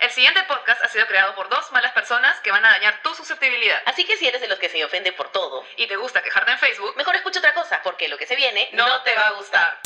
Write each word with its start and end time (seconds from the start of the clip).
El 0.00 0.10
siguiente 0.10 0.40
podcast 0.48 0.82
ha 0.82 0.88
sido 0.88 1.06
creado 1.06 1.34
por 1.34 1.48
dos 1.48 1.70
malas 1.72 1.92
personas 1.92 2.38
que 2.40 2.50
van 2.50 2.64
a 2.64 2.70
dañar 2.70 3.00
tu 3.02 3.14
susceptibilidad. 3.14 3.78
Así 3.86 4.04
que 4.04 4.16
si 4.16 4.26
eres 4.26 4.40
de 4.40 4.48
los 4.48 4.58
que 4.58 4.68
se 4.68 4.84
ofende 4.84 5.12
por 5.12 5.30
todo, 5.30 5.64
Y 5.76 5.86
te 5.86 5.96
gusta 5.96 6.22
quejarte 6.22 6.52
en 6.52 6.58
Facebook, 6.58 6.94
mejor 6.96 7.16
escucha 7.16 7.38
otra 7.38 7.54
cosa, 7.54 7.80
porque 7.82 8.08
lo 8.08 8.18
que 8.18 8.26
se 8.26 8.36
viene 8.36 8.68
no 8.72 9.02
te 9.02 9.14
va 9.14 9.28
a 9.28 9.32
gustar. 9.32 9.78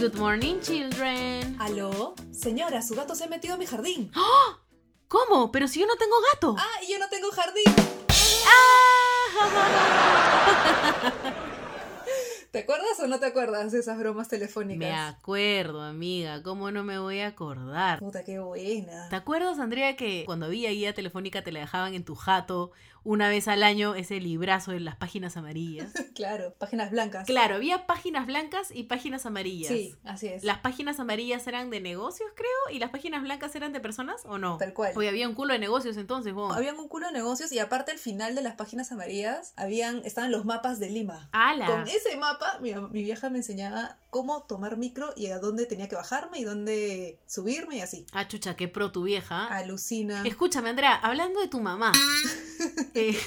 Good 0.00 0.14
morning, 0.14 0.60
children. 0.60 1.56
¿Aló? 1.60 2.14
Señora, 2.32 2.82
su 2.82 2.94
gato 2.94 3.14
se 3.14 3.24
ha 3.24 3.28
metido 3.28 3.54
a 3.54 3.56
mi 3.58 3.66
jardín. 3.66 4.10
¿Cómo? 5.08 5.52
Pero 5.52 5.68
si 5.68 5.80
yo 5.80 5.86
no 5.86 5.96
tengo 5.96 6.16
gato. 6.32 6.56
¡Ah, 6.58 6.80
y 6.82 6.92
yo 6.92 6.98
no 6.98 7.08
tengo 7.08 7.30
jardín! 7.30 7.74
¿Te 12.52 12.58
acuerdas 12.58 13.00
o 13.00 13.06
no 13.06 13.18
te 13.18 13.24
acuerdas 13.24 13.72
de 13.72 13.78
esas 13.78 13.96
bromas 13.98 14.28
telefónicas? 14.28 14.78
Me 14.78 14.92
acuerdo, 14.94 15.80
amiga. 15.80 16.42
¿Cómo 16.42 16.70
no 16.70 16.84
me 16.84 16.98
voy 16.98 17.20
a 17.20 17.28
acordar? 17.28 17.98
Puta, 17.98 18.24
qué 18.24 18.40
buena. 18.40 19.08
¿Te 19.08 19.16
acuerdas, 19.16 19.58
Andrea, 19.58 19.96
que 19.96 20.24
cuando 20.26 20.44
había 20.44 20.68
guía 20.68 20.92
telefónica 20.92 21.42
te 21.42 21.50
la 21.50 21.60
dejaban 21.60 21.94
en 21.94 22.04
tu 22.04 22.14
jato 22.14 22.72
una 23.04 23.30
vez 23.30 23.48
al 23.48 23.62
año 23.62 23.94
ese 23.94 24.20
librazo 24.20 24.72
en 24.72 24.84
las 24.84 24.96
páginas 24.96 25.38
amarillas? 25.38 25.92
Claro, 26.12 26.52
páginas 26.58 26.90
blancas. 26.90 27.26
Claro, 27.26 27.54
había 27.54 27.86
páginas 27.86 28.26
blancas 28.26 28.68
y 28.70 28.82
páginas 28.82 29.24
amarillas. 29.24 29.72
Sí, 29.72 29.96
así 30.04 30.28
es. 30.28 30.44
Las 30.44 30.58
páginas 30.58 31.00
amarillas 31.00 31.46
eran 31.46 31.70
de 31.70 31.80
negocios, 31.80 32.30
creo, 32.36 32.50
y 32.70 32.78
las 32.78 32.90
páginas 32.90 33.22
blancas 33.22 33.56
eran 33.56 33.72
de 33.72 33.80
personas, 33.80 34.20
¿o 34.26 34.36
no? 34.36 34.58
Tal 34.58 34.74
cual. 34.74 34.92
Hoy 34.94 35.06
había 35.06 35.26
un 35.26 35.34
culo 35.34 35.54
de 35.54 35.58
negocios 35.58 35.96
entonces, 35.96 36.34
vos. 36.34 36.54
Habían 36.54 36.78
un 36.78 36.86
culo 36.86 37.06
de 37.06 37.14
negocios 37.14 37.50
y 37.50 37.58
aparte 37.60 37.92
al 37.92 37.98
final 37.98 38.34
de 38.34 38.42
las 38.42 38.56
páginas 38.56 38.92
amarillas 38.92 39.54
habían, 39.56 40.02
estaban 40.04 40.30
los 40.30 40.44
mapas 40.44 40.78
de 40.80 40.90
Lima. 40.90 41.30
¡Hala! 41.32 41.66
Con 41.66 41.88
ese 41.88 42.14
mapa, 42.18 42.41
mi, 42.60 42.74
mi 42.74 43.02
vieja 43.02 43.30
me 43.30 43.38
enseñaba 43.38 43.98
cómo 44.10 44.42
tomar 44.42 44.76
micro 44.76 45.12
y 45.16 45.26
a 45.28 45.38
dónde 45.38 45.66
tenía 45.66 45.88
que 45.88 45.96
bajarme 45.96 46.38
y 46.38 46.44
dónde 46.44 47.18
subirme 47.26 47.76
y 47.76 47.80
así. 47.80 48.06
Ah, 48.12 48.28
chucha, 48.28 48.56
qué 48.56 48.68
pro 48.68 48.92
tu 48.92 49.02
vieja. 49.04 49.46
Alucina. 49.46 50.22
Escúchame, 50.24 50.70
Andrea, 50.70 50.94
hablando 50.94 51.40
de 51.40 51.48
tu 51.48 51.60
mamá. 51.60 51.92
eh, 52.94 53.18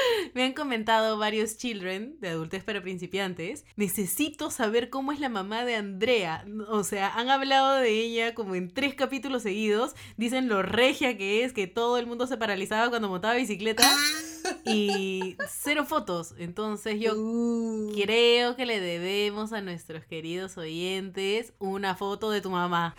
Me 0.34 0.44
han 0.44 0.52
comentado 0.52 1.18
varios 1.18 1.56
children 1.56 2.16
de 2.20 2.28
adultez 2.30 2.62
para 2.64 2.82
principiantes. 2.82 3.64
Necesito 3.76 4.50
saber 4.50 4.90
cómo 4.90 5.12
es 5.12 5.20
la 5.20 5.28
mamá 5.28 5.64
de 5.64 5.76
Andrea. 5.76 6.44
O 6.68 6.84
sea, 6.84 7.14
han 7.14 7.28
hablado 7.30 7.76
de 7.76 7.90
ella 7.90 8.34
como 8.34 8.54
en 8.54 8.70
tres 8.72 8.94
capítulos 8.94 9.42
seguidos. 9.42 9.94
Dicen 10.16 10.48
lo 10.48 10.62
regia 10.62 11.16
que 11.16 11.44
es, 11.44 11.52
que 11.52 11.66
todo 11.66 11.98
el 11.98 12.06
mundo 12.06 12.26
se 12.26 12.36
paralizaba 12.36 12.88
cuando 12.90 13.08
montaba 13.08 13.34
bicicleta. 13.34 13.88
Y 14.64 15.36
cero 15.48 15.84
fotos. 15.86 16.34
Entonces 16.38 16.98
yo 17.00 17.14
Uh. 17.16 17.92
creo 17.94 18.56
que 18.56 18.66
le 18.66 18.80
debemos 18.80 19.52
a 19.52 19.60
nuestros 19.60 20.04
queridos 20.04 20.56
oyentes 20.56 21.52
una 21.58 21.94
foto 21.94 22.30
de 22.30 22.40
tu 22.40 22.50
mamá. 22.50 22.94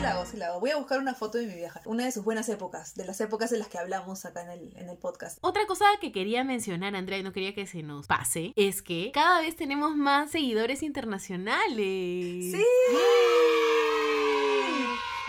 Sí 0.00 0.04
la 0.04 0.12
hago, 0.12 0.24
sí 0.24 0.36
la 0.38 0.46
hago. 0.46 0.60
Voy 0.60 0.70
a 0.70 0.78
buscar 0.78 0.98
una 0.98 1.12
foto 1.12 1.36
de 1.36 1.46
mi 1.46 1.52
vieja. 1.52 1.82
Una 1.84 2.06
de 2.06 2.12
sus 2.12 2.24
buenas 2.24 2.48
épocas, 2.48 2.94
de 2.94 3.04
las 3.04 3.20
épocas 3.20 3.52
en 3.52 3.58
las 3.58 3.68
que 3.68 3.76
hablamos 3.76 4.24
acá 4.24 4.40
en 4.40 4.48
el, 4.48 4.72
en 4.78 4.88
el 4.88 4.96
podcast. 4.96 5.36
Otra 5.42 5.66
cosa 5.66 5.84
que 6.00 6.10
quería 6.10 6.42
mencionar, 6.42 6.96
Andrea, 6.96 7.18
y 7.18 7.22
no 7.22 7.34
quería 7.34 7.54
que 7.54 7.66
se 7.66 7.82
nos 7.82 8.06
pase, 8.06 8.54
es 8.56 8.80
que 8.80 9.10
cada 9.12 9.42
vez 9.42 9.56
tenemos 9.56 9.96
más 9.96 10.30
seguidores 10.30 10.82
internacionales. 10.82 11.76
¡Sí! 11.76 12.64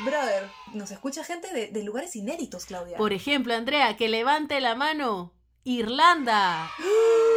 Brother, 0.05 0.50
nos 0.73 0.91
escucha 0.91 1.25
gente 1.25 1.53
de, 1.53 1.67
de 1.67 1.83
lugares 1.83 2.16
inéditos, 2.16 2.63
Claudia. 2.63 2.95
Por 2.95 3.11
ejemplo, 3.11 3.53
Andrea, 3.53 3.97
que 3.97 4.08
levante 4.08 4.61
la 4.61 4.75
mano. 4.75 5.33
Irlanda. 5.66 6.72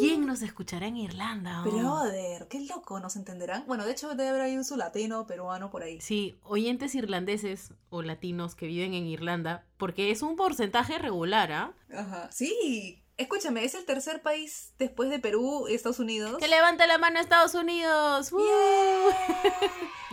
¿Quién 0.00 0.26
nos 0.26 0.42
escuchará 0.42 0.86
en 0.86 0.96
Irlanda? 0.96 1.62
oh? 1.62 1.70
Brother, 1.70 2.48
qué 2.48 2.60
loco, 2.60 2.98
¿nos 3.00 3.16
entenderán? 3.16 3.64
Bueno, 3.66 3.84
de 3.84 3.92
hecho 3.92 4.08
debe 4.08 4.28
haber 4.30 4.42
ahí 4.42 4.56
un 4.56 4.64
su 4.64 4.76
latino, 4.76 5.26
peruano 5.26 5.70
por 5.70 5.82
ahí. 5.82 6.00
Sí, 6.00 6.38
oyentes 6.42 6.94
irlandeses 6.94 7.72
o 7.90 8.02
latinos 8.02 8.54
que 8.54 8.66
viven 8.66 8.94
en 8.94 9.06
Irlanda, 9.06 9.64
porque 9.76 10.10
es 10.10 10.22
un 10.22 10.36
porcentaje 10.36 10.98
regular, 10.98 11.52
¿ah? 11.52 11.72
Ajá. 11.94 12.28
Sí, 12.32 13.02
escúchame, 13.16 13.64
es 13.64 13.74
el 13.74 13.84
tercer 13.84 14.22
país 14.22 14.72
después 14.78 15.10
de 15.10 15.18
Perú 15.18 15.66
y 15.68 15.74
Estados 15.74 15.98
Unidos. 15.98 16.38
Que 16.38 16.48
levante 16.48 16.86
la 16.86 16.98
mano 16.98 17.20
Estados 17.20 17.54
Unidos. 17.54 18.32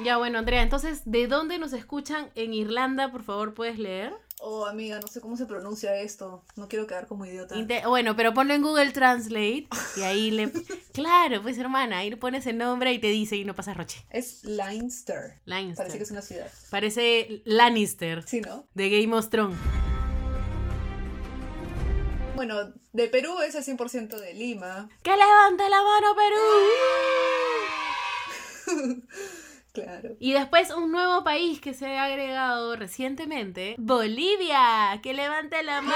Ya 0.04 0.18
bueno, 0.18 0.38
Andrea, 0.38 0.62
entonces, 0.62 1.02
¿de 1.06 1.26
dónde 1.28 1.58
nos 1.58 1.74
escuchan 1.74 2.30
en 2.36 2.54
Irlanda? 2.54 3.12
Por 3.12 3.24
favor, 3.24 3.56
¿puedes 3.56 3.80
leer? 3.80 4.14
Oh, 4.40 4.66
amiga, 4.68 5.00
no 5.00 5.08
sé 5.08 5.20
cómo 5.20 5.36
se 5.36 5.46
pronuncia 5.48 5.96
esto. 6.00 6.44
No 6.56 6.68
quiero 6.70 6.86
quedar 6.86 7.08
como 7.08 7.26
idiota. 7.26 7.56
Inte- 7.56 7.86
bueno, 7.88 8.16
pero 8.16 8.34
ponlo 8.36 8.54
en 8.54 8.62
Google 8.62 8.92
Translate 8.92 9.68
y 9.96 10.02
ahí 10.02 10.30
le... 10.32 10.52
Claro, 10.94 11.42
pues 11.42 11.58
hermana, 11.58 12.00
ahí 12.00 12.10
le 12.12 12.18
pones 12.18 12.46
el 12.48 12.58
nombre 12.58 12.92
y 12.94 13.00
te 13.00 13.08
dice 13.08 13.36
y 13.36 13.46
no 13.46 13.56
pasa 13.56 13.74
roche. 13.74 14.06
Es 14.10 14.44
Leinster. 14.44 15.40
Leinster. 15.46 15.78
Parece 15.86 15.98
que 15.98 16.04
es 16.04 16.12
una 16.12 16.22
ciudad. 16.22 16.52
Parece 16.70 17.42
Lannister 17.46 18.24
Sí, 18.28 18.42
¿no? 18.42 18.68
de 18.74 18.90
Game 18.90 19.16
of 19.16 19.30
Thrones. 19.30 19.58
Bueno, 22.36 22.74
de 22.94 23.08
Perú 23.08 23.40
es 23.42 23.56
el 23.56 23.64
100% 23.64 24.20
de 24.20 24.34
Lima. 24.36 24.88
¡Que 25.02 25.12
levante 25.18 25.64
la 25.70 25.82
mano, 25.84 26.16
Perú! 26.16 26.38
Claro. 29.84 30.16
Y 30.20 30.34
después 30.34 30.72
un 30.72 30.92
nuevo 30.92 31.24
país 31.24 31.62
que 31.62 31.74
se 31.74 31.98
ha 31.98 32.06
agregado 32.06 32.76
recientemente, 32.76 33.76
Bolivia, 33.78 35.00
que 35.04 35.14
levante 35.14 35.62
la 35.64 35.82
mano. 35.82 35.96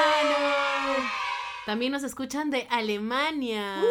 También 1.66 1.92
nos 1.92 2.04
escuchan 2.04 2.50
de 2.50 2.68
Alemania. 2.70 3.82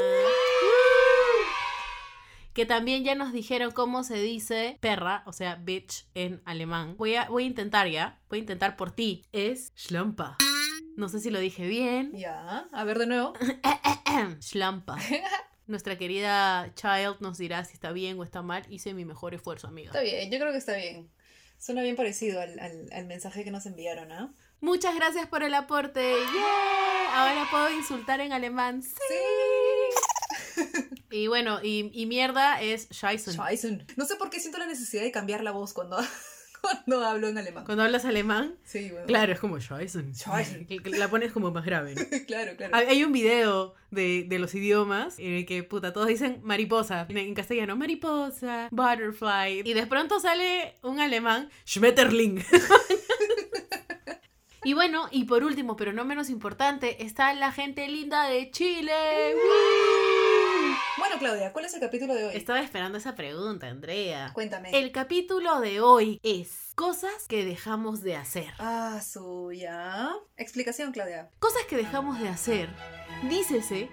Que 2.53 2.67
también 2.67 3.05
ya 3.05 3.15
nos 3.15 3.33
dijeron 3.33 3.71
cómo 3.71 4.03
se 4.03 4.21
dice 4.21 4.77
perra, 4.81 5.23
o 5.27 5.33
sea, 5.33 5.55
bitch 5.55 6.07
en 6.15 6.43
alemán. 6.45 6.97
Voy 6.99 7.15
a, 7.15 7.29
voy 7.29 7.45
a 7.45 7.47
intentar 7.47 7.89
ya, 7.89 8.21
voy 8.29 8.39
a 8.39 8.41
intentar 8.41 8.77
por 8.77 8.91
ti. 8.91 9.25
Es 9.33 9.73
Schlampa. 9.77 10.37
No 10.97 11.09
sé 11.09 11.21
si 11.21 11.31
lo 11.31 11.39
dije 11.39 11.67
bien. 11.69 12.13
Ya, 12.13 12.67
a 12.73 12.85
ver 12.85 12.99
de 12.99 13.07
nuevo. 13.07 13.33
Schlampa. 14.41 14.99
Nuestra 15.71 15.97
querida 15.97 16.73
Child 16.75 17.17
nos 17.21 17.39
dirá 17.39 17.65
si 17.65 17.75
está 17.75 17.93
bien 17.93 18.19
o 18.19 18.25
está 18.25 18.43
mal. 18.43 18.65
Hice 18.69 18.93
mi 18.93 19.05
mejor 19.05 19.35
esfuerzo, 19.35 19.69
amiga. 19.69 19.91
Está 19.91 20.03
bien, 20.03 20.31
yo 20.31 20.39
creo 20.39 20.51
que 20.53 20.59
está 20.59 20.75
bien. 20.77 21.09
Suena 21.59 21.83
bien 21.83 21.95
parecido 21.95 22.41
al, 22.41 22.59
al- 22.59 22.89
al 22.93 23.07
mensaje 23.07 23.45
que 23.45 23.51
nos 23.51 23.67
enviaron, 23.67 24.11
¿ah? 24.13 24.35
Muchas 24.61 24.95
gracias 24.97 25.27
por 25.29 25.43
el 25.43 25.55
aporte. 25.55 26.01
¡Yeah! 26.13 27.15
Ahora 27.15 27.47
puedo 27.51 27.71
insultar 27.71 28.21
en 28.21 28.33
alemán. 28.33 28.83
Sí. 28.83 30.65
Y 31.11 31.27
bueno, 31.27 31.61
y, 31.63 31.91
y 31.93 32.07
mierda 32.07 32.61
es 32.61 32.89
Scheißen. 32.93 33.35
Scheißen. 33.35 33.87
No 33.97 34.05
sé 34.07 34.17
por 34.17 34.31
qué 34.31 34.39
siento 34.41 34.59
la 34.59 34.67
necesidad 34.67 35.03
de 35.03 35.11
cambiar 35.11 35.43
la 35.43 35.51
voz 35.51 35.73
cuando, 35.73 35.99
cuando 36.61 37.05
hablo 37.05 37.29
en 37.29 37.39
alemán. 37.39 37.65
Cuando 37.65 37.85
hablas 37.85 38.05
alemán, 38.05 38.57
Sí, 38.65 38.91
bueno. 38.91 39.07
claro, 39.07 39.33
es 39.33 39.41
como 39.41 39.59
que 40.79 40.91
La 40.99 41.09
pones 41.09 41.33
como 41.33 41.51
más 41.51 41.65
grave. 41.65 41.95
¿no? 41.95 42.03
claro, 42.27 42.53
claro. 42.57 42.75
Hay 42.77 43.03
un 43.05 43.13
video 43.13 43.75
de, 43.91 44.25
de 44.29 44.39
los 44.39 44.55
idiomas 44.55 45.19
en 45.19 45.33
el 45.35 45.47
que, 45.47 45.63
puta, 45.63 45.93
todos 45.93 46.09
dicen 46.09 46.41
mariposa. 46.43 47.07
En, 47.09 47.19
en 47.19 47.35
castellano, 47.35 47.77
mariposa, 47.77 48.69
butterfly. 48.71 49.63
Y 49.65 49.75
de 49.75 49.87
pronto 49.87 50.21
sale 50.21 50.75
un 50.83 51.01
alemán, 51.01 51.51
Schmetterling. 51.67 52.43
y 54.65 54.75
bueno, 54.75 55.09
y 55.11 55.25
por 55.25 55.45
último, 55.45 55.77
pero 55.77 55.93
no 55.93 56.05
menos 56.05 56.31
importante, 56.31 57.05
está 57.05 57.33
la 57.35 57.53
gente 57.53 57.87
linda 57.89 58.29
de 58.29 58.51
Chile. 58.51 58.93
Bueno, 60.99 61.17
Claudia, 61.19 61.53
¿cuál 61.53 61.65
es 61.65 61.75
el 61.75 61.81
capítulo 61.81 62.15
de 62.15 62.25
hoy? 62.27 62.37
Estaba 62.37 62.61
esperando 62.61 62.99
esa 62.99 63.15
pregunta, 63.15 63.69
Andrea. 63.69 64.31
Cuéntame. 64.35 64.71
El 64.79 64.93
capítulo 64.93 65.61
de 65.61 65.81
hoy 65.81 66.21
es 66.23 66.73
cosas 66.75 67.27
que 67.29 67.45
dejamos 67.45 68.03
de 68.03 68.17
hacer. 68.17 68.53
Ah, 68.59 69.01
suya. 69.03 70.11
Explicación, 70.37 70.93
Claudia. 70.93 71.31
Cosas 71.39 71.63
que 71.69 71.77
dejamos 71.77 72.21
de 72.21 72.29
hacer, 72.29 72.69
dícese 73.29 73.89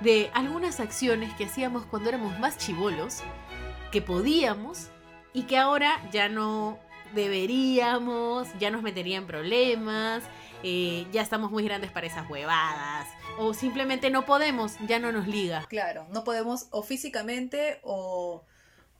de 0.00 0.30
algunas 0.34 0.80
acciones 0.80 1.32
que 1.34 1.44
hacíamos 1.44 1.86
cuando 1.86 2.08
éramos 2.08 2.38
más 2.38 2.58
chivolos, 2.58 3.22
que 3.90 4.02
podíamos 4.02 4.90
y 5.32 5.44
que 5.44 5.58
ahora 5.58 6.00
ya 6.10 6.28
no 6.28 6.78
deberíamos, 7.14 8.48
ya 8.58 8.70
nos 8.70 8.82
metería 8.82 9.18
en 9.18 9.26
problemas, 9.26 10.22
eh, 10.62 11.06
ya 11.12 11.22
estamos 11.22 11.50
muy 11.50 11.64
grandes 11.64 11.90
para 11.90 12.06
esas 12.06 12.28
huevadas, 12.30 13.08
o 13.38 13.54
simplemente 13.54 14.10
no 14.10 14.24
podemos, 14.24 14.76
ya 14.86 14.98
no 14.98 15.12
nos 15.12 15.26
liga. 15.26 15.66
Claro, 15.68 16.06
no 16.10 16.24
podemos 16.24 16.68
o 16.70 16.82
físicamente 16.82 17.80
o, 17.82 18.44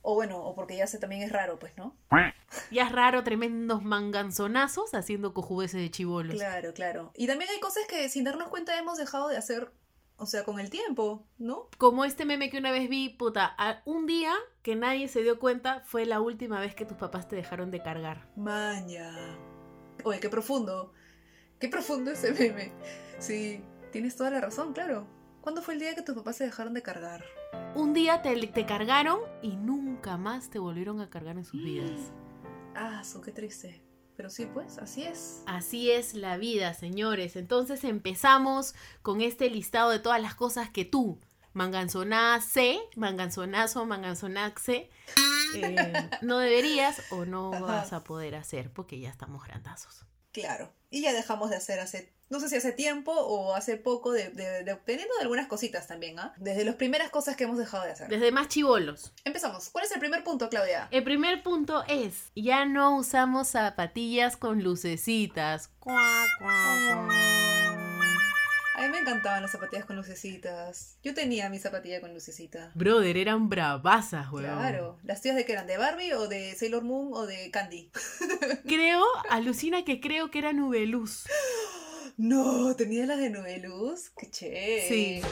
o 0.03 0.15
bueno, 0.15 0.39
o 0.43 0.55
porque 0.55 0.77
ya 0.77 0.87
sé 0.87 0.99
también 0.99 1.23
es 1.23 1.33
raro, 1.33 1.59
pues, 1.59 1.77
¿no? 1.77 1.97
Ya 2.71 2.87
es 2.87 2.93
raro 2.93 3.23
tremendos 3.23 3.83
manganzonazos 3.83 4.95
haciendo 4.95 5.33
cojudeces 5.33 5.81
de 5.81 5.91
chivolos. 5.91 6.35
Claro, 6.35 6.75
claro. 6.75 7.13
Y 7.15 7.27
también 7.27 7.51
hay 7.51 7.61
cosas 7.61 7.85
que 7.89 8.09
sin 8.09 8.25
darnos 8.25 8.49
cuenta 8.49 8.79
hemos 8.79 8.99
dejado 8.99 9.29
de 9.29 9.37
hacer, 9.37 9.73
o 10.17 10.27
sea, 10.27 10.45
con 10.45 10.59
el 10.59 10.71
tiempo, 10.71 11.25
¿no? 11.39 11.69
Como 11.79 12.05
este 12.05 12.25
meme 12.25 12.51
que 12.51 12.59
una 12.59 12.73
vez 12.73 12.89
vi, 12.89 13.11
puta, 13.11 13.57
un 13.85 14.07
día 14.07 14.35
que 14.63 14.75
nadie 14.75 15.09
se 15.09 15.23
dio 15.23 15.39
cuenta 15.39 15.83
fue 15.87 16.05
la 16.05 16.21
última 16.21 16.59
vez 16.61 16.75
que 16.75 16.85
tus 16.85 16.97
papás 16.97 17.29
te 17.29 17.37
dejaron 17.37 17.71
de 17.71 17.83
cargar. 17.83 18.29
Maña. 18.37 19.39
Oye, 20.05 20.19
qué 20.19 20.29
profundo. 20.29 20.93
Qué 21.63 21.69
profundo 21.69 22.11
ese 22.11 22.33
meme. 22.33 22.73
Sí, 23.21 23.63
tienes 23.93 24.17
toda 24.17 24.31
la 24.31 24.41
razón, 24.41 24.73
claro. 24.73 25.07
¿Cuándo 25.43 25.63
fue 25.63 25.75
el 25.75 25.81
día 25.81 25.95
que 25.95 26.03
tus 26.03 26.17
papás 26.17 26.35
se 26.35 26.45
dejaron 26.45 26.75
de 26.75 26.83
cargar? 26.83 27.25
un 27.77 27.95
día 27.95 28.21
te, 28.21 28.35
te 28.49 28.67
cargaron 28.67 29.21
y 29.43 29.55
nunca 29.55 30.17
más 30.17 30.51
te 30.51 30.59
volvieron 30.59 31.01
a 31.01 31.09
cargar 31.09 31.39
en 31.39 31.45
sus 31.45 31.63
vidas. 31.65 32.11
Ah, 32.75 33.05
su, 33.05 33.21
qué 33.21 33.31
triste. 33.31 33.81
Pero 34.17 34.29
sí, 34.29 34.47
pues, 34.53 34.79
así 34.79 35.05
es. 35.05 35.45
Así 35.47 35.93
es 35.93 36.15
la 36.15 36.37
vida, 36.37 36.75
señores. 36.75 37.37
Entonces 37.37 37.85
empezamos 37.85 38.75
con 39.03 39.21
este 39.21 39.49
listado 39.49 39.91
de 39.91 40.01
todas 40.01 40.21
las 40.21 40.35
cosas 40.35 40.69
que 40.69 40.85
tú, 40.85 41.21
manganzonace, 41.53 42.81
manganzonazo, 42.97 43.87
manganzonaxe, 43.87 44.91
eh, 45.55 46.11
no 46.23 46.39
deberías 46.39 47.03
o 47.13 47.25
no 47.25 47.53
Ajá. 47.53 47.65
vas 47.65 47.93
a 47.93 48.03
poder 48.03 48.35
hacer 48.35 48.73
porque 48.73 48.99
ya 48.99 49.11
estamos 49.11 49.45
grandazos. 49.45 50.07
Claro. 50.33 50.73
Y 50.91 51.03
ya 51.03 51.13
dejamos 51.13 51.51
de 51.51 51.57
hacer 51.57 51.81
hace, 51.81 52.13
no 52.29 52.39
sé 52.41 52.49
si 52.49 52.57
hace 52.57 52.73
tiempo 52.73 53.13
o 53.13 53.55
hace 53.55 53.77
poco, 53.77 54.13
de, 54.13 54.29
de, 54.31 54.63
de- 54.65 54.79
algunas 55.21 55.47
cositas 55.47 55.87
también, 55.87 56.19
¿ah? 56.19 56.35
Desde 56.37 56.65
las 56.65 56.75
primeras 56.75 57.11
cosas 57.11 57.37
que 57.37 57.45
hemos 57.45 57.57
dejado 57.59 57.85
de 57.85 57.93
hacer. 57.93 58.09
Desde 58.09 58.31
más 58.33 58.49
chivolos. 58.49 59.13
Empezamos. 59.25 59.71
¿Cuál 59.71 59.85
es 59.87 59.93
el 59.93 60.01
primer 60.01 60.25
punto, 60.25 60.49
Claudia? 60.49 60.89
El 60.91 61.05
primer 61.05 61.43
punto 61.43 61.85
es, 61.89 62.31
ya 62.35 62.65
no 62.67 62.97
usamos 62.97 63.49
zapatillas 63.49 64.37
con 64.37 64.63
lucecitas. 64.63 65.69
Cuá, 65.79 66.25
cuá, 66.39 67.07
cuá. 67.07 67.72
A 68.83 68.87
mí 68.87 68.91
me 68.91 68.99
encantaban 68.99 69.43
las 69.43 69.53
zapatillas 69.53 69.85
con 69.85 69.95
lucecitas. 69.95 70.97
Yo 71.05 71.15
tenía 71.15 71.49
mi 71.49 71.61
zapatilla 71.61 72.01
con 72.01 72.13
lucecita. 72.13 72.73
Brother, 72.75 73.17
eran 73.17 73.49
bravasas, 73.49 74.33
weón. 74.33 74.57
Claro. 74.57 74.99
¿Las 75.05 75.21
tías 75.21 75.37
de 75.37 75.45
qué 75.45 75.53
eran? 75.53 75.69
¿De 75.69 75.79
Barbie 75.79 76.15
o 76.15 76.27
de 76.27 76.53
Sailor 76.57 76.83
Moon 76.83 77.11
o 77.13 77.25
de 77.25 77.53
Candy? 77.53 77.93
Creo, 78.67 79.05
alucina 79.31 79.85
que 79.85 80.01
creo 80.01 80.33
que 80.33 80.41
era 80.41 80.53
Nubeluz. 80.53 81.27
No, 82.19 82.77
tenía 82.77 83.07
las 83.07 83.19
de 83.19 83.31
Nubeluz. 83.31 84.11
Qué 84.11 84.31
chévere. 84.31 84.87
Sí. 84.87 85.23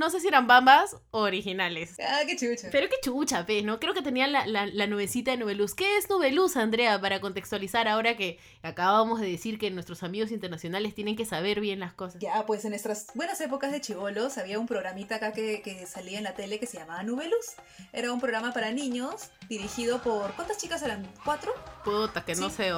No 0.00 0.08
sé 0.08 0.18
si 0.18 0.28
eran 0.28 0.46
bambas 0.46 0.96
o 1.10 1.20
originales. 1.20 1.98
Ah, 2.00 2.20
qué 2.26 2.34
chucha. 2.34 2.70
Pero 2.72 2.88
qué 2.88 2.96
chucha, 3.04 3.44
pe, 3.44 3.60
¿no? 3.60 3.78
Creo 3.78 3.92
que 3.92 4.00
tenían 4.00 4.32
la, 4.32 4.46
la, 4.46 4.64
la 4.64 4.86
nubecita 4.86 5.32
de 5.32 5.36
Nubeluz. 5.36 5.74
¿Qué 5.74 5.98
es 5.98 6.08
Nubeluz, 6.08 6.56
Andrea? 6.56 6.98
Para 6.98 7.20
contextualizar 7.20 7.86
ahora 7.86 8.16
que 8.16 8.38
acabamos 8.62 9.20
de 9.20 9.30
decir 9.30 9.58
que 9.58 9.70
nuestros 9.70 10.02
amigos 10.02 10.30
internacionales 10.30 10.94
tienen 10.94 11.16
que 11.16 11.26
saber 11.26 11.60
bien 11.60 11.80
las 11.80 11.92
cosas. 11.92 12.18
Ya, 12.18 12.46
pues 12.46 12.64
en 12.64 12.70
nuestras 12.70 13.08
buenas 13.14 13.42
épocas 13.42 13.72
de 13.72 13.82
chivolos 13.82 14.38
había 14.38 14.58
un 14.58 14.66
programita 14.66 15.16
acá 15.16 15.32
que, 15.34 15.60
que 15.60 15.84
salía 15.86 16.16
en 16.16 16.24
la 16.24 16.32
tele 16.32 16.58
que 16.58 16.66
se 16.66 16.78
llamaba 16.78 17.02
Nubeluz. 17.02 17.56
Era 17.92 18.10
un 18.10 18.22
programa 18.22 18.54
para 18.54 18.70
niños 18.70 19.28
dirigido 19.50 20.00
por... 20.00 20.32
¿Cuántas 20.32 20.56
chicas 20.56 20.80
eran? 20.80 21.06
¿Cuatro? 21.26 21.52
Puta, 21.84 22.24
que 22.24 22.34
no 22.36 22.48
sé. 22.48 22.72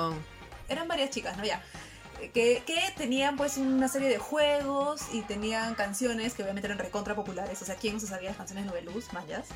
Eran 0.68 0.88
varias 0.88 1.10
chicas, 1.10 1.36
¿no? 1.36 1.44
Ya. 1.44 1.62
Que, 2.30 2.62
que 2.66 2.80
tenían 2.96 3.36
pues 3.36 3.56
una 3.56 3.88
serie 3.88 4.08
de 4.08 4.18
juegos 4.18 5.02
y 5.12 5.22
tenían 5.22 5.74
canciones 5.74 6.34
que 6.34 6.42
obviamente 6.42 6.66
eran 6.68 6.78
recontra 6.78 7.14
populares. 7.14 7.60
O 7.62 7.64
sea, 7.64 7.74
¿quién 7.76 7.94
no 7.94 8.00
se 8.00 8.06
sabía 8.06 8.28
las 8.30 8.36
canciones 8.36 8.64
de 8.64 8.70
Nubeluz? 8.70 9.12
Mayas. 9.12 9.46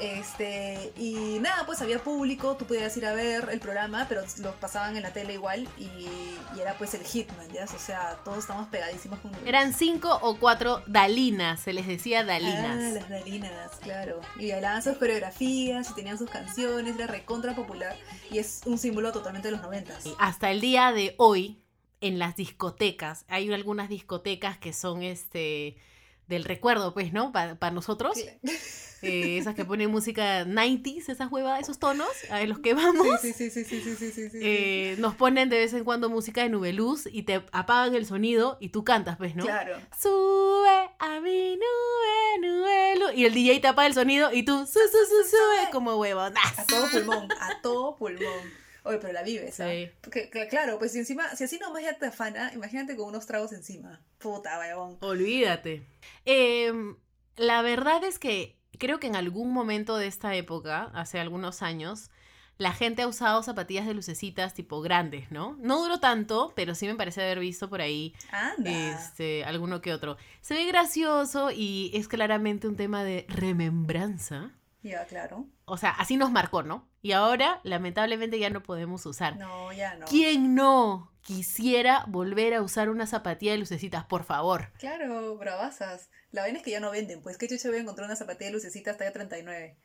Este, 0.00 0.92
y 0.96 1.38
nada, 1.40 1.64
pues 1.66 1.80
había 1.80 2.00
público, 2.02 2.56
tú 2.56 2.64
podías 2.66 2.96
ir 2.96 3.06
a 3.06 3.12
ver 3.12 3.48
el 3.52 3.60
programa, 3.60 4.06
pero 4.08 4.22
los 4.38 4.54
pasaban 4.56 4.96
en 4.96 5.04
la 5.04 5.12
tele 5.12 5.34
igual 5.34 5.68
y, 5.78 5.84
y 5.84 6.60
era 6.60 6.76
pues 6.76 6.94
el 6.94 7.04
hitman, 7.04 7.48
¿ya? 7.52 7.64
O 7.64 7.78
sea, 7.78 8.18
todos 8.24 8.38
estamos 8.38 8.66
pegadísimos 8.68 9.20
con. 9.20 9.30
Eran 9.46 9.72
cinco 9.72 10.18
o 10.20 10.36
cuatro 10.38 10.82
dalinas, 10.88 11.60
se 11.60 11.72
les 11.72 11.86
decía 11.86 12.20
Ah, 12.20 12.24
dalinas. 12.24 12.92
las 12.92 13.08
Dalinas, 13.08 13.70
claro. 13.82 14.20
Y 14.36 14.50
bailaban 14.50 14.82
sus 14.82 14.96
coreografías 14.96 15.88
y 15.90 15.94
tenían 15.94 16.18
sus 16.18 16.28
canciones, 16.28 16.96
era 16.96 17.06
recontra 17.06 17.54
popular 17.54 17.96
y 18.32 18.38
es 18.38 18.62
un 18.66 18.78
símbolo 18.78 19.12
totalmente 19.12 19.46
de 19.46 19.52
los 19.52 19.62
noventas. 19.62 20.04
Hasta 20.18 20.50
el 20.50 20.60
día 20.60 20.90
de 20.90 21.14
hoy, 21.18 21.60
en 22.04 22.18
las 22.18 22.36
discotecas, 22.36 23.24
hay 23.28 23.50
algunas 23.50 23.88
discotecas 23.88 24.58
que 24.58 24.74
son 24.74 25.02
este 25.02 25.76
del 26.26 26.44
recuerdo, 26.44 26.92
pues, 26.92 27.12
¿no? 27.12 27.32
Para 27.32 27.70
nosotros, 27.70 28.18
eh, 29.02 29.38
esas 29.38 29.54
que 29.54 29.64
ponen 29.64 29.90
música 29.90 30.44
90s, 30.44 31.08
esas 31.08 31.32
huevas, 31.32 31.60
esos 31.60 31.78
tonos, 31.78 32.08
a 32.30 32.42
los 32.44 32.58
que 32.58 32.74
vamos. 32.74 33.20
Sí, 33.22 33.32
sí, 33.32 33.48
sí, 33.48 33.64
sí, 33.64 33.80
sí, 33.80 33.96
sí, 33.96 34.10
sí, 34.10 34.30
sí. 34.30 34.38
eh, 34.40 34.96
nos 34.98 35.14
ponen 35.14 35.48
de 35.48 35.58
vez 35.58 35.72
en 35.72 35.84
cuando 35.84 36.10
música 36.10 36.42
de 36.42 36.50
Nubeluz 36.50 37.06
y 37.10 37.22
te 37.22 37.42
apagan 37.52 37.94
el 37.94 38.04
sonido 38.04 38.58
y 38.60 38.68
tú 38.68 38.84
cantas, 38.84 39.16
pues, 39.16 39.34
¿no? 39.34 39.44
Claro. 39.44 39.78
Sube 39.98 40.90
a 40.98 41.20
mi 41.20 41.56
nube, 41.56 42.48
nubelu. 42.48 43.12
Y 43.14 43.24
el 43.24 43.32
DJ 43.32 43.60
te 43.60 43.68
apaga 43.68 43.86
el 43.86 43.94
sonido 43.94 44.30
y 44.30 44.44
tú, 44.44 44.66
su, 44.66 44.72
su, 44.72 44.78
su, 44.78 45.30
sube, 45.30 45.70
como 45.72 45.96
huevonazo. 45.96 46.60
A 46.60 46.66
todo 46.66 46.90
pulmón, 46.90 47.28
a 47.40 47.60
todo 47.62 47.96
pulmón. 47.96 48.63
Oye, 48.84 48.98
pero 48.98 49.12
la 49.12 49.22
vives, 49.22 49.58
¿ah? 49.60 49.70
Sí. 49.70 49.88
Porque, 50.02 50.30
cl- 50.30 50.48
claro, 50.48 50.78
pues 50.78 50.92
si 50.92 50.98
encima, 50.98 51.34
si 51.34 51.44
así 51.44 51.58
nomás 51.58 51.82
ya 51.82 51.98
te 51.98 52.06
afana, 52.06 52.52
imagínate 52.54 52.96
con 52.96 53.08
unos 53.08 53.26
tragos 53.26 53.52
encima. 53.52 54.00
Puta, 54.18 54.58
huevón. 54.58 54.98
Olvídate. 55.00 55.86
Em, 56.24 56.96
la 57.36 57.62
verdad 57.62 58.04
es 58.04 58.18
que 58.18 58.56
creo 58.78 59.00
que 59.00 59.06
en 59.06 59.16
algún 59.16 59.52
momento 59.52 59.96
de 59.96 60.06
esta 60.06 60.34
época, 60.34 60.90
hace 60.94 61.18
algunos 61.18 61.62
años, 61.62 62.10
la 62.58 62.72
gente 62.72 63.02
ha 63.02 63.08
usado 63.08 63.42
zapatillas 63.42 63.86
de 63.86 63.94
lucecitas 63.94 64.54
tipo 64.54 64.80
grandes, 64.80 65.30
¿no? 65.32 65.56
No 65.60 65.82
duró 65.82 65.98
tanto, 65.98 66.52
pero 66.54 66.74
sí 66.76 66.86
me 66.86 66.94
parece 66.94 67.20
haber 67.22 67.40
visto 67.40 67.68
por 67.68 67.80
ahí 67.80 68.14
Anda. 68.30 68.70
este, 68.70 69.44
alguno 69.44 69.80
que 69.80 69.92
otro. 69.92 70.16
Se 70.40 70.54
ve 70.54 70.64
gracioso 70.66 71.50
y 71.50 71.90
es 71.94 72.06
claramente 72.06 72.68
un 72.68 72.76
tema 72.76 73.02
de 73.02 73.26
remembranza. 73.28 74.52
Ya, 74.84 75.06
claro. 75.06 75.48
O 75.64 75.78
sea, 75.78 75.90
así 75.90 76.18
nos 76.18 76.30
marcó, 76.30 76.62
¿no? 76.62 76.86
Y 77.00 77.12
ahora, 77.12 77.60
lamentablemente, 77.64 78.38
ya 78.38 78.50
no 78.50 78.62
podemos 78.62 79.06
usar. 79.06 79.38
No, 79.38 79.72
ya 79.72 79.94
no. 79.94 80.04
¿Quién 80.04 80.54
no 80.54 81.10
quisiera 81.22 82.04
volver 82.06 82.52
a 82.52 82.60
usar 82.60 82.90
una 82.90 83.06
zapatilla 83.06 83.52
de 83.52 83.58
lucecitas, 83.58 84.04
por 84.04 84.24
favor? 84.24 84.72
Claro, 84.78 85.38
bravasas. 85.38 86.10
La 86.32 86.42
vaina 86.42 86.58
es 86.58 86.64
que 86.64 86.70
ya 86.70 86.80
no 86.80 86.90
venden, 86.90 87.22
pues 87.22 87.38
qué 87.38 87.48
chucha 87.48 87.68
voy 87.68 87.78
a 87.78 87.80
encontrar 87.80 88.04
una 88.04 88.14
zapatilla 88.14 88.50
de 88.50 88.56
lucecita 88.56 88.90
hasta 88.90 89.06
ya 89.06 89.12
39. 89.12 89.78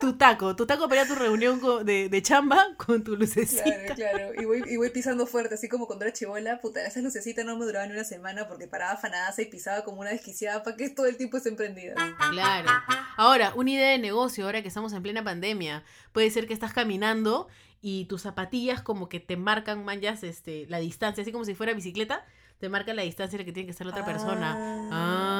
Tu 0.00 0.14
taco, 0.14 0.56
tu 0.56 0.64
taco 0.64 0.88
para 0.88 1.02
ir 1.02 1.06
a 1.06 1.08
tu 1.08 1.14
reunión 1.14 1.60
de, 1.84 2.08
de 2.08 2.22
chamba 2.22 2.68
con 2.78 3.04
tu 3.04 3.16
lucecita. 3.16 3.64
Claro, 3.64 3.94
claro. 3.94 4.32
Y 4.40 4.46
voy, 4.46 4.62
y 4.66 4.76
voy 4.78 4.88
pisando 4.88 5.26
fuerte, 5.26 5.56
así 5.56 5.68
como 5.68 5.86
cuando 5.86 6.06
era 6.06 6.14
chivola, 6.14 6.58
puta, 6.60 6.84
esas 6.86 7.02
lucecitas 7.02 7.44
no 7.44 7.58
me 7.58 7.66
duraban 7.66 7.88
ni 7.88 7.94
una 7.94 8.04
semana 8.04 8.48
porque 8.48 8.66
paraba 8.66 8.96
fanadaza 8.96 9.42
y 9.42 9.46
pisaba 9.46 9.84
como 9.84 10.00
una 10.00 10.10
desquiciada 10.10 10.62
para 10.62 10.74
que 10.76 10.88
todo 10.88 11.04
el 11.04 11.18
tiempo 11.18 11.36
esté 11.36 11.50
emprendida. 11.50 11.94
Claro. 12.30 12.70
Ahora, 13.16 13.52
una 13.54 13.70
idea 13.72 13.90
de 13.90 13.98
negocio, 13.98 14.46
ahora 14.46 14.62
que 14.62 14.68
estamos 14.68 14.92
en 14.94 15.02
plena 15.02 15.22
pandemia, 15.22 15.84
puede 16.12 16.30
ser 16.30 16.46
que 16.46 16.54
estás 16.54 16.72
caminando 16.72 17.48
y 17.82 18.06
tus 18.06 18.22
zapatillas 18.22 18.80
como 18.82 19.08
que 19.08 19.20
te 19.20 19.36
marcan, 19.36 19.84
manjas, 19.84 20.22
este, 20.22 20.66
la 20.68 20.78
distancia, 20.78 21.22
así 21.22 21.32
como 21.32 21.44
si 21.44 21.54
fuera 21.54 21.74
bicicleta, 21.74 22.24
te 22.58 22.68
marcan 22.68 22.96
la 22.96 23.02
distancia 23.02 23.36
en 23.36 23.40
la 23.40 23.44
que 23.46 23.52
tiene 23.52 23.66
que 23.66 23.72
estar 23.72 23.86
la 23.86 23.92
otra 23.92 24.04
persona. 24.04 24.54
Ah, 24.90 25.39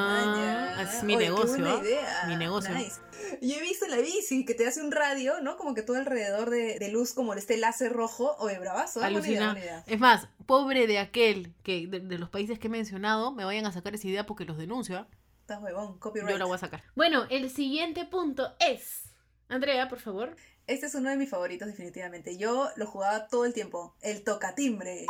Es 0.81 1.03
mi 1.03 1.15
Oye, 1.15 1.25
qué 1.25 1.31
negocio, 1.31 1.49
buena 1.57 1.73
¿ah? 1.73 1.81
idea. 1.81 2.23
Mi 2.27 2.35
negocio. 2.35 2.73
Nice. 2.73 2.99
Y 3.41 3.53
he 3.53 3.61
visto 3.61 3.85
en 3.85 3.91
la 3.91 3.97
bici 3.97 4.45
que 4.45 4.53
te 4.53 4.67
hace 4.67 4.81
un 4.81 4.91
radio, 4.91 5.41
¿no? 5.41 5.57
Como 5.57 5.73
que 5.73 5.83
todo 5.83 5.97
alrededor 5.97 6.49
de, 6.49 6.79
de 6.79 6.89
luz, 6.89 7.13
como 7.13 7.33
este 7.33 7.57
láser 7.57 7.93
rojo. 7.93 8.35
Oye, 8.39 8.59
bravazo. 8.59 8.99
¿eh? 8.99 9.03
Buena 9.11 9.19
idea, 9.19 9.19
Alucina. 9.19 9.51
buena 9.53 9.59
idea. 9.59 9.83
Es 9.87 9.99
más, 9.99 10.27
pobre 10.45 10.87
de 10.87 10.99
aquel 10.99 11.53
que 11.63 11.87
de, 11.87 11.99
de 11.99 12.17
los 12.17 12.29
países 12.29 12.59
que 12.59 12.67
he 12.67 12.69
mencionado 12.69 13.31
me 13.31 13.45
vayan 13.45 13.65
a 13.65 13.71
sacar 13.71 13.95
esa 13.95 14.07
idea 14.07 14.25
porque 14.25 14.45
los 14.45 14.57
denuncio. 14.57 14.97
¿ah? 14.97 15.07
Estás 15.41 15.61
huevón, 15.61 15.97
copyright. 15.99 16.31
Yo 16.31 16.37
la 16.37 16.45
voy 16.45 16.55
a 16.55 16.59
sacar. 16.59 16.83
Bueno, 16.95 17.25
el 17.29 17.49
siguiente 17.49 18.05
punto 18.05 18.53
es. 18.59 19.03
Andrea, 19.49 19.87
por 19.89 19.99
favor. 19.99 20.35
Este 20.67 20.85
es 20.85 20.95
uno 20.95 21.09
de 21.09 21.17
mis 21.17 21.29
favoritos, 21.29 21.67
definitivamente. 21.67 22.37
Yo 22.37 22.69
lo 22.75 22.85
jugaba 22.85 23.27
todo 23.27 23.45
el 23.45 23.53
tiempo. 23.53 23.95
El 24.01 24.23
tocatimbre. 24.23 25.05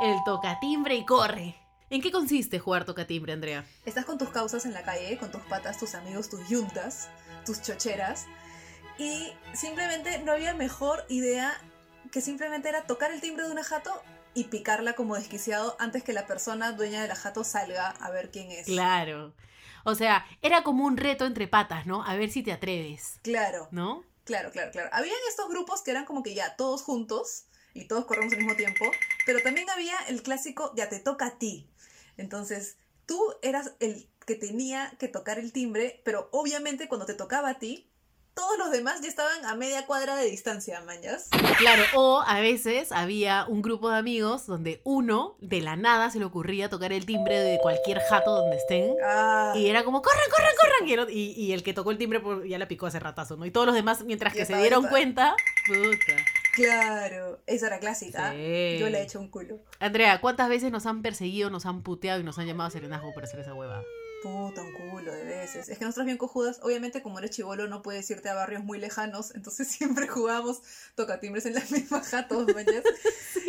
El 0.00 0.16
tocatimbre 0.24 0.94
y 0.96 1.04
corre. 1.04 1.56
¿En 1.92 2.00
qué 2.00 2.10
consiste 2.10 2.58
jugar 2.58 2.86
tocatimbre, 2.86 3.34
Andrea? 3.34 3.66
Estás 3.84 4.06
con 4.06 4.16
tus 4.16 4.30
causas 4.30 4.64
en 4.64 4.72
la 4.72 4.82
calle, 4.82 5.18
con 5.18 5.30
tus 5.30 5.42
patas, 5.42 5.78
tus 5.78 5.94
amigos, 5.94 6.30
tus 6.30 6.48
yuntas, 6.48 7.10
tus 7.44 7.60
chocheras. 7.60 8.24
Y 8.96 9.30
simplemente 9.52 10.18
no 10.20 10.32
había 10.32 10.54
mejor 10.54 11.04
idea 11.10 11.52
que 12.10 12.22
simplemente 12.22 12.70
era 12.70 12.86
tocar 12.86 13.12
el 13.12 13.20
timbre 13.20 13.44
de 13.44 13.52
una 13.52 13.62
jato 13.62 13.92
y 14.32 14.44
picarla 14.44 14.94
como 14.94 15.16
desquiciado 15.16 15.76
antes 15.78 16.02
que 16.02 16.14
la 16.14 16.26
persona 16.26 16.72
dueña 16.72 17.02
de 17.02 17.08
la 17.08 17.14
jato 17.14 17.44
salga 17.44 17.90
a 17.90 18.10
ver 18.10 18.30
quién 18.30 18.50
es. 18.50 18.64
Claro. 18.64 19.34
O 19.84 19.94
sea, 19.94 20.24
era 20.40 20.62
como 20.62 20.86
un 20.86 20.96
reto 20.96 21.26
entre 21.26 21.46
patas, 21.46 21.84
¿no? 21.84 22.06
A 22.06 22.16
ver 22.16 22.30
si 22.30 22.42
te 22.42 22.52
atreves, 22.52 23.18
Claro, 23.22 23.68
¿no? 23.70 24.02
claro, 24.24 24.50
claro, 24.50 24.70
claro. 24.70 24.88
Habían 24.92 25.18
estos 25.28 25.50
grupos 25.50 25.82
que 25.82 25.90
eran 25.90 26.06
como 26.06 26.22
que 26.22 26.32
ya 26.32 26.56
todos 26.56 26.80
juntos 26.80 27.44
y 27.74 27.86
todos 27.86 28.06
corremos 28.06 28.32
al 28.32 28.38
mismo 28.38 28.56
tiempo, 28.56 28.86
pero 29.26 29.42
también 29.42 29.68
había 29.68 29.94
el 30.08 30.22
clásico 30.22 30.72
ya 30.74 30.88
te 30.88 30.98
toca 30.98 31.26
a 31.26 31.38
ti. 31.38 31.68
Entonces, 32.16 32.76
tú 33.06 33.20
eras 33.42 33.72
el 33.80 34.08
que 34.26 34.34
tenía 34.36 34.92
que 34.98 35.08
tocar 35.08 35.38
el 35.38 35.52
timbre, 35.52 36.00
pero 36.04 36.28
obviamente 36.32 36.88
cuando 36.88 37.06
te 37.06 37.14
tocaba 37.14 37.50
a 37.50 37.58
ti, 37.58 37.88
todos 38.34 38.56
los 38.56 38.70
demás 38.70 39.02
ya 39.02 39.08
estaban 39.08 39.44
a 39.44 39.54
media 39.56 39.84
cuadra 39.86 40.16
de 40.16 40.24
distancia, 40.24 40.80
mañas. 40.82 41.28
Claro, 41.58 41.82
o 41.94 42.22
a 42.26 42.40
veces 42.40 42.90
había 42.90 43.44
un 43.46 43.60
grupo 43.60 43.90
de 43.90 43.98
amigos 43.98 44.46
donde 44.46 44.80
uno 44.84 45.36
de 45.40 45.60
la 45.60 45.76
nada 45.76 46.08
se 46.10 46.18
le 46.18 46.24
ocurría 46.24 46.70
tocar 46.70 46.94
el 46.94 47.04
timbre 47.04 47.38
de 47.40 47.58
cualquier 47.58 48.00
jato 48.00 48.30
donde 48.34 48.56
estén. 48.56 48.94
Ah, 49.04 49.52
Y 49.54 49.66
era 49.68 49.84
como, 49.84 50.00
corran, 50.00 50.30
corran, 50.30 50.52
corran. 50.58 50.88
Y 50.88 50.92
el, 50.94 51.10
y- 51.10 51.32
y 51.44 51.52
el 51.52 51.62
que 51.62 51.74
tocó 51.74 51.90
el 51.90 51.98
timbre 51.98 52.20
pues, 52.20 52.48
ya 52.48 52.58
la 52.58 52.68
picó 52.68 52.86
hace 52.86 53.00
ratazo, 53.00 53.36
¿no? 53.36 53.44
Y 53.44 53.50
todos 53.50 53.66
los 53.66 53.74
demás, 53.74 54.02
mientras 54.04 54.32
que 54.32 54.46
se 54.46 54.56
dieron 54.56 54.86
cuenta, 54.86 55.36
puta. 55.66 56.16
Claro, 56.52 57.40
esa 57.46 57.68
era 57.68 57.78
clásica. 57.80 58.32
Sí. 58.32 58.76
Yo 58.78 58.90
le 58.90 58.98
he 58.98 59.02
hecho 59.02 59.18
un 59.20 59.28
culo. 59.28 59.60
Andrea, 59.80 60.20
¿cuántas 60.20 60.48
veces 60.50 60.70
nos 60.70 60.84
han 60.84 61.00
perseguido, 61.00 61.48
nos 61.48 61.64
han 61.64 61.82
puteado 61.82 62.20
y 62.20 62.24
nos 62.24 62.38
han 62.38 62.46
llamado 62.46 62.68
a 62.68 62.70
serenazgo 62.70 63.12
por 63.14 63.24
hacer 63.24 63.40
esa 63.40 63.54
hueva? 63.54 63.82
Puta, 64.22 64.62
un 64.62 64.72
culo 64.72 65.12
de 65.12 65.24
veces. 65.24 65.68
Es 65.68 65.78
que 65.78 65.84
nosotros 65.84 66.06
bien 66.06 66.18
cojudas, 66.18 66.60
obviamente 66.62 67.02
como 67.02 67.18
eres 67.18 67.32
chivolo 67.32 67.66
no 67.66 67.82
puedes 67.82 68.08
irte 68.08 68.28
a 68.28 68.34
barrios 68.34 68.62
muy 68.62 68.78
lejanos, 68.78 69.34
entonces 69.34 69.66
siempre 69.68 70.06
jugábamos 70.06 70.60
tocatimbres 70.94 71.46
en 71.46 71.54
la 71.54 71.62
misma 71.70 72.02
jato, 72.02 72.46
mañas. 72.54 72.84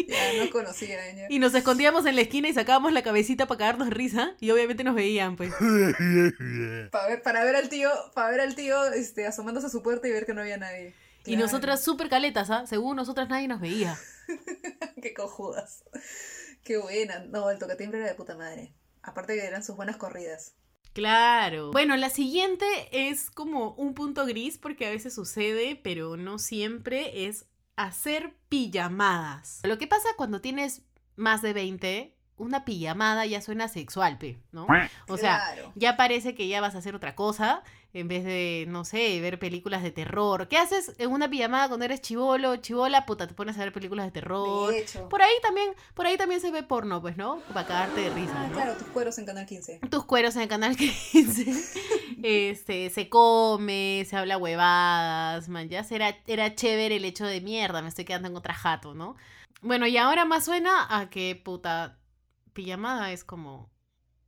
Ya 0.08 0.44
no 0.44 0.50
conocía, 0.52 1.14
ya. 1.14 1.28
Y 1.30 1.40
nos 1.40 1.54
escondíamos 1.54 2.06
en 2.06 2.16
la 2.16 2.22
esquina 2.22 2.48
y 2.48 2.54
sacábamos 2.54 2.94
la 2.94 3.04
cabecita 3.04 3.48
para 3.48 3.60
cagarnos 3.60 3.90
risa 3.90 4.36
y 4.40 4.50
obviamente 4.52 4.84
nos 4.84 4.96
veían, 4.96 5.36
pues. 5.36 5.54
Para 6.92 7.08
ver, 7.08 7.22
para 7.22 7.44
ver 7.44 7.56
al 7.56 7.70
tío, 7.70 7.90
para 8.14 8.30
ver 8.32 8.42
al 8.42 8.56
tío 8.56 8.86
este, 8.94 9.28
asomándose 9.28 9.68
a 9.68 9.70
su 9.70 9.84
puerta 9.84 10.08
y 10.08 10.12
ver 10.12 10.26
que 10.26 10.34
no 10.34 10.42
había 10.42 10.58
nadie. 10.58 10.94
Y 11.26 11.36
nosotras 11.38 11.84
súper 11.84 12.10
caletas, 12.10 12.50
¿ah? 12.50 12.66
Según 12.68 12.96
nosotras 12.98 13.30
nadie 13.30 13.48
nos 13.48 13.62
veía. 13.62 13.98
Qué 15.02 15.14
cojudas. 15.14 15.84
Qué 16.64 16.78
buena. 16.78 17.20
No, 17.30 17.50
el 17.50 17.60
tocatimbre 17.60 18.00
era 18.00 18.08
de 18.08 18.16
puta 18.16 18.36
madre. 18.36 18.74
Aparte 19.02 19.36
que 19.36 19.46
eran 19.46 19.64
sus 19.64 19.76
buenas 19.76 19.98
corridas. 19.98 20.54
Claro. 20.94 21.72
Bueno, 21.72 21.96
la 21.98 22.10
siguiente 22.10 22.66
es 22.92 23.32
como 23.32 23.74
un 23.76 23.94
punto 23.96 24.26
gris 24.26 24.58
porque 24.58 24.86
a 24.86 24.92
veces 24.92 25.14
sucede, 25.16 25.76
pero 25.82 26.18
no 26.18 26.38
siempre, 26.40 27.26
es 27.26 27.46
hacer 27.76 28.36
pijamadas. 28.50 29.62
Lo 29.64 29.78
que 29.78 29.88
pasa 29.88 30.08
cuando 30.18 30.40
tienes 30.40 30.84
más 31.16 31.42
de 31.42 31.54
20, 31.54 32.16
una 32.38 32.64
pijamada 32.64 33.26
ya 33.26 33.42
suena 33.42 33.68
sexual, 33.68 34.20
¿no? 34.52 34.68
O 35.08 35.18
sea, 35.18 35.54
Claro. 35.54 35.72
ya 35.76 35.98
parece 35.98 36.36
que 36.36 36.48
ya 36.48 36.62
vas 36.62 36.76
a 36.76 36.80
hacer 36.80 36.96
otra 36.96 37.16
cosa 37.16 37.64
en 37.94 38.08
vez 38.08 38.24
de, 38.24 38.66
no 38.68 38.86
sé, 38.86 39.22
ver 39.22 39.38
películas 39.38 39.84
de 39.84 39.92
terror. 39.92 40.48
¿Qué 40.48 40.58
haces 40.58 40.94
en 40.98 41.12
una 41.12 41.30
pijamada 41.30 41.68
cuando 41.68 41.86
eres 41.86 42.02
chivolo, 42.02 42.56
chivola? 42.58 43.06
Puta, 43.06 43.28
te 43.28 43.36
pones 43.36 43.56
a 43.58 43.60
ver 43.60 43.72
películas 43.72 44.08
de 44.08 44.12
terror. 44.12 44.72
De 44.72 44.80
hecho. 44.80 45.08
Por 45.10 45.22
ahí 45.22 45.34
también, 45.44 45.74
por 45.94 46.08
ahí 46.08 46.18
también 46.18 46.42
se 46.42 46.50
ve 46.50 46.64
porno, 46.64 47.02
pues, 47.02 47.18
¿no? 47.18 47.40
Para 47.54 47.68
cagarte 47.68 48.02
de 48.02 48.10
risa, 48.10 48.34
Ah, 48.36 48.48
¿no? 48.48 48.54
claro, 48.54 48.74
tus 48.78 48.88
cueros 48.88 49.18
en 49.20 49.26
Canal 49.26 49.46
15. 49.46 49.80
tus 49.92 50.06
cueros 50.06 50.36
en 50.36 50.48
canal 50.48 50.76
15. 50.76 51.54
este, 52.24 52.90
se 52.90 53.10
come, 53.10 54.06
se 54.10 54.18
habla 54.18 54.38
huevadas, 54.38 55.48
man, 55.50 55.70
ya 55.70 55.86
era, 55.92 56.18
era 56.26 56.56
chévere 56.56 56.96
el 56.96 57.06
hecho 57.06 57.26
de 57.26 57.42
mierda, 57.42 57.82
me 57.84 57.90
estoy 57.90 58.06
quedando 58.06 58.28
en 58.28 58.36
otra 58.36 58.54
jato, 58.56 58.94
¿no? 58.96 59.16
Bueno, 59.62 59.86
y 59.88 59.98
ahora 59.98 60.26
más 60.26 60.46
suena 60.46 60.88
a 60.90 61.10
que 61.10 61.36
puta 61.36 62.00
pijamada 62.54 63.12
es 63.12 63.24
como 63.24 63.70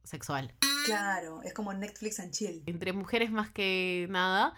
sexual. 0.05 0.53
Claro, 0.85 1.41
es 1.43 1.53
como 1.53 1.73
Netflix 1.73 2.19
and 2.19 2.31
chill. 2.31 2.63
Entre 2.65 2.93
mujeres 2.93 3.31
más 3.31 3.49
que 3.51 4.07
nada 4.09 4.53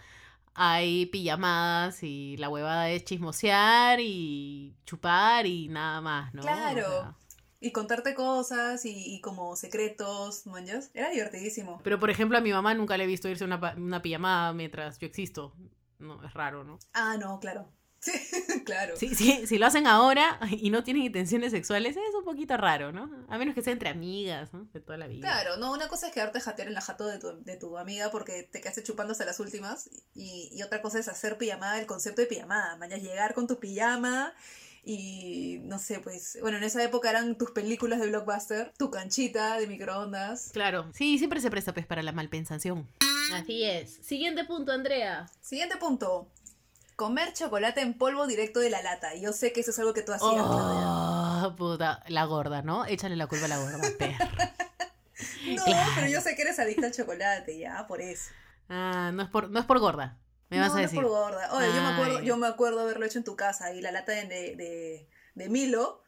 hay 0.54 1.06
pijamadas 1.06 2.02
y 2.02 2.36
la 2.36 2.48
huevada 2.48 2.90
es 2.90 3.04
chismosear 3.04 4.00
y 4.00 4.74
chupar 4.84 5.46
y 5.46 5.68
nada 5.68 6.00
más, 6.00 6.34
¿no? 6.34 6.42
O 6.42 6.44
Claro. 6.44 6.86
sea, 6.88 7.14
Y 7.60 7.72
contarte 7.72 8.14
cosas 8.14 8.84
y, 8.84 9.14
y 9.16 9.20
como 9.20 9.56
secretos, 9.56 10.46
manjas. 10.46 10.90
Era 10.94 11.10
divertidísimo. 11.10 11.80
Pero 11.82 11.98
por 11.98 12.10
ejemplo 12.10 12.38
a 12.38 12.40
mi 12.40 12.52
mamá 12.52 12.74
nunca 12.74 12.96
le 12.96 13.04
he 13.04 13.06
visto 13.06 13.28
irse 13.28 13.44
una, 13.44 13.74
una 13.76 14.02
pijamada 14.02 14.52
mientras 14.52 14.98
yo 14.98 15.06
existo. 15.06 15.54
No, 15.98 16.22
es 16.24 16.32
raro, 16.34 16.62
¿no? 16.64 16.78
Ah, 16.92 17.16
no, 17.18 17.40
claro. 17.40 17.68
Sí, 18.00 18.12
claro. 18.64 18.96
Sí, 18.96 19.14
sí, 19.14 19.46
si 19.46 19.58
lo 19.58 19.66
hacen 19.66 19.86
ahora 19.86 20.38
y 20.50 20.70
no 20.70 20.84
tienen 20.84 21.02
intenciones 21.02 21.52
sexuales, 21.52 21.96
es 21.96 22.14
un 22.16 22.24
poquito 22.24 22.56
raro, 22.56 22.92
¿no? 22.92 23.10
A 23.28 23.38
menos 23.38 23.54
que 23.54 23.62
sea 23.62 23.72
entre 23.72 23.88
amigas, 23.88 24.52
¿no? 24.52 24.68
De 24.72 24.80
toda 24.80 24.98
la 24.98 25.06
vida. 25.06 25.22
Claro, 25.28 25.56
no, 25.56 25.72
una 25.72 25.88
cosa 25.88 26.08
es 26.08 26.12
quedarte 26.12 26.40
jatear 26.40 26.68
en 26.68 26.74
la 26.74 26.80
jato 26.80 27.06
de 27.06 27.18
tu, 27.18 27.42
de 27.42 27.56
tu 27.56 27.76
amiga 27.76 28.10
porque 28.10 28.44
te 28.44 28.60
quedaste 28.60 28.82
chupando 28.82 29.12
hasta 29.12 29.24
las 29.24 29.40
últimas 29.40 29.90
y, 30.14 30.50
y 30.52 30.62
otra 30.62 30.80
cosa 30.82 30.98
es 30.98 31.08
hacer 31.08 31.38
pijamada, 31.38 31.80
el 31.80 31.86
concepto 31.86 32.20
de 32.20 32.28
pijamada, 32.28 32.76
mañana 32.76 33.02
llegar 33.02 33.34
con 33.34 33.46
tu 33.46 33.58
pijama 33.58 34.34
y 34.84 35.58
no 35.64 35.78
sé, 35.78 36.00
pues, 36.00 36.38
bueno, 36.40 36.56
en 36.56 36.64
esa 36.64 36.82
época 36.82 37.10
eran 37.10 37.36
tus 37.36 37.50
películas 37.50 38.00
de 38.00 38.08
blockbuster, 38.08 38.72
tu 38.78 38.90
canchita 38.90 39.58
de 39.58 39.66
microondas. 39.66 40.50
Claro. 40.52 40.90
Sí, 40.94 41.18
siempre 41.18 41.40
se 41.40 41.50
presta 41.50 41.74
pues 41.74 41.84
para 41.84 42.02
la 42.02 42.12
malpensación. 42.12 42.88
Así 43.34 43.64
es. 43.64 43.98
Siguiente 44.02 44.44
punto, 44.44 44.72
Andrea. 44.72 45.26
Siguiente 45.42 45.76
punto. 45.76 46.30
Comer 46.98 47.32
chocolate 47.32 47.80
en 47.80 47.94
polvo 47.94 48.26
directo 48.26 48.58
de 48.58 48.70
la 48.70 48.82
lata. 48.82 49.14
Yo 49.14 49.32
sé 49.32 49.52
que 49.52 49.60
eso 49.60 49.70
es 49.70 49.78
algo 49.78 49.94
que 49.94 50.02
tú 50.02 50.10
hacías. 50.12 50.32
Oh, 50.36 51.54
puta, 51.56 52.02
la 52.08 52.24
gorda, 52.24 52.62
¿no? 52.62 52.86
Échale 52.86 53.14
la 53.14 53.28
culpa 53.28 53.44
a 53.44 53.48
la 53.48 53.58
gorda. 53.58 53.78
No, 55.46 55.64
claro. 55.64 55.90
pero 55.94 56.08
yo 56.08 56.20
sé 56.20 56.34
que 56.34 56.42
eres 56.42 56.58
adicta 56.58 56.86
al 56.86 56.92
chocolate, 56.92 57.56
ya, 57.56 57.86
por 57.86 58.00
eso. 58.00 58.30
Ah, 58.68 59.10
no 59.14 59.22
es 59.22 59.28
por, 59.28 59.48
no 59.48 59.60
es 59.60 59.64
por 59.66 59.78
gorda. 59.78 60.18
Me 60.50 60.58
vas 60.58 60.70
no, 60.70 60.74
a 60.74 60.76
no 60.78 60.84
es 60.84 60.90
decir. 60.90 61.00
por 61.02 61.10
gorda. 61.10 61.52
Oye, 61.54 61.68
yo 61.68 61.82
me 61.82 61.88
acuerdo, 61.88 62.20
yo 62.20 62.36
me 62.36 62.46
acuerdo 62.48 62.80
haberlo 62.80 63.06
hecho 63.06 63.18
en 63.18 63.24
tu 63.24 63.36
casa 63.36 63.72
y 63.72 63.80
la 63.80 63.92
lata 63.92 64.12
de, 64.12 64.26
de, 64.26 65.08
de 65.34 65.48
Milo, 65.48 66.02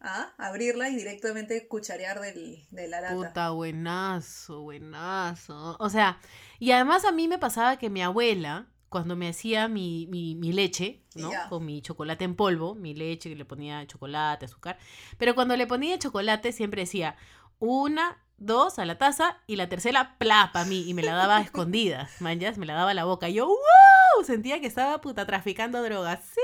¿ah? 0.00 0.32
abrirla 0.38 0.88
y 0.88 0.96
directamente 0.96 1.68
cucharear 1.68 2.20
del, 2.20 2.66
de 2.70 2.88
la 2.88 3.02
lata. 3.02 3.14
Puta, 3.14 3.50
buenazo, 3.50 4.62
buenazo. 4.62 5.76
O 5.78 5.90
sea, 5.90 6.18
y 6.58 6.72
además 6.72 7.04
a 7.04 7.12
mí 7.12 7.28
me 7.28 7.38
pasaba 7.38 7.76
que 7.76 7.90
mi 7.90 8.02
abuela, 8.02 8.66
cuando 8.90 9.14
me 9.14 9.28
hacía 9.28 9.68
mi, 9.68 10.08
mi, 10.08 10.34
mi 10.34 10.52
leche, 10.52 11.00
¿no? 11.14 11.30
Con 11.48 11.64
mi 11.64 11.80
chocolate 11.80 12.24
en 12.24 12.34
polvo, 12.34 12.74
mi 12.74 12.92
leche, 12.92 13.30
que 13.30 13.36
le 13.36 13.44
ponía 13.44 13.86
chocolate, 13.86 14.46
azúcar. 14.46 14.78
Pero 15.16 15.36
cuando 15.36 15.56
le 15.56 15.68
ponía 15.68 15.98
chocolate 15.98 16.50
siempre 16.52 16.82
decía 16.82 17.16
una, 17.60 18.18
dos 18.36 18.80
a 18.80 18.84
la 18.84 18.98
taza 18.98 19.38
y 19.46 19.54
la 19.54 19.68
tercera, 19.68 20.16
pla, 20.18 20.50
para 20.52 20.64
mí. 20.64 20.88
Y 20.88 20.94
me 20.94 21.02
la 21.02 21.14
daba 21.14 21.36
a 21.38 21.40
escondidas, 21.40 22.20
manjas, 22.20 22.58
me 22.58 22.66
la 22.66 22.74
daba 22.74 22.90
a 22.90 22.94
la 22.94 23.04
boca. 23.04 23.28
Y 23.28 23.34
yo, 23.34 23.46
¡wow! 23.46 24.24
Sentía 24.24 24.60
que 24.60 24.66
estaba 24.66 25.00
puta 25.00 25.24
traficando 25.24 25.82
drogas. 25.84 26.20
Sí, 26.34 26.40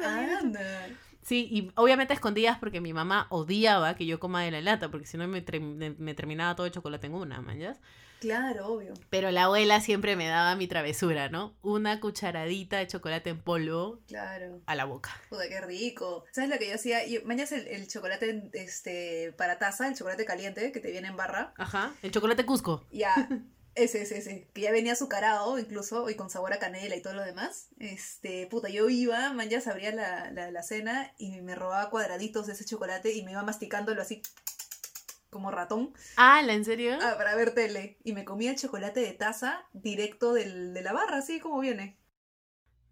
me 0.00 0.06
Anda. 0.06 0.88
Sí, 1.24 1.48
y 1.50 1.72
obviamente 1.76 2.12
escondidas 2.14 2.58
porque 2.58 2.80
mi 2.80 2.92
mamá 2.92 3.26
odiaba 3.30 3.94
que 3.96 4.06
yo 4.06 4.20
coma 4.20 4.42
de 4.44 4.50
la 4.50 4.60
lata, 4.60 4.90
porque 4.90 5.06
si 5.06 5.16
no 5.16 5.26
me, 5.26 5.42
me- 5.98 6.14
terminaba 6.14 6.54
todo 6.54 6.66
el 6.66 6.72
chocolate 6.72 7.06
en 7.06 7.14
una, 7.14 7.40
manjas. 7.40 7.78
Claro, 8.20 8.68
obvio. 8.68 8.94
Pero 9.10 9.30
la 9.30 9.44
abuela 9.44 9.80
siempre 9.82 10.16
me 10.16 10.26
daba 10.26 10.54
mi 10.56 10.66
travesura, 10.66 11.28
¿no? 11.28 11.54
Una 11.60 12.00
cucharadita 12.00 12.78
de 12.78 12.86
chocolate 12.86 13.28
en 13.30 13.38
polvo 13.40 14.00
Claro. 14.06 14.60
a 14.64 14.74
la 14.74 14.86
boca. 14.86 15.10
Puta, 15.28 15.46
qué 15.48 15.60
rico. 15.60 16.24
¿Sabes 16.32 16.48
lo 16.48 16.56
que 16.58 16.68
yo 16.68 16.74
hacía? 16.76 17.06
Yo, 17.06 17.20
el, 17.52 17.66
el 17.66 17.86
chocolate 17.88 18.48
este, 18.54 19.34
para 19.36 19.58
taza, 19.58 19.88
el 19.88 19.94
chocolate 19.94 20.24
caliente 20.24 20.72
que 20.72 20.80
te 20.80 20.90
viene 20.90 21.08
en 21.08 21.16
barra. 21.16 21.52
Ajá. 21.58 21.92
El 22.02 22.12
chocolate 22.12 22.46
Cusco. 22.46 22.84
Ya, 22.90 23.12
ese, 23.74 24.02
ese, 24.02 24.18
ese. 24.18 24.48
Que 24.54 24.62
ya 24.62 24.72
venía 24.72 24.92
azucarado 24.92 25.58
incluso 25.58 26.08
y 26.10 26.14
con 26.14 26.30
sabor 26.30 26.52
a 26.52 26.58
canela 26.58 26.96
y 26.96 27.02
todo 27.02 27.14
lo 27.14 27.22
demás. 27.24 27.68
Este, 27.78 28.46
puta, 28.46 28.68
yo 28.68 28.88
iba, 28.88 29.32
man, 29.32 29.48
ya 29.48 29.60
se 29.60 29.70
abría 29.70 29.92
la, 29.94 30.30
la, 30.30 30.50
la 30.50 30.62
cena 30.62 31.12
y 31.18 31.40
me 31.42 31.54
robaba 31.54 31.90
cuadraditos 31.90 32.46
de 32.46 32.52
ese 32.54 32.64
chocolate 32.64 33.12
y 33.12 33.22
me 33.22 33.32
iba 33.32 33.42
masticándolo 33.42 34.00
así 34.02 34.22
como 35.30 35.50
ratón 35.50 35.92
Ah, 36.16 36.42
¿la 36.42 36.52
en 36.54 36.64
serio? 36.64 36.96
ah, 37.02 37.14
para 37.16 37.34
ver 37.34 37.54
tele. 37.54 37.98
Y 38.04 38.12
me 38.12 38.24
comía 38.24 38.50
el 38.52 38.56
chocolate 38.58 39.00
de 39.00 39.12
taza 39.12 39.66
directo 39.72 40.32
del, 40.32 40.72
de 40.74 40.82
la 40.82 40.92
barra, 40.92 41.18
así 41.18 41.40
como 41.40 41.58
viene. 41.58 41.98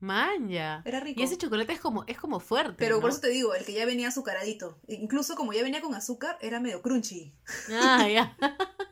Manja. 0.00 0.82
Era 0.84 0.98
rico. 0.98 1.20
Y 1.20 1.22
ese 1.22 1.38
chocolate 1.38 1.72
es 1.74 1.80
como, 1.80 2.02
es 2.08 2.18
como 2.18 2.40
fuerte. 2.40 2.74
Pero 2.76 3.00
por 3.00 3.10
eso 3.10 3.20
te 3.20 3.28
digo, 3.28 3.54
el 3.54 3.64
que 3.64 3.72
ya 3.74 3.86
venía 3.86 4.08
azucaradito. 4.08 4.80
Incluso 4.88 5.36
como 5.36 5.52
ya 5.52 5.62
venía 5.62 5.80
con 5.80 5.94
azúcar, 5.94 6.36
era 6.40 6.58
medio 6.58 6.82
crunchy. 6.82 7.32
Ah, 7.70 8.08
ya. 8.08 8.36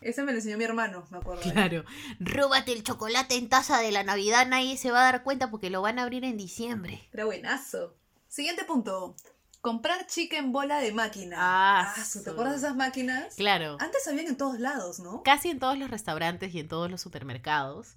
Ese 0.00 0.22
me 0.22 0.32
lo 0.32 0.38
enseñó 0.38 0.56
mi 0.58 0.64
hermano, 0.64 1.06
me 1.10 1.18
acuerdo. 1.18 1.42
Claro. 1.42 1.84
Róbate 2.20 2.72
el 2.72 2.82
chocolate 2.82 3.36
en 3.36 3.48
taza 3.48 3.78
de 3.78 3.90
la 3.90 4.02
Navidad, 4.02 4.46
nadie 4.46 4.76
se 4.76 4.90
va 4.90 5.00
a 5.00 5.12
dar 5.12 5.22
cuenta 5.22 5.50
porque 5.50 5.70
lo 5.70 5.82
van 5.82 5.98
a 5.98 6.02
abrir 6.02 6.24
en 6.24 6.36
diciembre. 6.36 7.08
Era 7.12 7.24
buenazo. 7.24 7.94
Siguiente 8.28 8.64
punto. 8.64 9.16
Comprar 9.60 10.06
chica 10.06 10.38
en 10.38 10.52
bola 10.52 10.80
de 10.80 10.92
máquina. 10.92 11.36
Ah, 11.38 11.94
su, 12.04 12.22
¿Te 12.22 12.30
acuerdas 12.30 12.60
de 12.60 12.66
esas 12.66 12.76
máquinas? 12.76 13.34
Claro. 13.34 13.76
Antes 13.80 14.06
habían 14.06 14.26
en 14.26 14.36
todos 14.36 14.60
lados, 14.60 15.00
¿no? 15.00 15.22
Casi 15.24 15.50
en 15.50 15.58
todos 15.58 15.76
los 15.76 15.90
restaurantes 15.90 16.54
y 16.54 16.60
en 16.60 16.68
todos 16.68 16.90
los 16.90 17.00
supermercados 17.00 17.96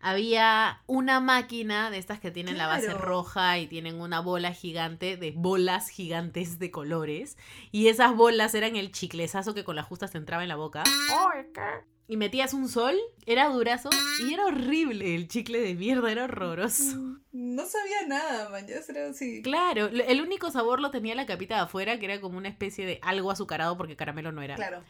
había 0.00 0.82
una 0.86 1.20
máquina 1.20 1.90
de 1.90 1.98
estas 1.98 2.20
que 2.20 2.30
tienen 2.30 2.56
la 2.58 2.66
base 2.66 2.92
roja 2.94 3.58
y 3.58 3.66
tienen 3.66 4.00
una 4.00 4.20
bola 4.20 4.52
gigante 4.52 5.16
de 5.16 5.32
bolas 5.32 5.88
gigantes 5.88 6.58
de 6.58 6.70
colores. 6.70 7.36
Y 7.72 7.88
esas 7.88 8.14
bolas 8.14 8.54
eran 8.54 8.76
el 8.76 8.92
chiclezazo 8.92 9.54
que 9.54 9.64
con 9.64 9.76
las 9.76 9.86
justas 9.86 10.12
te 10.12 10.18
entraba 10.18 10.42
en 10.42 10.48
la 10.48 10.56
boca. 10.56 10.84
Y 12.10 12.16
metías 12.16 12.54
un 12.54 12.68
sol, 12.70 12.96
era 13.26 13.48
durazo 13.50 13.90
y 14.26 14.32
era 14.32 14.46
horrible. 14.46 15.14
El 15.14 15.28
chicle 15.28 15.60
de 15.60 15.74
mierda 15.74 16.10
era 16.10 16.24
horroroso. 16.24 16.96
No 17.32 17.66
sabía 17.66 18.06
nada, 18.06 18.48
man. 18.48 18.66
Ya 18.66 18.76
era 18.88 19.10
así. 19.10 19.42
Claro, 19.42 19.86
el 19.88 20.20
único 20.22 20.50
sabor 20.50 20.80
lo 20.80 20.90
tenía 20.90 21.14
la 21.14 21.26
capita 21.26 21.56
de 21.56 21.60
afuera, 21.62 21.98
que 21.98 22.06
era 22.06 22.20
como 22.20 22.38
una 22.38 22.48
especie 22.48 22.86
de 22.86 22.98
algo 23.02 23.30
azucarado 23.30 23.76
porque 23.76 23.94
caramelo 23.96 24.32
no 24.32 24.40
era. 24.42 24.54
Claro, 24.56 24.82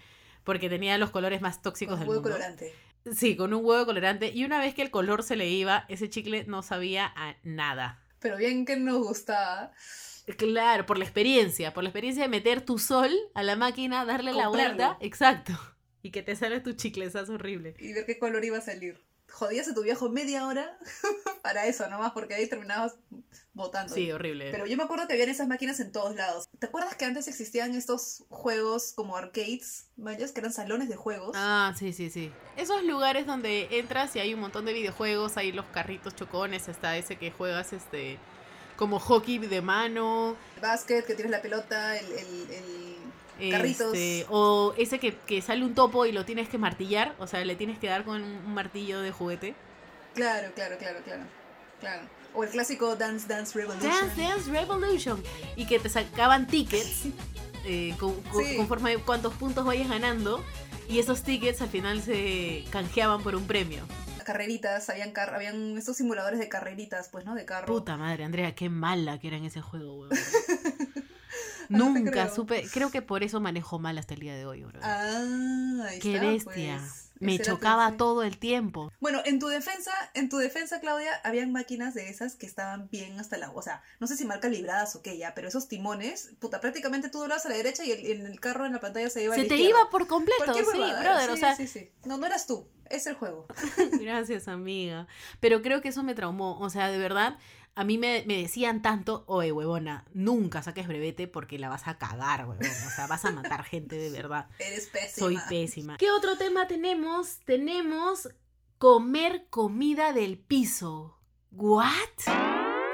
Porque 0.45 0.69
tenía 0.69 0.97
los 0.97 1.11
colores 1.11 1.41
más 1.41 1.61
tóxicos 1.61 1.95
con 1.97 2.01
del 2.01 2.09
mundo. 2.09 2.23
colorante. 2.23 2.73
Sí, 3.13 3.37
con 3.37 3.55
un 3.55 3.65
huevo 3.65 3.87
colorante. 3.87 4.33
Y 4.35 4.45
una 4.45 4.61
vez 4.61 4.75
que 4.75 4.83
el 4.83 4.91
color 4.91 5.23
se 5.23 5.37
le 5.37 5.49
iba, 5.49 5.85
ese 5.89 6.09
chicle 6.09 6.45
no 6.45 6.63
sabía 6.63 7.13
a 7.17 7.37
nada. 7.43 8.03
Pero 8.21 8.37
bien 8.37 8.65
que 8.65 8.77
nos 8.77 8.99
gustaba. 8.99 9.73
Claro, 10.37 10.85
por 10.87 10.99
la 10.99 11.05
experiencia, 11.05 11.73
por 11.73 11.85
la 11.85 11.89
experiencia 11.89 12.25
de 12.25 12.29
meter 12.29 12.61
tu 12.61 12.79
sol 12.79 13.11
a 13.35 13.43
la 13.43 13.57
máquina, 13.57 14.05
darle 14.05 14.33
la 14.33 14.49
vuelta. 14.49 14.99
Exacto. 15.01 15.53
Y 16.01 16.13
que 16.13 16.23
te 16.23 16.37
sale 16.37 16.61
tu 16.61 16.75
chiclezazo 16.75 17.35
horrible. 17.35 17.75
Y 17.81 17.93
ver 17.93 18.07
qué 18.07 18.21
color 18.21 18.45
iba 18.45 18.59
a 18.59 18.61
salir. 18.61 19.01
Jodías 19.31 19.69
a 19.69 19.75
tu 19.75 19.83
viejo 19.83 20.09
media 20.09 20.47
hora 20.47 20.79
para 21.43 21.67
eso 21.67 21.89
nomás, 21.89 22.13
porque 22.13 22.35
ahí 22.35 22.49
terminabas 22.49 22.97
votando. 23.53 23.95
Sí, 23.95 24.11
horrible. 24.11 24.51
Pero 24.51 24.67
yo 24.67 24.77
me 24.77 24.85
acuerdo 24.85 25.07
que 25.07 25.15
habían 25.15 25.29
esas 25.29 25.49
máquinas 25.49 25.81
en 25.81 25.93
todos 25.93 26.15
lados. 26.15 26.49
¿Te 26.59 26.67
acuerdas 26.67 26.95
que 26.97 27.05
antes 27.05 27.29
existían 27.29 27.75
estos 27.75 28.25
juegos 28.29 28.93
como 28.95 29.17
arcades, 29.17 29.87
que 29.97 30.41
eran 30.41 30.53
salones 30.53 30.89
de 30.89 30.97
juegos? 30.97 31.33
Ah, 31.35 31.75
sí, 31.79 31.93
sí, 31.93 32.11
sí. 32.11 32.33
Esos 32.57 32.85
lugares 32.85 33.27
donde 33.27 33.69
entras 33.79 34.15
y 34.17 34.21
hay 34.21 34.35
un 34.35 34.41
montón 34.41 34.65
de 34.65 34.73
videojuegos, 34.73 35.37
hay 35.37 35.53
los 35.53 35.67
carritos 35.67 36.15
chocones, 36.15 36.69
está 36.69 36.97
ese 36.97 37.17
que 37.17 37.31
juegas 37.31 37.73
este 37.73 38.19
como 38.77 39.01
hockey 39.01 39.39
de 39.39 39.61
mano, 39.61 40.37
El 40.55 40.63
básquet, 40.63 41.05
que 41.05 41.15
tienes 41.15 41.33
la 41.33 41.43
pelota, 41.43 41.99
el, 41.99 42.13
el, 42.13 42.51
el 42.53 42.98
carritos. 43.51 43.95
este, 43.95 44.27
o 44.29 44.75
ese 44.77 44.99
que, 44.99 45.15
que 45.17 45.41
sale 45.43 45.65
un 45.65 45.75
topo 45.75 46.07
y 46.07 46.13
lo 46.13 46.25
tienes 46.25 46.49
que 46.49 46.59
martillar, 46.59 47.15
o 47.19 47.27
sea, 47.27 47.45
le 47.45 47.57
tienes 47.57 47.79
que 47.79 47.87
dar 47.89 48.05
con 48.05 48.23
un 48.23 48.55
martillo 48.55 49.01
de 49.01 49.11
juguete. 49.13 49.55
Claro, 50.15 50.51
claro, 50.55 50.77
claro, 50.79 50.99
claro. 51.05 51.23
Claro. 51.81 52.03
O 52.35 52.45
el 52.45 52.51
clásico 52.51 52.97
Dance 52.97 53.27
Dance 53.29 53.57
Revolution. 53.59 53.91
Dance 53.91 54.21
Dance 54.21 54.51
Revolution. 54.51 55.23
Y 55.57 55.67
que 55.67 55.79
te 55.79 55.89
sacaban 55.89 56.47
tickets 56.47 57.05
eh, 57.65 57.95
con- 57.99 58.21
con- 58.25 58.45
Sí. 58.45 58.57
conforme 58.57 58.97
cuántos 58.99 59.35
puntos 59.35 59.65
vayas 59.65 59.89
ganando. 59.89 60.45
Y 60.89 60.99
esos 60.99 61.23
tickets 61.23 61.61
al 61.63 61.69
final 61.69 62.01
se 62.03 62.65
canjeaban 62.71 63.23
por 63.23 63.35
un 63.37 63.47
premio. 63.47 63.85
Carreritas, 64.25 64.91
habían, 64.91 65.13
car 65.13 65.35
habían 65.35 65.79
estos 65.79 65.97
simuladores 65.97 66.39
de 66.39 66.49
carreritas, 66.49 67.09
pues, 67.11 67.25
¿no? 67.25 67.35
De 67.35 67.45
carro. 67.47 67.67
Puta 67.67 67.97
madre, 67.97 68.25
Andrea, 68.25 68.55
qué 68.55 68.69
mala 68.69 69.19
que 69.19 69.29
era 69.29 69.37
en 69.39 69.45
ese 69.47 69.61
juego, 69.63 70.01
weón. 70.01 70.11
Nunca 72.09 72.29
supe. 72.35 72.67
Creo 72.73 72.91
que 72.91 73.03
por 73.03 73.23
eso 73.23 73.41
manejo 73.41 73.79
mal 73.79 73.99
hasta 73.99 74.15
el 74.15 74.21
día 74.21 74.35
de 74.37 74.47
hoy, 74.47 74.63
bro. 74.65 74.81
Ah, 74.83 75.87
ahí 75.89 75.99
qué 76.01 76.15
está, 76.17 76.27
bestia. 76.27 76.79
pues. 76.79 77.05
Me 77.21 77.37
chocaba 77.41 77.97
todo 77.97 78.23
el 78.23 78.39
tiempo. 78.39 78.93
Bueno, 79.01 79.21
en 79.25 79.41
tu 79.41 79.49
defensa, 79.49 79.91
en 80.15 80.29
tu 80.29 80.37
defensa, 80.37 80.79
Claudia, 80.79 81.11
habían 81.25 81.51
máquinas 81.51 81.93
de 81.95 82.09
esas 82.11 82.37
que 82.37 82.47
estaban 82.47 82.89
bien 82.91 83.19
hasta 83.19 83.37
la, 83.39 83.51
o 83.51 83.61
sea, 83.61 83.83
no 83.99 84.07
sé 84.07 84.17
si 84.17 84.25
marca 84.25 84.49
libradas 84.49 84.95
o 84.95 85.03
qué 85.03 85.19
ya, 85.19 85.35
pero 85.35 85.49
esos 85.49 85.67
timones, 85.67 86.31
puta, 86.39 86.61
prácticamente 86.61 87.09
tú 87.09 87.19
doblabas 87.19 87.45
a 87.47 87.49
la 87.49 87.57
derecha 87.57 87.85
y 87.85 87.91
el, 87.91 88.07
en 88.21 88.27
el 88.27 88.39
carro 88.39 88.67
en 88.67 88.73
la 88.73 88.79
pantalla 88.79 89.11
se 89.11 89.25
iba 89.25 89.35
a 89.35 89.37
Se 89.37 89.43
la 89.43 89.49
te 89.49 89.55
izquierda. 89.57 89.81
iba 89.81 89.91
por 89.91 90.07
completo, 90.07 90.55
sí, 90.55 90.61
brother. 90.63 91.27
sí, 91.27 91.33
o 91.33 91.37
sea, 91.37 91.57
sí, 91.57 91.67
sí. 91.67 91.91
No, 92.05 92.19
no 92.19 92.27
eras 92.27 92.47
tú, 92.47 92.69
es 92.89 93.09
el 93.09 93.17
juego. 93.17 93.47
Gracias, 94.01 94.47
amiga. 94.47 95.09
Pero 95.41 95.61
creo 95.61 95.81
que 95.81 95.89
eso 95.89 96.05
me 96.05 96.15
traumó. 96.15 96.57
O 96.61 96.71
sea, 96.71 96.89
de 96.89 96.99
verdad, 96.99 97.37
a 97.79 97.85
mí 97.85 97.97
me, 97.97 98.25
me 98.27 98.37
decían 98.43 98.83
tanto, 98.83 99.23
oye, 99.29 99.53
huevona, 99.53 100.05
nunca 100.13 100.65
saques 100.65 100.89
brevete 100.89 101.29
porque 101.29 101.61
la 101.61 101.69
vas 101.69 101.87
a 101.87 101.97
cagar, 101.97 102.41
huevón. 102.41 102.67
O 102.67 102.91
sea, 102.91 103.07
vas 103.07 103.25
a 103.25 103.31
matar 103.31 103.63
gente 103.63 103.95
de 103.95 104.11
verdad. 104.21 104.49
Eres 104.59 104.89
pésima. 104.89 105.15
Soy 105.15 105.39
pésima. 105.49 105.97
¿Qué 105.97 106.11
otro 106.11 106.37
tema 106.37 106.67
tenemos? 106.67 107.39
Tenemos 107.45 108.31
comer 108.79 109.47
comida 109.49 110.13
del 110.13 110.39
piso. 110.39 111.21
¿What? 111.53 111.95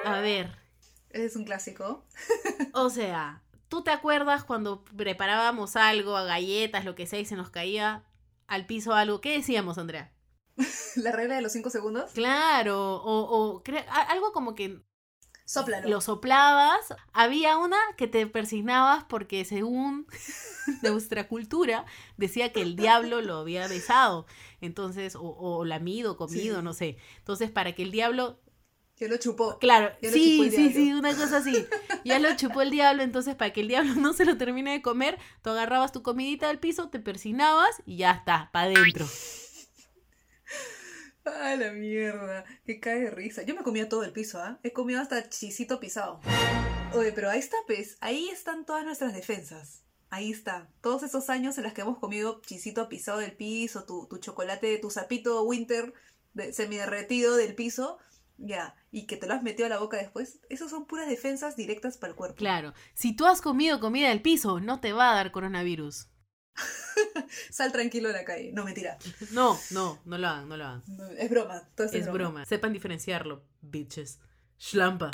A 0.04 0.20
ver, 0.20 0.54
Es 1.08 1.34
un 1.34 1.46
clásico. 1.46 2.04
o 2.74 2.90
sea, 2.90 3.42
¿tú 3.68 3.82
te 3.84 3.90
acuerdas 3.90 4.44
cuando 4.44 4.84
preparábamos 4.84 5.76
algo, 5.76 6.12
galletas, 6.12 6.84
lo 6.84 6.94
que 6.94 7.06
sea, 7.06 7.20
y 7.20 7.24
se 7.24 7.36
nos 7.36 7.48
caía 7.48 8.04
al 8.48 8.66
piso 8.66 8.92
algo? 8.92 9.22
¿Qué 9.22 9.32
decíamos, 9.32 9.78
Andrea? 9.78 10.12
La 10.96 11.12
regla 11.12 11.36
de 11.36 11.42
los 11.42 11.52
cinco 11.52 11.70
segundos. 11.70 12.12
Claro, 12.12 12.96
o, 12.96 13.56
o 13.56 13.62
algo 14.08 14.32
como 14.32 14.54
que 14.54 14.80
Sóplalo. 15.44 15.88
lo 15.88 16.00
soplabas. 16.00 16.94
Había 17.12 17.58
una 17.58 17.76
que 17.96 18.06
te 18.06 18.26
persignabas 18.26 19.04
porque 19.04 19.44
según 19.44 20.06
nuestra 20.82 21.28
cultura 21.28 21.84
decía 22.16 22.52
que 22.52 22.62
el 22.62 22.76
diablo 22.76 23.20
lo 23.20 23.38
había 23.38 23.66
besado. 23.68 24.26
Entonces, 24.60 25.16
o, 25.16 25.22
o 25.22 25.64
lamido, 25.64 26.16
comido, 26.16 26.58
Sí. 26.58 26.62
no 26.62 26.72
sé. 26.72 26.96
Entonces, 27.18 27.50
para 27.50 27.72
que 27.74 27.82
el 27.82 27.90
diablo... 27.90 28.40
Que 28.96 29.08
lo 29.08 29.16
chupó. 29.16 29.58
Claro, 29.58 29.90
Ya 30.00 30.08
lo 30.08 30.14
sí, 30.14 30.50
sí, 30.52 30.72
sí, 30.72 30.92
una 30.92 31.14
cosa 31.16 31.38
así. 31.38 31.66
Ya 32.04 32.20
lo 32.20 32.34
chupó 32.36 32.62
el 32.62 32.70
diablo, 32.70 33.02
entonces 33.02 33.34
para 33.34 33.52
que 33.52 33.60
el 33.62 33.66
diablo 33.68 33.96
no 33.96 34.12
se 34.12 34.24
lo 34.24 34.36
termine 34.38 34.70
de 34.70 34.82
comer, 34.82 35.18
tú 35.42 35.50
agarrabas 35.50 35.90
tu 35.90 36.02
comidita 36.04 36.46
del 36.46 36.60
piso, 36.60 36.88
te 36.90 37.00
persignabas 37.00 37.82
y 37.86 37.96
ya 37.96 38.12
está, 38.12 38.50
para 38.52 38.66
adentro. 38.66 39.04
Ah, 41.24 41.56
la 41.56 41.72
mierda. 41.72 42.44
Que 42.66 42.80
cae 42.80 43.10
risa. 43.10 43.42
Yo 43.42 43.54
me 43.54 43.62
comía 43.62 43.88
todo 43.88 44.04
el 44.04 44.12
piso, 44.12 44.40
¿ah? 44.40 44.58
He 44.62 44.72
comido 44.72 45.00
hasta 45.00 45.28
chisito 45.28 45.80
pisado. 45.80 46.20
Oye, 46.92 47.12
pero 47.12 47.30
ahí 47.30 47.38
está, 47.38 47.56
pues. 47.66 47.96
Ahí 48.00 48.28
están 48.28 48.66
todas 48.66 48.84
nuestras 48.84 49.14
defensas. 49.14 49.82
Ahí 50.10 50.30
está. 50.30 50.68
Todos 50.80 51.02
esos 51.02 51.30
años 51.30 51.56
en 51.56 51.64
los 51.64 51.72
que 51.72 51.80
hemos 51.80 51.98
comido 51.98 52.40
chisito 52.42 52.88
pisado 52.88 53.18
del 53.18 53.32
piso, 53.32 53.84
tu, 53.84 54.06
tu 54.06 54.18
chocolate, 54.18 54.78
tu 54.78 54.90
sapito 54.90 55.42
winter 55.44 55.94
de, 56.34 56.52
semiderretido 56.52 57.36
del 57.36 57.54
piso. 57.54 57.98
Ya. 58.36 58.74
Y 58.90 59.06
que 59.06 59.16
te 59.16 59.26
lo 59.26 59.34
has 59.34 59.42
metido 59.42 59.66
a 59.66 59.70
la 59.70 59.78
boca 59.78 59.96
después. 59.96 60.40
Esas 60.50 60.70
son 60.70 60.86
puras 60.86 61.08
defensas 61.08 61.56
directas 61.56 61.96
para 61.96 62.10
el 62.10 62.16
cuerpo. 62.16 62.36
Claro, 62.36 62.74
si 62.92 63.16
tú 63.16 63.26
has 63.26 63.40
comido 63.40 63.80
comida 63.80 64.10
del 64.10 64.22
piso, 64.22 64.60
no 64.60 64.80
te 64.80 64.92
va 64.92 65.12
a 65.12 65.14
dar 65.14 65.32
coronavirus. 65.32 66.08
Sal 67.50 67.72
tranquilo 67.72 68.08
de 68.08 68.14
la 68.14 68.24
calle. 68.24 68.52
No, 68.52 68.64
mentira. 68.64 68.98
No, 69.32 69.58
no, 69.70 70.00
no 70.04 70.18
lo 70.18 70.28
hagan, 70.28 70.48
no 70.48 70.56
lo 70.56 70.64
hagan. 70.64 70.82
No, 70.86 71.06
es 71.08 71.30
broma. 71.30 71.68
Todo 71.74 71.86
esto 71.86 71.98
Es 71.98 72.12
broma. 72.12 72.44
Sepan 72.44 72.72
diferenciarlo, 72.72 73.44
bitches. 73.60 74.20
Schlampa. 74.58 75.10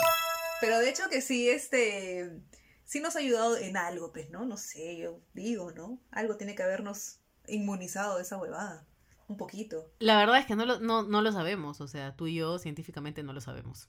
Pero 0.61 0.79
de 0.79 0.91
hecho 0.91 1.09
que 1.09 1.23
sí, 1.23 1.49
este, 1.49 2.31
sí 2.85 3.01
nos 3.01 3.17
ha 3.17 3.21
ayudado 3.21 3.57
en 3.57 3.77
algo, 3.77 4.13
pues, 4.13 4.31
¿no? 4.31 4.45
No 4.45 4.57
sé, 4.57 4.99
yo 4.99 5.21
digo, 5.33 5.73
¿no? 5.73 6.01
Algo 6.11 6.37
tiene 6.37 6.55
que 6.55 6.63
habernos 6.63 7.21
inmunizado 7.47 8.17
de 8.17 8.23
esa 8.23 8.37
huevada. 8.37 8.87
Un 9.29 9.37
poquito. 9.37 9.91
La 10.01 10.19
verdad 10.19 10.39
es 10.39 10.47
que 10.47 10.57
no 10.57 10.67
lo, 10.67 10.81
no, 10.81 11.05
no 11.05 11.23
lo 11.23 11.33
sabemos. 11.33 11.81
O 11.81 11.89
sea, 11.89 12.17
tú 12.17 12.27
y 12.27 12.35
yo 12.35 12.59
científicamente 12.59 13.23
no 13.23 13.33
lo 13.33 13.41
sabemos. 13.41 13.89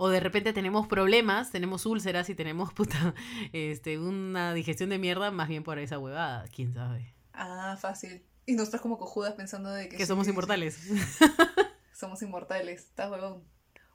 O 0.00 0.08
de 0.08 0.20
repente 0.20 0.52
tenemos 0.52 0.86
problemas, 0.86 1.50
tenemos 1.50 1.84
úlceras 1.84 2.30
y 2.30 2.36
tenemos 2.36 2.72
puta, 2.74 3.14
este, 3.52 3.98
una 3.98 4.54
digestión 4.54 4.90
de 4.90 4.98
mierda 4.98 5.32
más 5.32 5.48
bien 5.48 5.64
por 5.64 5.78
esa 5.80 5.98
huevada. 5.98 6.44
¿Quién 6.54 6.72
sabe? 6.72 7.14
Ah, 7.32 7.76
fácil. 7.78 8.24
Y 8.46 8.54
nosotras 8.54 8.80
como 8.80 8.96
cojudas 8.96 9.34
pensando 9.34 9.70
de 9.70 9.88
que... 9.88 9.96
Que 9.96 10.04
sí, 10.04 10.08
somos 10.08 10.28
inmortales. 10.28 10.74
sí, 10.74 10.94
somos 11.92 12.22
inmortales. 12.22 12.82
Estás 12.82 13.10
huevón. 13.10 13.42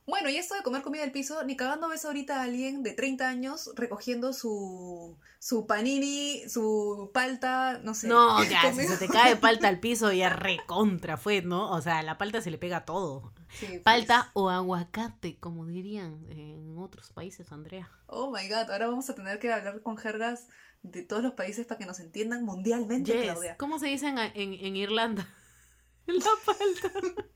Bueno, 0.05 0.27
y 0.29 0.35
esto 0.35 0.55
de 0.55 0.63
comer 0.63 0.81
comida 0.81 1.03
del 1.03 1.13
piso, 1.13 1.41
ni 1.45 1.55
cagando 1.55 1.87
ves 1.87 2.03
ahorita 2.03 2.41
a 2.41 2.43
alguien 2.43 2.83
de 2.83 2.91
30 2.91 3.25
años 3.25 3.71
recogiendo 3.75 4.33
su, 4.33 5.17
su 5.39 5.65
panini, 5.65 6.43
su 6.49 7.11
palta, 7.13 7.79
no 7.81 7.93
sé. 7.93 8.09
No, 8.09 8.43
ya, 8.49 8.73
si 8.73 8.85
se 8.85 8.97
te 8.97 9.07
cae 9.07 9.37
palta 9.37 9.69
al 9.69 9.79
piso, 9.79 10.11
ya 10.11 10.27
recontra 10.27 11.15
fue, 11.15 11.41
¿no? 11.41 11.71
O 11.71 11.81
sea, 11.81 12.03
la 12.03 12.17
palta 12.17 12.41
se 12.41 12.51
le 12.51 12.57
pega 12.57 12.77
a 12.77 12.85
todo. 12.85 13.31
Sí, 13.59 13.65
pues. 13.67 13.81
Palta 13.81 14.31
o 14.33 14.49
aguacate, 14.49 15.37
como 15.39 15.65
dirían 15.65 16.25
en 16.29 16.77
otros 16.77 17.11
países, 17.11 17.51
Andrea. 17.51 17.89
Oh 18.07 18.31
my 18.31 18.47
god, 18.47 18.71
ahora 18.71 18.87
vamos 18.87 19.09
a 19.09 19.15
tener 19.15 19.39
que 19.39 19.51
hablar 19.51 19.81
con 19.81 19.97
jergas 19.97 20.47
de 20.81 21.03
todos 21.03 21.23
los 21.23 21.33
países 21.33 21.65
para 21.65 21.77
que 21.79 21.85
nos 21.85 21.99
entiendan 21.99 22.43
mundialmente, 22.43 23.13
Yes. 23.13 23.23
Claudia. 23.23 23.57
¿Cómo 23.57 23.79
se 23.79 23.87
dice 23.87 24.07
en, 24.07 24.17
en, 24.17 24.53
en 24.53 24.75
Irlanda? 24.75 25.27
La 26.07 26.25
palta. 26.45 26.91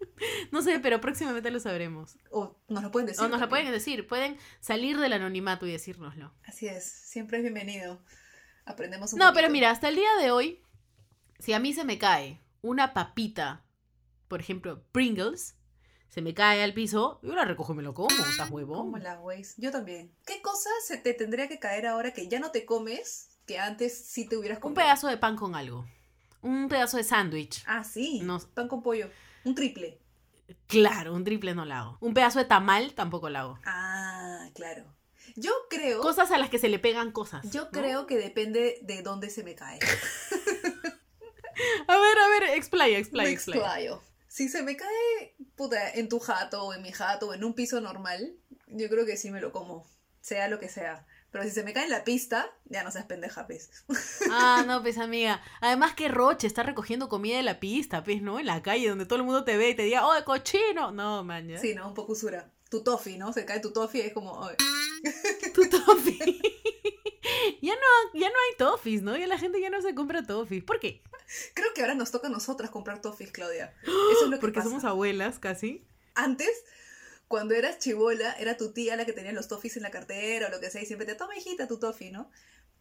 No 0.52 0.64
sé, 0.64 0.80
pero 0.80 1.00
próximamente 1.00 1.52
lo 1.52 1.60
sabremos. 1.60 2.18
O 2.32 2.58
nos 2.70 2.82
lo 2.82 2.90
pueden 2.92 3.06
decir. 3.06 3.22
O 3.24 3.28
nos 3.28 3.34
la 3.40 3.46
también. 3.46 3.50
pueden 3.66 3.72
decir, 3.72 4.08
pueden 4.08 4.38
salir 4.62 4.98
del 4.98 5.14
anonimato 5.14 5.68
y 5.68 5.72
decírnoslo. 5.72 6.34
Así 6.44 6.68
es, 6.68 6.90
siempre 6.92 7.38
es 7.38 7.44
bienvenido. 7.44 8.02
Aprendemos 8.66 9.14
un 9.14 9.20
No, 9.20 9.32
pero 9.34 9.52
mira, 9.52 9.70
hasta 9.70 9.90
el 9.90 9.96
día 9.96 10.10
de 10.20 10.32
hoy, 10.32 10.64
si 11.38 11.54
a 11.54 11.60
mí 11.60 11.72
se 11.72 11.84
me 11.86 12.00
cae 12.00 12.42
una 12.64 12.96
papita, 12.96 13.64
por 14.28 14.40
ejemplo, 14.40 14.84
Pringles, 14.92 15.56
se 16.10 16.22
me 16.22 16.34
cae 16.34 16.64
al 16.64 16.74
piso, 16.74 17.20
yo 17.22 17.36
la 17.36 17.46
recojo 17.46 17.74
y 17.74 17.78
me 17.78 17.84
lo 17.84 17.94
como, 17.94 18.10
¿estás 18.32 18.50
huevo? 18.50 18.78
Como 18.78 18.98
la 18.98 19.20
Waze. 19.20 19.54
Yo 19.58 19.72
también. 19.72 20.12
¿Qué 20.26 20.42
cosa 20.42 20.70
se 20.86 20.98
te 20.98 21.14
tendría 21.14 21.48
que 21.48 21.60
caer 21.60 21.86
ahora 21.88 22.14
que 22.14 22.28
ya 22.28 22.40
no 22.40 22.52
te 22.52 22.66
comes 22.66 23.30
que 23.46 23.60
antes 23.60 23.98
sí 24.08 24.28
te 24.28 24.36
hubieras 24.38 24.58
Un 24.58 24.62
comido? 24.62 24.82
pedazo 24.82 25.08
de 25.08 25.18
pan 25.18 25.36
con 25.36 25.56
algo. 25.56 25.86
Un 26.42 26.68
pedazo 26.70 26.98
de 26.98 27.04
sándwich. 27.04 27.64
Ah, 27.66 27.84
sí. 27.84 28.22
No. 28.24 28.40
Pan 28.54 28.68
con 28.68 28.82
pollo. 28.84 29.10
Un 29.44 29.56
triple. 29.56 30.00
Claro, 30.68 31.14
un 31.14 31.24
triple 31.24 31.54
no 31.56 31.66
la 31.66 31.80
hago. 31.80 31.98
Un 32.02 32.14
pedazo 32.14 32.40
de 32.40 32.46
tamal 32.46 32.94
tampoco 32.94 33.30
la 33.30 33.42
hago. 33.42 33.60
Ah, 33.66 34.50
claro. 34.56 34.84
Yo 35.36 35.52
creo. 35.70 36.02
Cosas 36.02 36.32
a 36.32 36.38
las 36.38 36.50
que 36.50 36.58
se 36.58 36.70
le 36.70 36.80
pegan 36.80 37.12
cosas. 37.12 37.50
Yo 37.52 37.66
¿no? 37.66 37.72
creo 37.72 38.08
que 38.08 38.18
depende 38.18 38.80
de 38.82 39.02
dónde 39.02 39.30
se 39.30 39.44
me 39.44 39.56
cae. 39.56 39.80
A 41.88 41.98
ver, 41.98 42.18
a 42.20 42.28
ver, 42.30 42.44
explaya, 42.56 42.98
explaya, 43.00 43.30
explaya. 43.32 44.00
Si 44.38 44.50
se 44.50 44.62
me 44.62 44.78
cae, 44.78 45.36
puta, 45.56 45.90
en 45.94 46.10
tu 46.10 46.20
jato 46.20 46.62
o 46.66 46.72
en 46.76 46.84
mi 46.84 46.92
jato 46.92 47.30
o 47.30 47.34
en 47.34 47.44
un 47.44 47.56
piso 47.56 47.82
normal, 47.82 48.36
yo 48.68 48.88
creo 48.88 49.04
que 49.04 49.18
sí 49.18 49.32
me 49.32 49.42
lo 49.42 49.52
como. 49.52 49.90
Sea 50.22 50.48
lo 50.48 50.60
que 50.60 50.70
sea. 50.70 51.08
Pero 51.32 51.44
si 51.44 51.50
se 51.50 51.64
me 51.64 51.74
cae 51.74 51.86
en 51.86 51.90
la 51.90 52.04
pista, 52.04 52.46
ya 52.66 52.84
no 52.84 52.92
seas 52.92 53.08
pendeja, 53.08 53.48
pues. 53.48 53.72
Ah, 54.32 54.64
no, 54.68 54.84
pues 54.84 55.00
amiga. 55.00 55.42
Además 55.60 55.96
que 55.96 56.08
Roche 56.08 56.46
está 56.46 56.62
recogiendo 56.62 57.10
comida 57.10 57.38
de 57.38 57.42
la 57.42 57.60
pista, 57.60 58.04
pues, 58.04 58.22
¿no? 58.22 58.40
En 58.40 58.46
la 58.46 58.62
calle 58.62 58.90
donde 58.90 59.08
todo 59.08 59.18
el 59.18 59.26
mundo 59.26 59.44
te 59.44 59.58
ve 59.58 59.70
y 59.70 59.76
te 59.76 59.82
diga, 59.82 60.06
¡oh, 60.06 60.24
cochino! 60.24 60.92
No, 60.92 61.24
man, 61.24 61.48
ya. 61.48 61.58
Sí, 61.58 61.74
¿no? 61.74 61.88
Un 61.88 61.96
poco 61.96 62.12
usura. 62.12 62.54
Tu 62.70 62.84
toffee, 62.84 63.18
¿no? 63.18 63.34
Se 63.34 63.44
cae 63.44 63.60
tu 63.60 63.74
toffee 63.74 64.04
y 64.04 64.06
es 64.06 64.14
como, 64.14 64.46
"Ay". 64.46 64.56
Tu 65.56 65.68
tofi. 65.68 66.40
ya 67.62 67.74
no, 67.76 68.20
ya 68.20 68.30
no 68.30 68.36
hay 68.36 68.58
toffees, 68.58 69.02
¿no? 69.02 69.16
Ya 69.18 69.28
la 69.28 69.38
gente 69.38 69.60
ya 69.62 69.70
no 69.70 69.82
se 69.82 69.94
compra 69.96 70.26
toffees. 70.26 70.64
¿Por 70.64 70.80
qué? 70.80 71.02
Creo 71.54 71.74
que 71.74 71.82
ahora 71.82 71.96
nos 71.96 72.12
toca 72.12 72.28
a 72.28 72.32
nosotras 72.32 72.70
comprar 72.70 73.02
toffees, 73.02 73.32
Claudia. 73.32 73.74
Eso 73.84 74.24
es 74.24 74.30
lo 74.30 74.38
que 74.38 74.42
Porque 74.42 74.60
pasa. 74.60 74.70
somos 74.70 74.84
abuelas 74.86 75.40
casi. 75.40 75.84
Antes, 76.16 76.50
cuando 77.28 77.54
eras 77.54 77.80
chivola, 77.80 78.34
era 78.34 78.58
tu 78.58 78.72
tía 78.72 78.96
la 78.96 79.06
que 79.06 79.14
tenía 79.14 79.34
los 79.34 79.48
toffees 79.48 79.78
en 79.78 79.84
la 79.84 79.92
cartera 79.92 80.48
o 80.48 80.50
lo 80.50 80.60
que 80.60 80.70
sea, 80.70 80.82
y 80.82 80.86
siempre 80.86 81.06
te 81.06 81.16
toma, 81.16 81.36
hijita, 81.38 81.68
tu 81.68 81.80
toffee, 81.80 82.12
¿no? 82.12 82.30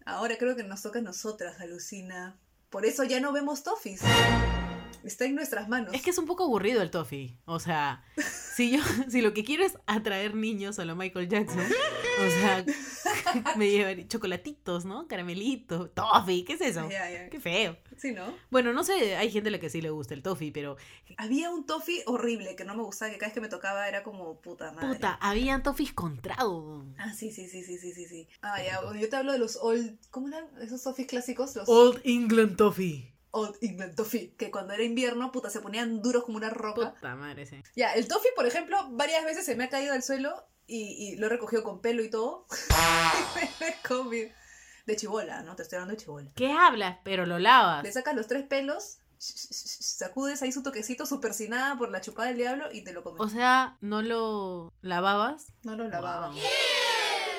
Ahora 0.05 0.37
creo 0.39 0.55
que 0.55 0.63
nos 0.63 0.83
toca 0.83 1.01
a 1.01 1.03
nosotras, 1.03 1.61
alucina. 1.61 2.39
Por 2.71 2.87
eso 2.87 3.03
ya 3.05 3.21
no 3.21 3.33
vemos 3.33 3.63
toffees. 3.65 4.01
Está 5.05 5.25
en 5.25 5.35
nuestras 5.35 5.69
manos. 5.69 5.95
Es 5.95 6.03
que 6.03 6.11
es 6.11 6.19
un 6.19 6.27
poco 6.27 6.45
aburrido 6.45 6.83
el 6.83 6.91
toffee. 6.91 7.39
O 7.45 7.61
sea, 7.61 8.05
si 8.55 8.73
yo, 8.73 8.83
si 9.09 9.21
lo 9.23 9.35
que 9.35 9.45
quiero 9.45 9.65
es 9.65 9.79
atraer 9.87 10.35
niños 10.35 10.79
a 10.79 10.85
lo 10.85 10.97
Michael 10.97 11.29
Jackson, 11.29 11.61
o 11.61 12.31
sea, 12.31 12.65
me 13.57 13.71
llevan 13.71 14.09
chocolatitos, 14.09 14.85
¿no? 14.85 15.07
Caramelitos, 15.09 15.95
toffee, 15.95 16.45
¿qué 16.45 16.55
es 16.55 16.61
eso? 16.61 16.89
Qué 17.31 17.41
feo. 17.41 17.77
Sí, 17.97 18.13
¿no? 18.13 18.35
Bueno, 18.51 18.73
no 18.73 18.85
sé, 18.85 19.17
hay 19.17 19.31
gente 19.31 19.49
a 19.49 19.53
la 19.53 19.59
que 19.59 19.71
sí 19.71 19.81
le 19.81 19.91
gusta 19.91 20.15
el 20.15 20.23
toffee, 20.23 20.53
pero 20.53 20.77
Había 21.17 21.51
un 21.51 21.65
toffee 21.67 22.03
horrible 22.07 22.57
que 22.57 22.65
no 22.65 22.75
me 22.75 22.83
gustaba, 22.83 23.11
que 23.11 23.19
cada 23.19 23.29
vez 23.29 23.35
que 23.35 23.41
me 23.41 23.49
tocaba 23.49 23.89
era 23.89 24.03
como 24.03 24.41
puta 24.41 24.73
madre. 24.73 24.89
puta, 24.95 25.15
habían 25.21 25.63
toffees 25.63 25.93
con 25.93 26.21
trago. 26.21 26.85
Ah, 26.99 27.13
sí, 27.15 27.31
sí, 27.31 27.49
sí, 27.49 27.63
sí, 27.65 27.79
sí, 27.79 27.93
sí, 27.93 28.07
sí. 28.07 28.29
Ah, 28.43 28.63
ya, 28.63 28.81
bueno, 28.83 29.01
yo 29.01 29.09
te 29.09 29.17
hablo 29.17 29.33
de 29.33 29.39
los 29.39 29.57
old, 29.57 29.99
¿cómo 30.11 30.29
eran 30.29 30.45
esos 30.61 30.83
toffees 30.83 31.09
clásicos? 31.09 31.55
Los 31.57 31.69
Old 31.69 32.01
England 32.05 32.57
Toffee. 32.57 33.13
Old 33.37 33.57
England 33.61 33.95
Toffee, 33.95 34.35
que 34.37 34.51
cuando 34.51 34.73
era 34.73 34.83
invierno, 34.83 35.31
puta, 35.31 35.51
se 35.51 35.61
ponían 35.61 36.01
duros 36.01 36.25
como 36.25 36.39
una 36.39 36.51
roca. 36.51 36.95
Puta 36.95 37.15
madre, 37.15 37.45
sí. 37.47 37.63
Ya, 37.77 37.93
el 37.93 38.09
toffee, 38.09 38.33
por 38.35 38.47
ejemplo, 38.47 38.79
varias 38.93 39.25
veces 39.25 39.45
se 39.45 39.55
me 39.57 39.65
ha 39.65 39.69
caído 39.69 39.93
al 39.93 40.03
suelo 40.03 40.47
y, 40.67 41.13
y 41.13 41.17
lo 41.17 41.27
he 41.27 41.29
recogido 41.29 41.63
con 41.63 41.81
pelo 41.81 42.03
y 42.03 42.11
todo. 42.11 42.47
y 42.51 43.39
me 43.39 43.51
lo 43.61 43.67
he 43.67 43.77
comido. 43.87 44.31
De 44.87 44.97
chibola, 44.97 45.43
¿no? 45.43 45.57
Te 45.57 45.65
estoy 45.65 45.77
hablando 45.77 45.95
de 45.97 46.03
chibola. 46.03 46.31
¿Qué 46.35 46.53
hablas? 46.53 46.99
Pero 47.05 47.27
lo 47.27 47.39
lavas. 47.39 47.83
Le 47.83 47.93
sacas 47.93 48.15
los 48.15 48.29
tres 48.29 48.45
pelos, 48.45 48.99
sacudes 49.19 50.43
ahí 50.43 50.53
su 50.53 50.63
toquecito, 50.63 51.07
su 51.07 51.21
persinada 51.21 51.77
por 51.77 51.91
la 51.91 52.01
chupada 52.01 52.29
del 52.29 52.37
diablo 52.39 52.69
y 52.73 52.85
te 52.85 52.93
lo 52.93 53.03
comes. 53.03 53.21
O 53.21 53.29
sea, 53.29 53.77
¿no 53.81 54.01
lo 54.03 54.73
lavabas? 54.81 55.47
no 55.65 55.77
lo 55.77 55.89
lavaba. 55.89 56.29
Wow. 56.29 56.39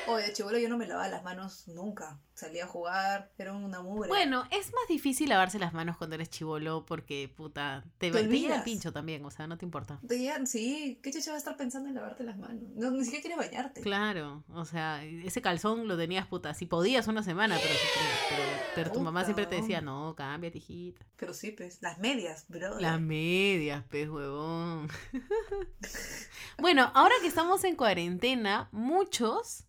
Oye, 0.07 0.27
de 0.27 0.33
chibola 0.33 0.59
yo 0.59 0.69
no 0.69 0.77
me 0.77 0.87
lavaba 0.87 1.07
las 1.09 1.23
manos 1.23 1.67
nunca. 1.67 2.19
Salía 2.33 2.65
a 2.65 2.67
jugar, 2.67 3.31
era 3.37 3.51
una 3.53 3.81
mugre. 3.81 4.09
Bueno, 4.09 4.43
es 4.51 4.67
más 4.67 4.87
difícil 4.87 5.29
lavarse 5.29 5.57
las 5.57 5.73
manos 5.73 5.97
cuando 5.97 6.15
eres 6.15 6.29
chivolo 6.29 6.85
porque, 6.85 7.33
puta, 7.35 7.83
te, 7.97 8.11
Te 8.11 8.19
el 8.19 8.63
pincho 8.63 8.93
también, 8.93 9.25
o 9.25 9.31
sea, 9.31 9.47
no 9.47 9.57
te 9.57 9.65
importa. 9.65 9.99
Te 10.07 10.45
sí, 10.45 10.99
¿qué 11.01 11.11
chucha 11.11 11.31
va 11.31 11.35
a 11.35 11.39
estar 11.39 11.57
pensando 11.57 11.89
en 11.89 11.95
lavarte 11.95 12.23
las 12.23 12.37
manos? 12.37 12.61
No, 12.75 12.91
ni 12.91 13.03
siquiera 13.03 13.21
quieres 13.23 13.37
bañarte. 13.39 13.81
Claro, 13.81 14.43
o 14.53 14.65
sea, 14.65 15.03
ese 15.03 15.41
calzón 15.41 15.87
lo 15.87 15.97
tenías, 15.97 16.27
puta, 16.27 16.53
si 16.53 16.67
podías 16.67 17.07
una 17.07 17.23
semana, 17.23 17.57
pero, 17.59 17.73
pero, 18.29 18.43
pero 18.75 18.91
tu 18.91 19.01
mamá 19.01 19.23
siempre 19.23 19.47
te 19.47 19.55
decía, 19.55 19.81
no, 19.81 20.13
cambia, 20.15 20.51
hijita. 20.53 21.05
Pero 21.15 21.33
sí, 21.33 21.51
pues, 21.51 21.81
las 21.81 21.97
medias, 21.97 22.45
bro. 22.47 22.79
Las 22.79 23.01
medias, 23.01 23.83
pez 23.85 24.09
huevón. 24.09 24.89
bueno, 26.59 26.91
ahora 26.93 27.15
que 27.21 27.27
estamos 27.27 27.63
en 27.63 27.75
cuarentena, 27.75 28.69
muchos 28.71 29.66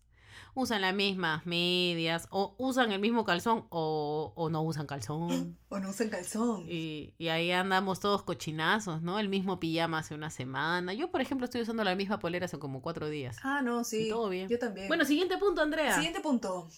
usan 0.58 0.82
las 0.82 0.94
mismas 0.94 1.46
medias, 1.46 2.26
o 2.30 2.54
usan 2.58 2.92
el 2.92 3.00
mismo 3.00 3.24
calzón, 3.24 3.66
o, 3.70 4.32
o 4.34 4.50
no 4.50 4.62
usan 4.62 4.86
calzón. 4.86 5.56
O 5.70 5.78
no 5.78 5.90
usan 5.90 6.08
calzón. 6.08 6.64
Y, 6.66 7.14
y 7.18 7.28
ahí 7.28 7.52
andamos 7.52 8.00
todos 8.00 8.22
cochinazos, 8.22 9.02
¿no? 9.02 9.18
El 9.18 9.28
mismo 9.28 9.60
pijama 9.60 9.98
hace 9.98 10.14
una 10.14 10.30
semana. 10.30 10.94
Yo, 10.94 11.10
por 11.10 11.20
ejemplo, 11.20 11.44
estoy 11.44 11.60
usando 11.60 11.84
la 11.84 11.94
misma 11.94 12.18
polera 12.18 12.46
hace 12.46 12.58
como 12.58 12.80
cuatro 12.80 13.10
días. 13.10 13.36
Ah, 13.42 13.60
no, 13.60 13.84
sí. 13.84 14.06
Y 14.06 14.08
todo 14.08 14.30
bien. 14.30 14.48
Yo 14.48 14.58
también. 14.58 14.88
Bueno, 14.88 15.04
siguiente 15.04 15.36
punto, 15.36 15.60
Andrea. 15.60 15.94
Siguiente 15.94 16.20
punto. 16.20 16.70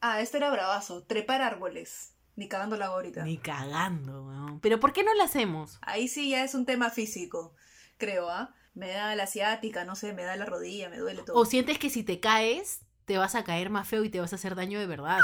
Ah, 0.00 0.22
este 0.22 0.38
era 0.38 0.50
bravazo. 0.50 1.02
Trepar 1.02 1.42
árboles. 1.42 2.14
Ni 2.36 2.48
cagando 2.48 2.76
la 2.76 2.86
ahorita. 2.86 3.24
Ni 3.24 3.36
cagando, 3.36 4.26
weón. 4.26 4.60
Pero 4.60 4.80
¿por 4.80 4.92
qué 4.92 5.02
no 5.02 5.12
lo 5.14 5.24
hacemos? 5.24 5.78
Ahí 5.82 6.08
sí 6.08 6.30
ya 6.30 6.44
es 6.44 6.54
un 6.54 6.64
tema 6.66 6.88
físico, 6.88 7.52
creo, 7.96 8.30
¿ah? 8.30 8.54
Me 8.74 8.90
da 8.90 9.16
la 9.16 9.24
asiática, 9.24 9.84
no 9.84 9.96
sé, 9.96 10.12
me 10.12 10.22
da 10.22 10.36
la 10.36 10.46
rodilla, 10.46 10.88
me 10.88 10.98
duele 10.98 11.22
todo. 11.22 11.36
O 11.36 11.44
sientes 11.44 11.80
que 11.80 11.90
si 11.90 12.04
te 12.04 12.20
caes, 12.20 12.82
te 13.08 13.16
vas 13.16 13.34
a 13.34 13.42
caer 13.42 13.70
más 13.70 13.88
feo 13.88 14.04
y 14.04 14.10
te 14.10 14.20
vas 14.20 14.32
a 14.34 14.36
hacer 14.36 14.54
daño 14.54 14.78
de 14.78 14.86
verdad. 14.86 15.18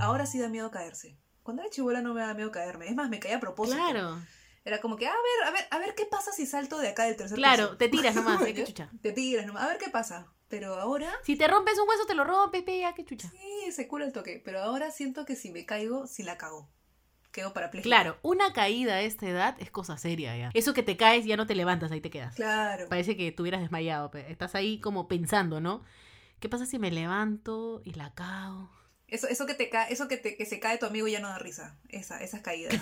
Ahora 0.00 0.26
sí 0.26 0.38
da 0.38 0.48
miedo 0.48 0.70
caerse. 0.70 1.18
Cuando 1.42 1.62
era 1.62 1.70
chibola 1.72 2.00
no 2.02 2.14
me 2.14 2.20
da 2.20 2.32
miedo 2.34 2.52
caerme. 2.52 2.86
Es 2.86 2.94
más, 2.94 3.10
me 3.10 3.18
caía 3.18 3.38
a 3.38 3.40
propósito. 3.40 3.76
Claro, 3.76 4.16
Era 4.64 4.80
como 4.80 4.96
que, 4.96 5.08
a 5.08 5.10
ver, 5.10 5.48
a 5.48 5.50
ver, 5.50 5.66
a 5.72 5.78
ver 5.78 5.94
qué 5.96 6.06
pasa 6.06 6.30
si 6.30 6.46
salto 6.46 6.78
de 6.78 6.88
acá 6.88 7.04
del 7.04 7.16
tercer 7.16 7.36
claro, 7.36 7.64
piso. 7.64 7.76
te 7.78 7.88
tiras 7.88 8.14
nomás, 8.14 8.40
¿eh? 8.42 8.54
qué 8.54 8.64
chucha. 8.64 8.90
Te 9.02 9.10
tiras 9.12 9.44
nomás, 9.44 9.64
a 9.64 9.66
ver 9.66 9.78
qué 9.78 9.90
pasa. 9.90 10.28
Pero 10.48 10.76
ahora 10.76 11.10
Si 11.24 11.34
te 11.36 11.48
rompes 11.48 11.76
un 11.80 11.88
hueso, 11.88 12.06
te 12.06 12.14
lo 12.14 12.22
rompes, 12.24 12.62
pega, 12.62 12.94
qué 12.94 13.04
chucha. 13.04 13.28
sí 13.28 13.72
se 13.72 13.88
cura 13.88 14.04
el 14.04 14.12
toque. 14.12 14.40
Pero 14.44 14.60
ahora 14.60 14.92
siento 14.92 15.24
que 15.24 15.34
si 15.34 15.50
me 15.50 15.66
caigo, 15.66 16.06
sí 16.06 16.22
la 16.22 16.38
cago. 16.38 16.70
Quedo 17.32 17.52
parapléjica. 17.52 17.88
Claro, 17.88 18.18
una 18.22 18.52
caída 18.52 18.94
a 18.94 19.02
esta 19.02 19.28
edad 19.28 19.56
es 19.58 19.72
cosa 19.72 19.98
seria 19.98 20.36
ya. 20.36 20.50
Eso 20.54 20.74
que 20.74 20.84
te 20.84 20.96
caes 20.96 21.24
ya 21.26 21.36
no 21.36 21.46
te 21.48 21.56
levantas, 21.56 21.90
ahí 21.90 22.00
te 22.00 22.10
quedas. 22.10 22.36
Claro. 22.36 22.88
Parece 22.88 23.16
que 23.16 23.32
tuvieras 23.32 23.60
desmayado, 23.62 24.10
pero 24.12 24.28
estás 24.28 24.54
ahí 24.54 24.80
como 24.80 25.08
pensando, 25.08 25.60
¿no? 25.60 25.82
¿Qué 26.40 26.48
pasa 26.48 26.66
si 26.66 26.78
me 26.78 26.90
levanto 26.90 27.82
y 27.84 27.92
la 27.94 28.14
cago? 28.14 28.70
Eso, 29.08 29.26
eso 29.26 29.46
que 29.46 29.54
te 29.54 29.70
cae, 29.70 29.92
eso 29.92 30.06
que 30.06 30.16
te, 30.18 30.36
que 30.36 30.44
se 30.44 30.60
cae 30.60 30.78
tu 30.78 30.86
amigo 30.86 31.08
ya 31.08 31.20
no 31.20 31.28
da 31.28 31.38
risa. 31.38 31.76
Esa, 31.88 32.22
esas 32.22 32.42
caídas. 32.42 32.74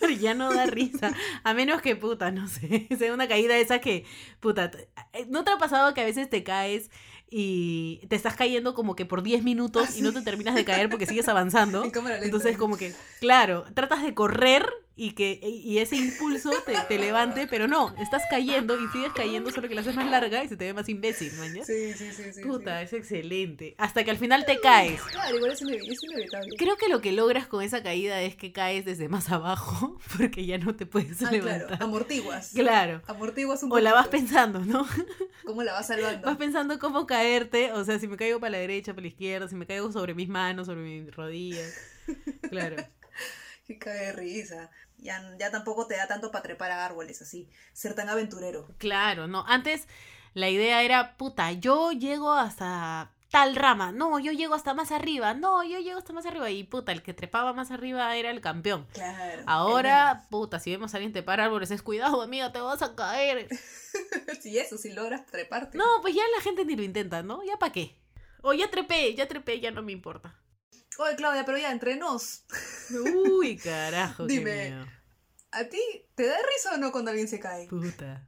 ¿no? 0.00 0.08
ya 0.20 0.34
no 0.34 0.52
da 0.52 0.66
risa. 0.66 1.12
A 1.44 1.54
menos 1.54 1.82
que, 1.82 1.94
puta, 1.94 2.30
no 2.30 2.48
sé, 2.48 2.88
sea 2.98 3.12
una 3.12 3.28
caída 3.28 3.56
esa 3.56 3.78
que, 3.80 4.04
puta, 4.40 4.70
te- 4.70 4.88
¿no 5.28 5.44
te 5.44 5.50
ha 5.52 5.58
pasado 5.58 5.92
que 5.94 6.00
a 6.00 6.04
veces 6.04 6.30
te 6.30 6.42
caes 6.42 6.90
y 7.30 8.00
te 8.08 8.16
estás 8.16 8.34
cayendo 8.34 8.74
como 8.74 8.96
que 8.96 9.04
por 9.04 9.22
10 9.22 9.42
minutos 9.44 9.94
y 9.96 10.00
no 10.02 10.12
te 10.14 10.22
terminas 10.22 10.54
de 10.54 10.64
caer 10.64 10.88
porque 10.88 11.06
sigues 11.06 11.28
avanzando? 11.28 11.84
En 11.88 11.90
cámara 11.90 12.14
lenta. 12.14 12.26
Entonces 12.26 12.56
como 12.56 12.76
que, 12.78 12.94
claro, 13.20 13.64
tratas 13.74 14.02
de 14.02 14.14
correr 14.14 14.66
y 14.98 15.12
que 15.12 15.38
y 15.42 15.78
ese 15.78 15.96
impulso 15.96 16.50
te, 16.66 16.74
te 16.88 16.98
levante, 16.98 17.46
pero 17.46 17.68
no, 17.68 17.94
estás 17.98 18.24
cayendo 18.28 18.76
y 18.78 18.86
sigues 18.88 19.12
cayendo, 19.14 19.50
solo 19.50 19.68
que 19.68 19.74
la 19.74 19.80
haces 19.82 19.94
más 19.94 20.10
larga 20.10 20.42
y 20.44 20.48
se 20.48 20.56
te 20.56 20.64
ve 20.66 20.74
más 20.74 20.88
imbécil, 20.88 21.32
man. 21.34 21.54
¿ya? 21.54 21.64
Sí, 21.64 21.92
sí, 21.94 22.10
sí, 22.12 22.32
sí. 22.32 22.42
Puta, 22.42 22.80
sí. 22.80 22.84
es 22.84 22.92
excelente. 22.92 23.74
Hasta 23.78 24.04
que 24.04 24.10
al 24.10 24.18
final 24.18 24.44
te 24.44 24.58
caes. 24.60 25.00
Claro, 25.02 25.36
igual 25.36 25.52
es, 25.52 25.62
inevi- 25.62 25.90
es 25.90 26.02
inevitable. 26.02 26.56
Creo 26.58 26.76
que 26.76 26.88
lo 26.88 27.00
que 27.00 27.12
logras 27.12 27.46
con 27.46 27.62
esa 27.62 27.82
caída 27.82 28.20
es 28.22 28.34
que 28.36 28.52
caes 28.52 28.84
desde 28.84 29.08
más 29.08 29.30
abajo 29.30 29.98
porque 30.18 30.44
ya 30.44 30.58
no 30.58 30.74
te 30.74 30.84
puedes 30.84 31.22
Ah, 31.22 31.28
claro, 31.30 31.44
levantar. 31.44 31.82
amortiguas. 31.82 32.50
Claro. 32.54 33.00
Amortiguas 33.06 33.62
un 33.62 33.72
O 33.72 33.78
la 33.78 33.92
vas 33.94 34.08
pensando, 34.08 34.58
¿no? 34.60 34.86
¿Cómo 35.46 35.62
la 35.62 35.72
vas 35.74 35.86
salvando? 35.86 36.26
Vas 36.26 36.36
pensando 36.36 36.78
cómo 36.78 37.06
caerte, 37.06 37.72
o 37.72 37.84
sea, 37.84 37.98
si 37.98 38.08
me 38.08 38.16
caigo 38.16 38.40
para 38.40 38.50
la 38.50 38.58
derecha, 38.58 38.92
para 38.92 39.02
la 39.02 39.08
izquierda, 39.08 39.46
si 39.48 39.54
me 39.54 39.64
caigo 39.66 39.90
sobre 39.92 40.14
mis 40.14 40.28
manos, 40.28 40.66
sobre 40.66 40.80
mis 40.80 41.14
rodillas. 41.14 41.72
Claro. 42.50 42.76
Que 43.66 43.78
cae 43.78 44.06
de 44.06 44.12
risa. 44.12 44.70
Ya, 44.98 45.22
ya 45.38 45.50
tampoco 45.50 45.86
te 45.86 45.96
da 45.96 46.06
tanto 46.06 46.30
para 46.30 46.42
trepar 46.42 46.70
a 46.70 46.84
árboles 46.84 47.22
así. 47.22 47.48
Ser 47.72 47.94
tan 47.94 48.08
aventurero. 48.08 48.68
Claro, 48.78 49.26
no. 49.28 49.44
Antes 49.46 49.86
la 50.34 50.48
idea 50.48 50.82
era, 50.82 51.16
puta, 51.16 51.52
yo 51.52 51.92
llego 51.92 52.32
hasta 52.32 53.12
tal 53.30 53.56
rama. 53.56 53.92
No, 53.92 54.18
yo 54.18 54.32
llego 54.32 54.54
hasta 54.54 54.74
más 54.74 54.90
arriba. 54.90 55.34
No, 55.34 55.62
yo 55.64 55.78
llego 55.78 55.98
hasta 55.98 56.12
más 56.12 56.26
arriba. 56.26 56.50
Y 56.50 56.64
puta, 56.64 56.92
el 56.92 57.02
que 57.02 57.14
trepaba 57.14 57.52
más 57.52 57.70
arriba 57.70 58.14
era 58.16 58.30
el 58.30 58.40
campeón. 58.40 58.86
Claro. 58.92 59.42
Ahora, 59.46 60.26
puta, 60.30 60.58
si 60.58 60.70
vemos 60.70 60.92
a 60.92 60.96
alguien 60.96 61.12
trepar 61.12 61.40
árboles, 61.40 61.70
es 61.70 61.82
cuidado, 61.82 62.22
amiga, 62.22 62.52
te 62.52 62.60
vas 62.60 62.82
a 62.82 62.94
caer. 62.94 63.48
Sí, 64.40 64.56
eso, 64.56 64.78
si 64.78 64.92
logras 64.92 65.26
treparte. 65.26 65.76
No, 65.76 65.84
pues 66.02 66.14
ya 66.14 66.22
la 66.36 66.42
gente 66.42 66.64
ni 66.64 66.76
lo 66.76 66.82
intenta, 66.82 67.22
¿no? 67.22 67.42
¿Ya 67.42 67.56
para 67.56 67.72
qué? 67.72 67.96
O 68.42 68.52
ya 68.52 68.70
trepé, 68.70 69.14
ya 69.14 69.26
trepé, 69.26 69.58
ya 69.58 69.72
no 69.72 69.82
me 69.82 69.90
importa. 69.90 70.36
Oye, 70.98 71.16
Claudia, 71.16 71.44
pero 71.44 71.58
ya, 71.58 71.70
entre 71.70 71.96
nos. 71.96 72.44
Uy, 72.90 73.56
carajo, 73.64 74.26
qué 74.26 74.34
Dime. 74.34 74.70
miedo. 74.70 74.86
¿A 75.52 75.64
ti 75.64 75.80
te 76.14 76.26
da 76.26 76.36
risa 76.36 76.74
o 76.74 76.78
no 76.78 76.92
cuando 76.92 77.10
alguien 77.10 77.28
se 77.28 77.40
cae? 77.40 77.66
Puta, 77.68 78.26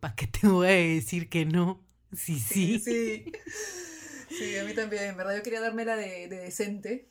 ¿para 0.00 0.14
qué 0.14 0.26
te 0.26 0.46
voy 0.46 0.68
a 0.68 0.70
decir 0.70 1.28
que 1.28 1.44
no? 1.44 1.84
Sí, 2.12 2.38
sí. 2.38 2.78
Sí. 2.78 3.32
Sí, 4.28 4.56
a 4.56 4.64
mí 4.64 4.72
también, 4.72 5.04
en 5.04 5.16
verdad. 5.16 5.36
Yo 5.36 5.42
quería 5.42 5.60
dármela 5.60 5.96
de, 5.96 6.28
de 6.28 6.36
decente, 6.36 7.08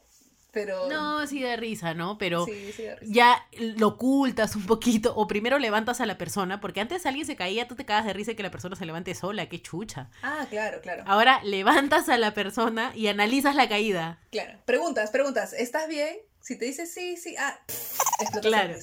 pero... 0.52 0.90
No, 0.90 1.26
sí 1.28 1.42
da 1.42 1.56
risa, 1.56 1.94
¿no? 1.94 2.18
Pero 2.18 2.46
Sí, 2.46 2.72
sí 2.76 2.84
da 2.84 2.96
risa. 2.96 3.14
ya 3.14 3.46
lo 3.78 3.88
ocultas 3.90 4.56
un 4.56 4.66
poquito 4.66 5.14
o 5.16 5.28
primero 5.28 5.58
levantas 5.60 6.02
a 6.02 6.06
la 6.06 6.18
persona, 6.18 6.60
porque 6.60 6.82
antes 6.82 7.06
alguien 7.06 7.26
se 7.26 7.36
caía, 7.36 7.68
tú 7.68 7.76
te 7.76 7.86
cagas 7.86 8.06
de 8.06 8.14
risa 8.14 8.32
y 8.32 8.36
que 8.36 8.44
la 8.44 8.52
persona 8.52 8.76
se 8.76 8.86
levante 8.86 9.16
sola, 9.16 9.48
qué 9.48 9.62
chucha. 9.62 10.10
Ah, 10.22 10.46
claro, 10.50 10.82
claro. 10.82 11.04
Ahora 11.08 11.42
levantas 11.44 12.10
a 12.10 12.18
la 12.18 12.34
persona 12.34 12.92
y 12.96 13.08
analizas 13.08 13.56
la 13.56 13.68
caída. 13.70 14.20
Claro. 14.32 14.60
Preguntas, 14.66 15.10
preguntas. 15.12 15.54
¿Estás 15.54 15.88
bien? 15.88 16.18
Si 16.42 16.58
te 16.58 16.66
dice 16.66 16.88
sí, 16.88 17.18
sí, 17.18 17.36
ah, 17.38 17.60
Claro. 18.42 18.74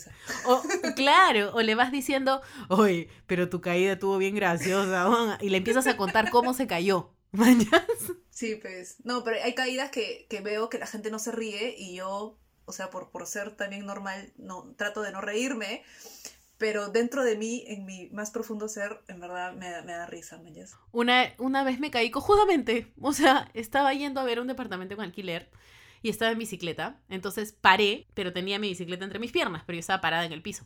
O, 0.47 0.63
claro, 0.95 1.51
o 1.55 1.61
le 1.63 1.75
vas 1.75 1.91
diciendo, 1.91 2.41
oye, 2.69 3.09
pero 3.27 3.49
tu 3.49 3.61
caída 3.61 3.95
estuvo 3.95 4.17
bien 4.19 4.35
graciosa, 4.37 5.09
weón", 5.09 5.37
y 5.41 5.49
le 5.51 5.59
empiezas 5.59 5.87
a 5.89 5.97
contar 5.97 6.31
cómo 6.31 6.55
se 6.55 6.67
cayó. 6.67 7.11
¿Mañas? 7.33 7.85
Sí, 8.31 8.57
pues. 8.57 8.97
No, 9.05 9.25
pero 9.25 9.43
hay 9.43 9.55
caídas 9.55 9.91
que, 9.91 10.27
que 10.31 10.41
veo 10.41 10.69
que 10.69 10.79
la 10.79 10.87
gente 10.87 11.11
no 11.11 11.19
se 11.19 11.33
ríe 11.33 11.75
y 11.77 11.97
yo, 11.97 12.39
o 12.65 12.73
sea, 12.73 12.91
por, 12.91 13.11
por 13.11 13.27
ser 13.27 13.57
también 13.57 13.85
normal, 13.87 14.33
no, 14.37 14.75
trato 14.77 15.03
de 15.03 15.13
no 15.13 15.21
reírme. 15.21 15.83
Pero 16.59 16.89
dentro 16.91 17.25
de 17.25 17.37
mí, 17.37 17.65
en 17.69 17.87
mi 17.87 18.09
más 18.11 18.31
profundo 18.33 18.69
ser, 18.69 19.01
en 19.09 19.21
verdad 19.21 19.55
me, 19.55 19.71
da- 19.71 19.83
me 19.83 19.93
da 19.93 20.07
risa, 20.07 20.39
¿me 20.39 20.49
entiendes? 20.49 20.77
Una, 20.93 21.35
una 21.39 21.65
vez 21.65 21.79
me 21.81 21.91
caí 21.91 22.11
cojudamente, 22.11 22.93
o 23.01 23.13
sea, 23.13 23.51
estaba 23.55 23.95
yendo 23.95 24.21
a 24.21 24.25
ver 24.25 24.41
un 24.41 24.47
departamento 24.49 24.97
con 24.97 25.05
alquiler 25.05 25.51
y 26.03 26.11
estaba 26.11 26.33
en 26.33 26.39
bicicleta. 26.39 27.01
Entonces 27.09 27.53
paré, 27.53 28.07
pero 28.15 28.33
tenía 28.33 28.59
mi 28.59 28.69
bicicleta 28.71 29.05
entre 29.05 29.19
mis 29.21 29.33
piernas, 29.33 29.63
pero 29.67 29.77
yo 29.77 29.81
estaba 29.81 30.01
parada 30.01 30.25
en 30.27 30.33
el 30.33 30.43
piso. 30.43 30.65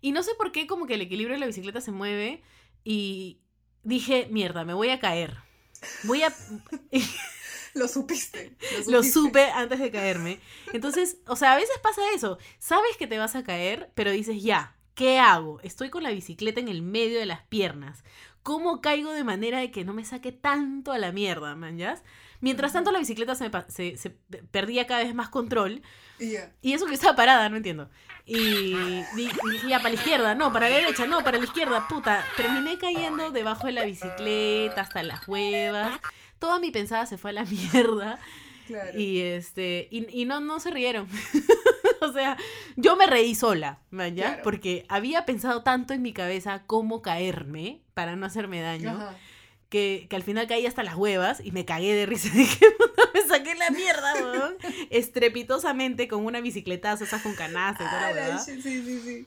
Y 0.00 0.12
no 0.12 0.22
sé 0.22 0.32
por 0.36 0.52
qué 0.52 0.66
como 0.66 0.86
que 0.86 0.94
el 0.94 1.00
equilibrio 1.02 1.34
de 1.34 1.40
la 1.40 1.46
bicicleta 1.46 1.80
se 1.80 1.92
mueve 1.92 2.42
y 2.84 3.40
dije, 3.82 4.28
mierda, 4.30 4.64
me 4.64 4.74
voy 4.74 4.90
a 4.90 5.00
caer. 5.00 5.36
Voy 6.04 6.22
a... 6.22 6.32
Lo 7.74 7.86
supiste. 7.86 8.56
Lo 8.88 9.02
supiste. 9.02 9.12
supe 9.12 9.44
antes 9.50 9.78
de 9.78 9.90
caerme. 9.90 10.40
Entonces, 10.72 11.18
o 11.26 11.36
sea, 11.36 11.52
a 11.52 11.56
veces 11.56 11.78
pasa 11.82 12.00
eso. 12.14 12.38
Sabes 12.58 12.96
que 12.98 13.06
te 13.06 13.18
vas 13.18 13.36
a 13.36 13.44
caer, 13.44 13.90
pero 13.94 14.10
dices, 14.10 14.42
ya, 14.42 14.76
¿qué 14.94 15.18
hago? 15.18 15.60
Estoy 15.62 15.90
con 15.90 16.02
la 16.02 16.10
bicicleta 16.10 16.60
en 16.60 16.68
el 16.68 16.82
medio 16.82 17.18
de 17.18 17.26
las 17.26 17.42
piernas. 17.42 18.02
¿Cómo 18.42 18.80
caigo 18.80 19.12
de 19.12 19.24
manera 19.24 19.60
de 19.60 19.70
que 19.70 19.84
no 19.84 19.92
me 19.92 20.04
saque 20.04 20.32
tanto 20.32 20.92
a 20.92 20.98
la 20.98 21.12
mierda, 21.12 21.54
man? 21.54 21.76
¿ya? 21.78 22.02
Mientras 22.40 22.72
tanto, 22.72 22.92
la 22.92 22.98
bicicleta 23.00 23.34
se, 23.34 23.44
me 23.44 23.50
pa- 23.50 23.66
se- 23.68 23.96
se 23.96 24.10
perdía 24.50 24.86
cada 24.86 25.02
vez 25.02 25.14
más 25.14 25.28
control. 25.28 25.82
Y 26.18 26.32
ya. 26.32 26.52
Y 26.62 26.72
eso 26.72 26.86
que 26.86 26.94
estaba 26.94 27.16
parada, 27.16 27.48
no 27.48 27.56
entiendo. 27.56 27.90
Y 28.24 28.74
di- 29.16 29.30
y 29.46 29.50
dije, 29.50 29.68
ya, 29.68 29.78
para 29.78 29.88
la 29.90 29.94
izquierda, 29.94 30.34
no, 30.34 30.52
para 30.52 30.68
la 30.68 30.76
derecha, 30.76 31.06
no, 31.06 31.24
para 31.24 31.38
la 31.38 31.44
izquierda, 31.44 31.88
puta. 31.88 32.24
Terminé 32.36 32.78
cayendo 32.78 33.30
debajo 33.30 33.66
de 33.66 33.72
la 33.72 33.84
bicicleta, 33.84 34.82
hasta 34.82 35.02
las 35.02 35.26
huevas. 35.26 35.98
Toda 36.38 36.58
mi 36.60 36.70
pensada 36.70 37.06
se 37.06 37.18
fue 37.18 37.30
a 37.30 37.34
la 37.34 37.44
mierda. 37.44 38.18
Claro. 38.66 38.98
Y 39.00 39.20
este, 39.20 39.88
y, 39.90 40.06
y 40.20 40.24
no, 40.26 40.40
no 40.40 40.60
se 40.60 40.70
rieron. 40.70 41.08
o 42.02 42.12
sea, 42.12 42.36
yo 42.76 42.96
me 42.96 43.06
reí 43.06 43.34
sola, 43.34 43.78
¿ya? 43.90 44.12
Claro. 44.12 44.42
Porque 44.44 44.84
había 44.88 45.24
pensado 45.24 45.62
tanto 45.62 45.94
en 45.94 46.02
mi 46.02 46.12
cabeza 46.12 46.62
cómo 46.66 47.00
caerme 47.02 47.80
para 47.94 48.14
no 48.14 48.26
hacerme 48.26 48.60
daño, 48.60 48.90
Ajá. 48.90 49.16
Que, 49.68 50.06
que 50.08 50.16
al 50.16 50.22
final 50.22 50.46
caí 50.46 50.66
hasta 50.66 50.82
las 50.82 50.96
huevas 50.96 51.40
y 51.44 51.52
me 51.52 51.64
cagué 51.64 51.94
de 51.94 52.06
risa. 52.06 52.28
Dije, 52.34 52.66
me 53.14 53.22
saqué 53.22 53.54
la 53.54 53.70
mierda, 53.70 54.14
weón. 54.14 54.56
Estrepitosamente 54.90 56.08
con 56.08 56.24
una 56.24 56.40
bicicletazo, 56.40 57.04
esas 57.04 57.22
con 57.22 57.34
canasta 57.34 57.84
y 57.84 57.86
toda 57.86 58.12
la 58.12 58.36
Ah, 58.36 58.38
sí, 58.38 58.60
sí, 58.62 59.00
sí. 59.00 59.26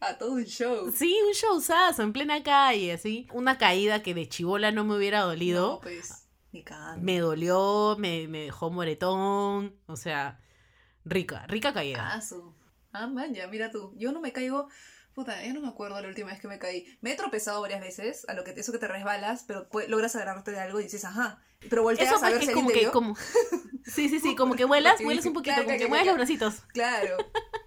A 0.00 0.16
todo 0.16 0.32
un 0.32 0.44
show. 0.44 0.92
Sí, 0.92 1.16
un 1.26 1.32
showzazo 1.32 2.02
en 2.02 2.12
plena 2.12 2.42
calle, 2.42 2.92
así. 2.92 3.26
Una 3.32 3.58
caída 3.58 4.02
que 4.02 4.14
de 4.14 4.28
chivola 4.28 4.70
no 4.70 4.84
me 4.84 4.96
hubiera 4.96 5.22
dolido. 5.22 5.72
No, 5.72 5.80
pues, 5.80 6.28
ni. 6.52 6.64
Me 7.00 7.18
dolió, 7.18 7.96
me, 7.98 8.28
me 8.28 8.44
dejó 8.44 8.70
moretón. 8.70 9.74
O 9.86 9.96
sea, 9.96 10.40
rica, 11.04 11.46
rica 11.48 11.72
caída. 11.72 12.12
Ah, 12.14 12.20
su. 12.20 12.54
Ah, 12.92 13.06
man, 13.06 13.34
ya, 13.34 13.48
mira 13.48 13.70
tú. 13.70 13.92
Yo 13.96 14.12
no 14.12 14.20
me 14.20 14.32
caigo. 14.32 14.68
Puta, 15.18 15.44
yo 15.44 15.52
no 15.52 15.60
me 15.60 15.66
acuerdo 15.66 16.00
la 16.00 16.06
última 16.06 16.30
vez 16.30 16.40
que 16.40 16.46
me 16.46 16.60
caí. 16.60 16.86
Me 17.00 17.10
he 17.10 17.16
tropezado 17.16 17.60
varias 17.60 17.80
veces, 17.80 18.24
a 18.28 18.34
lo 18.34 18.44
que 18.44 18.52
eso 18.52 18.70
que 18.70 18.78
te 18.78 18.86
resbalas, 18.86 19.42
pero 19.48 19.66
logras 19.88 20.14
agarrarte 20.14 20.52
de 20.52 20.60
algo 20.60 20.78
y 20.78 20.84
dices, 20.84 21.04
ajá. 21.04 21.42
Pero 21.68 21.82
volteas 21.82 22.14
Eso 22.14 22.24
a 22.24 22.30
ver 22.30 22.38
que 22.38 22.44
si 22.44 22.50
es 22.52 22.54
como 22.54 22.68
que, 22.70 22.88
como... 22.92 23.16
Sí, 23.84 24.08
sí, 24.08 24.20
sí, 24.20 24.36
como 24.36 24.54
que 24.54 24.64
vuelas, 24.64 25.02
vuelas 25.02 25.26
un 25.26 25.32
poquito, 25.32 25.56
Claro, 25.56 25.66
como 25.66 25.76
que 25.76 25.88
mueves 25.88 26.06
los 26.06 26.14
bracitos. 26.14 26.54
Claro. 26.72 27.16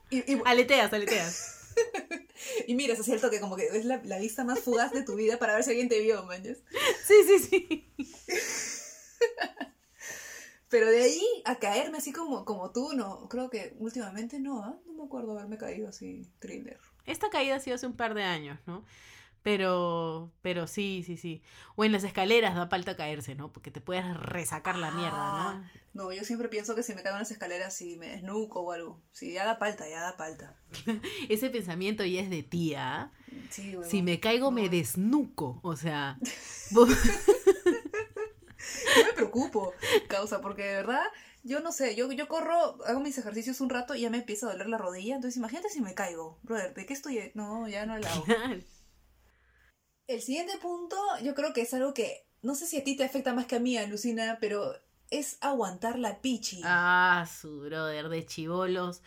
Y, 0.09 0.19
y, 0.31 0.41
Aleteas, 0.45 0.93
aleteas. 0.93 1.73
y 2.67 2.75
miras 2.75 3.01
hacia 3.01 3.15
el 3.15 3.19
toque, 3.19 3.41
como 3.41 3.57
que 3.57 3.67
es 3.67 3.83
la, 3.83 4.01
la 4.05 4.17
vista 4.17 4.45
más 4.45 4.61
fugaz 4.61 4.93
de 4.93 5.03
tu 5.03 5.15
vida 5.15 5.37
para 5.37 5.53
ver 5.53 5.65
si 5.65 5.71
alguien 5.71 5.89
te 5.89 5.99
vio, 5.99 6.23
manches. 6.23 6.59
Sí, 7.05 7.15
sí, 7.27 7.39
sí. 7.39 7.93
Pero 10.69 10.89
de 10.89 11.03
ahí 11.03 11.21
a 11.43 11.59
caerme 11.59 11.97
así 11.97 12.13
como, 12.13 12.45
como 12.45 12.71
tú, 12.71 12.93
no, 12.93 13.27
creo 13.27 13.49
que 13.49 13.75
últimamente 13.77 14.39
no, 14.39 14.63
¿ah? 14.63 14.79
No 14.85 14.93
me 14.93 15.03
acuerdo 15.03 15.33
haberme 15.33 15.57
caído 15.57 15.89
así, 15.89 16.31
thriller. 16.39 16.79
Esta 17.05 17.29
caída 17.29 17.55
ha 17.55 17.59
sido 17.59 17.75
hace 17.75 17.87
un 17.87 17.95
par 17.95 18.13
de 18.13 18.23
años, 18.23 18.59
¿no? 18.65 18.83
Pero, 19.43 20.31
pero 20.43 20.67
sí, 20.67 21.01
sí, 21.03 21.17
sí. 21.17 21.41
O 21.75 21.83
en 21.83 21.91
las 21.91 22.03
escaleras 22.03 22.53
da 22.55 22.67
falta 22.67 22.95
caerse, 22.95 23.33
¿no? 23.33 23.51
Porque 23.51 23.71
te 23.71 23.81
puedes 23.81 24.05
resacar 24.15 24.77
la 24.77 24.91
mierda, 24.91 25.53
¿no? 25.55 25.69
No, 25.93 26.13
yo 26.13 26.23
siempre 26.23 26.47
pienso 26.47 26.75
que 26.75 26.83
si 26.83 26.93
me 26.93 27.01
caigo 27.01 27.15
en 27.17 27.21
las 27.23 27.31
escaleras 27.31 27.81
y 27.81 27.97
me 27.97 28.09
desnuco 28.09 28.61
o 28.61 28.71
algo. 28.71 29.01
Si 29.11 29.33
ya 29.33 29.43
da 29.45 29.57
palta, 29.57 29.89
ya 29.89 29.99
da 30.01 30.15
palta. 30.15 30.55
Ese 31.29 31.49
pensamiento 31.49 32.05
ya 32.05 32.21
es 32.21 32.29
de 32.29 32.43
tía. 32.43 33.11
Sí, 33.49 33.71
huevón. 33.75 33.89
Si 33.89 34.03
me 34.03 34.19
caigo, 34.19 34.51
me 34.51 34.69
desnuco. 34.69 35.59
O 35.63 35.75
sea, 35.75 36.19
vos- 36.71 36.89
Yo 38.95 39.05
me 39.05 39.13
preocupo, 39.13 39.73
causa, 40.07 40.39
porque 40.41 40.63
de 40.63 40.75
verdad, 40.75 41.03
yo 41.43 41.59
no 41.59 41.71
sé, 41.71 41.95
yo, 41.95 42.11
yo 42.11 42.27
corro, 42.27 42.83
hago 42.85 42.99
mis 42.99 43.17
ejercicios 43.17 43.61
un 43.61 43.69
rato 43.69 43.95
y 43.95 44.01
ya 44.01 44.09
me 44.09 44.17
empieza 44.17 44.47
a 44.47 44.51
doler 44.51 44.67
la 44.67 44.77
rodilla. 44.77 45.15
Entonces 45.15 45.37
imagínate 45.37 45.69
si 45.69 45.81
me 45.81 45.93
caigo. 45.93 46.39
Brother, 46.43 46.73
¿de 46.73 46.85
qué 46.85 46.93
estoy? 46.93 47.31
No, 47.33 47.67
ya 47.67 47.85
no 47.85 47.97
la 47.97 48.11
hago. 48.11 48.25
El 50.07 50.21
siguiente 50.21 50.57
punto, 50.57 50.97
yo 51.23 51.33
creo 51.33 51.53
que 51.53 51.61
es 51.61 51.73
algo 51.73 51.93
que 51.93 52.27
no 52.41 52.55
sé 52.55 52.65
si 52.65 52.77
a 52.77 52.83
ti 52.83 52.95
te 52.95 53.03
afecta 53.03 53.33
más 53.33 53.45
que 53.45 53.55
a 53.55 53.59
mí, 53.59 53.77
Alucina, 53.77 54.37
pero 54.41 54.73
es 55.09 55.37
aguantar 55.41 55.99
la 55.99 56.21
pichi. 56.21 56.61
Ah, 56.63 57.27
su 57.41 57.61
brother 57.61 58.09
de 58.09 58.25
chivolos. 58.25 59.01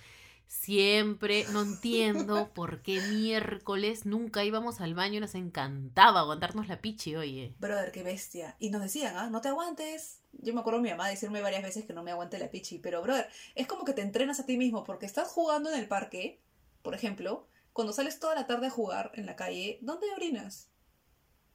Siempre, 0.46 1.46
no 1.52 1.62
entiendo 1.62 2.48
por 2.54 2.82
qué 2.82 3.00
miércoles 3.00 4.06
nunca 4.06 4.44
íbamos 4.44 4.80
al 4.80 4.94
baño 4.94 5.16
y 5.16 5.20
nos 5.20 5.34
encantaba 5.34 6.20
aguantarnos 6.20 6.68
la 6.68 6.80
pichi, 6.80 7.16
oye. 7.16 7.54
Brother, 7.58 7.90
qué 7.90 8.02
bestia. 8.02 8.56
Y 8.60 8.70
nos 8.70 8.82
decían, 8.82 9.16
ah, 9.16 9.30
no 9.30 9.40
te 9.40 9.48
aguantes. 9.48 10.20
Yo 10.40 10.54
me 10.54 10.60
acuerdo 10.60 10.78
de 10.78 10.84
mi 10.84 10.90
mamá 10.90 11.08
decirme 11.08 11.40
varias 11.40 11.62
veces 11.62 11.84
que 11.84 11.92
no 11.92 12.02
me 12.02 12.10
aguante 12.10 12.38
la 12.38 12.50
pichi. 12.50 12.78
Pero, 12.78 13.02
brother, 13.02 13.28
es 13.54 13.66
como 13.66 13.84
que 13.84 13.92
te 13.92 14.02
entrenas 14.02 14.40
a 14.40 14.46
ti 14.46 14.56
mismo 14.56 14.84
porque 14.84 15.06
estás 15.06 15.28
jugando 15.28 15.70
en 15.70 15.78
el 15.78 15.88
parque, 15.88 16.40
por 16.82 16.94
ejemplo, 16.94 17.46
cuando 17.72 17.92
sales 17.92 18.20
toda 18.20 18.34
la 18.34 18.46
tarde 18.46 18.68
a 18.68 18.70
jugar 18.70 19.10
en 19.14 19.26
la 19.26 19.36
calle, 19.36 19.78
¿dónde 19.82 20.06
orinas? 20.14 20.70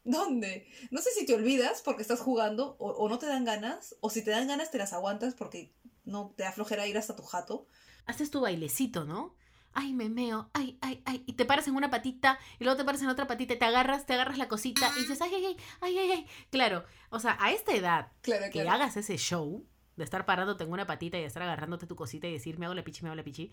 ¿Dónde? 0.03 0.67
No 0.91 1.01
sé 1.01 1.11
si 1.11 1.25
te 1.25 1.33
olvidas 1.33 1.81
porque 1.81 2.01
estás 2.01 2.19
jugando 2.19 2.75
o, 2.79 2.91
o 2.91 3.09
no 3.09 3.19
te 3.19 3.27
dan 3.27 3.45
ganas, 3.45 3.95
o 4.01 4.09
si 4.09 4.23
te 4.23 4.31
dan 4.31 4.47
ganas 4.47 4.71
te 4.71 4.77
las 4.77 4.93
aguantas 4.93 5.35
porque 5.35 5.73
no 6.05 6.33
te 6.35 6.43
da 6.43 6.51
flojera 6.51 6.87
ir 6.87 6.97
hasta 6.97 7.15
tu 7.15 7.23
jato. 7.23 7.67
Haces 8.05 8.31
tu 8.31 8.41
bailecito, 8.41 9.05
¿no? 9.05 9.35
Ay, 9.81 9.93
me 9.93 10.09
meo, 10.09 10.49
ay, 10.53 10.77
ay, 10.81 11.01
ay. 11.05 11.23
Y 11.25 11.33
te 11.33 11.45
paras 11.45 11.67
en 11.69 11.75
una 11.75 11.89
patita 11.89 12.37
y 12.59 12.65
luego 12.65 12.77
te 12.77 12.83
paras 12.83 13.01
en 13.01 13.07
otra 13.07 13.27
patita 13.27 13.53
y 13.53 13.57
te 13.59 13.63
agarras, 13.65 14.05
te 14.05 14.13
agarras 14.13 14.37
la 14.37 14.49
cosita 14.49 14.91
y 14.97 15.01
dices, 15.01 15.21
ay, 15.21 15.31
ay, 15.33 15.45
ay, 15.45 15.57
ay, 15.81 15.97
ay, 15.97 16.11
ay. 16.11 16.27
Claro, 16.49 16.83
o 17.11 17.19
sea, 17.19 17.37
a 17.39 17.51
esta 17.53 17.71
edad 17.73 18.11
Claro, 18.21 18.45
que 18.45 18.51
claro. 18.51 18.71
hagas 18.71 18.97
ese 18.97 19.17
show 19.17 19.65
de 19.95 20.03
estar 20.03 20.25
parándote 20.25 20.65
en 20.65 20.71
una 20.71 20.85
patita 20.85 21.17
y 21.17 21.23
estar 21.23 21.43
agarrándote 21.43 21.87
tu 21.87 21.95
cosita 21.95 22.27
y 22.27 22.33
decir, 22.33 22.59
me 22.59 22.65
hago 22.65 22.75
la 22.75 22.83
pichi, 22.83 23.03
me 23.03 23.09
hago 23.09 23.15
la 23.15 23.23
pichi, 23.23 23.51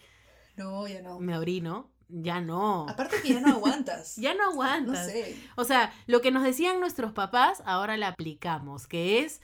No, 0.56 0.88
ya 0.88 1.00
no. 1.00 1.20
me 1.20 1.38
orino, 1.38 1.90
ya 2.08 2.40
no. 2.40 2.88
Aparte 2.88 3.16
que 3.22 3.34
ya 3.34 3.40
no 3.40 3.52
aguantas. 3.52 4.16
Ya 4.16 4.34
no 4.34 4.44
No 4.46 4.50
aguantas. 4.50 5.06
sé. 5.06 5.36
O 5.56 5.64
sea, 5.64 5.92
lo 6.08 6.20
que 6.22 6.32
nos 6.32 6.42
decían 6.42 6.80
nuestros 6.80 7.12
papás, 7.12 7.62
ahora 7.66 7.96
la 7.96 8.08
aplicamos, 8.08 8.88
que 8.88 9.20
es, 9.20 9.40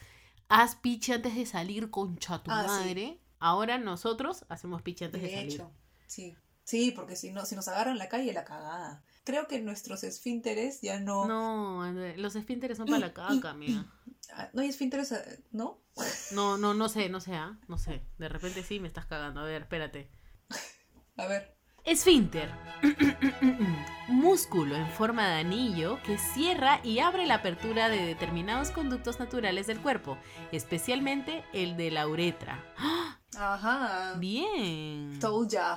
haz 0.48 0.74
pichi 0.74 1.12
antes 1.12 1.36
de 1.36 1.46
salir, 1.46 1.90
concha 1.90 2.42
tu 2.42 2.50
Ah, 2.50 2.62
sí. 2.62 2.68
madre. 2.68 3.20
Ahora 3.38 3.78
nosotros 3.78 4.44
hacemos 4.48 4.82
pichi 4.82 5.04
antes 5.04 5.22
de, 5.22 5.28
De 5.28 5.34
salir. 5.34 5.52
hecho, 5.52 5.70
sí. 6.06 6.36
Sí, 6.64 6.92
porque 6.92 7.16
si 7.16 7.32
no, 7.32 7.44
si 7.44 7.56
nos 7.56 7.68
agarran 7.68 7.98
la 7.98 8.08
calle, 8.08 8.32
la 8.32 8.44
cagada. 8.44 9.02
Creo 9.24 9.46
que 9.46 9.60
nuestros 9.60 10.04
esfínteres 10.04 10.80
ya 10.80 10.98
no. 11.00 11.26
No, 11.26 11.82
André, 11.82 12.16
los 12.16 12.34
esfínteres 12.36 12.78
son 12.78 12.86
para 12.86 12.98
la 12.98 13.12
caca, 13.12 13.50
amiga. 13.50 13.86
Ah, 14.34 14.48
No 14.54 14.62
hay 14.62 14.68
esfínteres, 14.68 15.12
eh, 15.12 15.44
¿no? 15.50 15.82
No, 16.30 16.56
no, 16.56 16.72
no 16.72 16.88
sé, 16.88 17.10
no 17.10 17.20
sé, 17.20 17.34
¿ah? 17.34 17.58
No 17.68 17.76
sé. 17.76 18.02
De 18.16 18.30
repente 18.30 18.62
sí 18.62 18.80
me 18.80 18.88
estás 18.88 19.04
cagando. 19.04 19.40
A 19.40 19.44
ver, 19.44 19.62
espérate. 19.62 20.10
A 21.18 21.26
ver. 21.26 21.54
Esfínter. 21.84 22.48
Músculo 24.08 24.76
en 24.76 24.86
forma 24.92 25.28
de 25.28 25.40
anillo 25.40 25.98
que 26.04 26.16
cierra 26.16 26.80
y 26.82 27.00
abre 27.00 27.26
la 27.26 27.34
apertura 27.36 27.88
de 27.90 28.06
determinados 28.06 28.70
conductos 28.70 29.18
naturales 29.18 29.66
del 29.66 29.80
cuerpo, 29.80 30.16
especialmente 30.52 31.44
el 31.52 31.76
de 31.76 31.90
la 31.90 32.08
uretra. 32.08 32.64
¡Ah! 32.78 33.18
Ajá. 33.36 34.14
Bien. 34.18 35.18
Told 35.20 35.50
ya. 35.50 35.76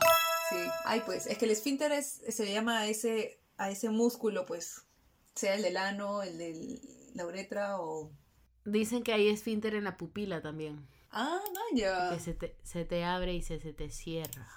Sí. 0.50 0.56
Ay, 0.86 1.02
pues, 1.06 1.28
es 1.28 1.38
que 1.38 1.46
el 1.46 1.52
esfínter 1.52 1.92
es, 1.92 2.22
se 2.28 2.46
le 2.46 2.54
llama 2.54 2.80
a 2.80 2.88
ese, 2.88 3.40
a 3.58 3.70
ese 3.70 3.90
músculo, 3.90 4.46
pues. 4.46 4.84
Sea 5.34 5.56
el 5.56 5.64
del 5.64 5.78
ano, 5.78 6.24
el 6.24 6.38
de 6.38 6.80
la 7.14 7.26
uretra 7.26 7.80
o. 7.80 8.12
Dicen 8.64 9.04
que 9.04 9.14
hay 9.14 9.28
esfínter 9.28 9.76
en 9.76 9.84
la 9.84 9.98
pupila 9.98 10.42
también. 10.42 10.88
Ah, 11.12 11.42
vaya. 11.72 12.10
Que 12.12 12.20
se 12.20 12.34
te, 12.34 12.56
se 12.64 12.86
te 12.86 13.04
abre 13.04 13.34
y 13.34 13.42
se, 13.42 13.60
se 13.60 13.74
te 13.74 13.90
cierra. 13.90 14.48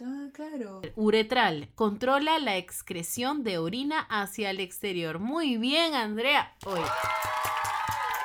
Ah, 0.00 0.28
claro. 0.32 0.80
Uretral. 0.94 1.70
Controla 1.74 2.38
la 2.38 2.56
excreción 2.56 3.42
de 3.42 3.58
orina 3.58 4.00
hacia 4.08 4.50
el 4.50 4.60
exterior. 4.60 5.18
Muy 5.18 5.56
bien, 5.56 5.94
Andrea. 5.94 6.56
Hoy. 6.64 6.80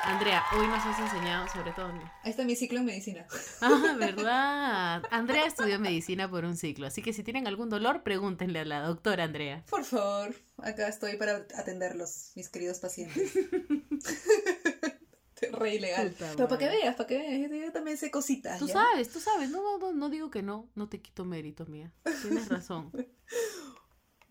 Andrea, 0.05 0.43
hoy 0.57 0.67
nos 0.67 0.85
has 0.85 0.99
enseñado 0.99 1.47
sobre 1.47 1.71
todo. 1.71 1.93
¿no? 1.93 2.01
Ahí 2.23 2.31
está 2.31 2.43
mi 2.43 2.55
ciclo 2.55 2.79
en 2.79 2.85
medicina. 2.85 3.25
Ah, 3.61 3.95
verdad. 3.97 5.03
Andrea 5.09 5.45
estudió 5.45 5.79
medicina 5.79 6.29
por 6.29 6.43
un 6.43 6.57
ciclo, 6.57 6.87
así 6.87 7.01
que 7.01 7.13
si 7.13 7.23
tienen 7.23 7.47
algún 7.47 7.69
dolor, 7.69 8.03
pregúntenle 8.03 8.59
a 8.59 8.65
la 8.65 8.81
doctora 8.81 9.23
Andrea. 9.23 9.63
Por 9.69 9.85
favor, 9.85 10.35
acá 10.57 10.89
estoy 10.89 11.15
para 11.15 11.45
atenderlos, 11.55 12.33
mis 12.35 12.49
queridos 12.49 12.79
pacientes. 12.79 13.33
Re 15.51 15.75
ilegal. 15.75 16.11
Puta 16.11 16.33
Pero 16.35 16.47
para 16.47 16.59
que 16.59 16.69
veas, 16.69 16.95
para 16.95 17.07
que 17.07 17.17
veas, 17.17 17.51
yo, 17.51 17.71
también 17.71 17.97
sé 17.97 18.11
cositas. 18.11 18.59
Tú 18.59 18.67
¿ya? 18.67 18.73
sabes, 18.73 19.09
tú 19.09 19.19
sabes. 19.19 19.49
No, 19.49 19.61
no, 19.61 19.77
no, 19.77 19.93
no 19.93 20.09
digo 20.09 20.29
que 20.29 20.41
no. 20.41 20.69
No 20.75 20.89
te 20.89 21.01
quito 21.01 21.25
mérito, 21.25 21.65
mía. 21.65 21.91
Tienes 22.21 22.49
razón. 22.49 22.91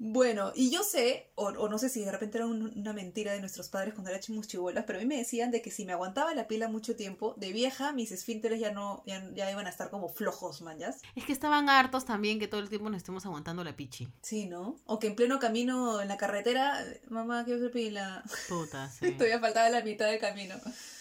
Bueno, 0.05 0.51
y 0.57 0.71
yo 0.73 0.83
sé, 0.83 1.31
o, 1.37 1.45
o 1.51 1.69
no 1.69 1.79
sé 1.79 1.88
si 1.88 2.05
de 2.05 2.11
repente 2.11 2.37
era 2.38 2.49
un- 2.49 2.77
una 2.77 2.93
mentira 2.93 3.33
de 3.35 3.38
nuestros 3.38 3.69
padres 3.69 3.95
cuando 3.95 4.11
éramos 4.11 4.49
chibolas, 4.49 4.83
pero 4.85 4.99
a 4.99 5.01
mí 5.03 5.07
me 5.07 5.17
decían 5.17 5.53
de 5.53 5.62
que 5.62 5.71
si 5.71 5.85
me 5.85 5.93
aguantaba 5.93 6.35
la 6.35 6.49
pila 6.49 6.67
mucho 6.67 6.97
tiempo, 6.97 7.35
de 7.37 7.53
vieja, 7.53 7.93
mis 7.93 8.11
esfínteres 8.11 8.59
ya 8.59 8.73
no, 8.73 9.05
ya, 9.07 9.25
ya 9.33 9.49
iban 9.49 9.69
a 9.69 9.71
estar 9.71 9.91
como 9.91 10.09
flojos, 10.09 10.61
manjas. 10.61 11.03
Es 11.15 11.25
que 11.25 11.33
estaban 11.33 11.69
hartos 11.69 12.05
también 12.05 12.41
que 12.41 12.49
todo 12.49 12.61
el 12.61 12.69
tiempo 12.69 12.91
nos 12.91 12.97
estemos 12.97 13.25
aguantando 13.27 13.62
la 13.62 13.77
pichi. 13.77 14.09
Sí, 14.23 14.47
¿no? 14.47 14.75
O 14.87 14.99
que 14.99 15.07
en 15.07 15.15
pleno 15.15 15.38
camino 15.38 16.01
en 16.03 16.09
la 16.09 16.17
carretera, 16.17 16.85
mamá, 17.09 17.45
quiero 17.45 17.61
hacer 17.61 17.71
pila. 17.71 18.25
Puta, 18.49 18.91
sí. 18.99 19.12
Todavía 19.12 19.38
faltaba 19.38 19.69
la 19.71 19.83
mitad 19.83 20.07
del 20.07 20.19
camino. 20.19 20.57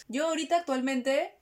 Yo 0.10 0.28
ahorita 0.28 0.58
actualmente 0.58 1.34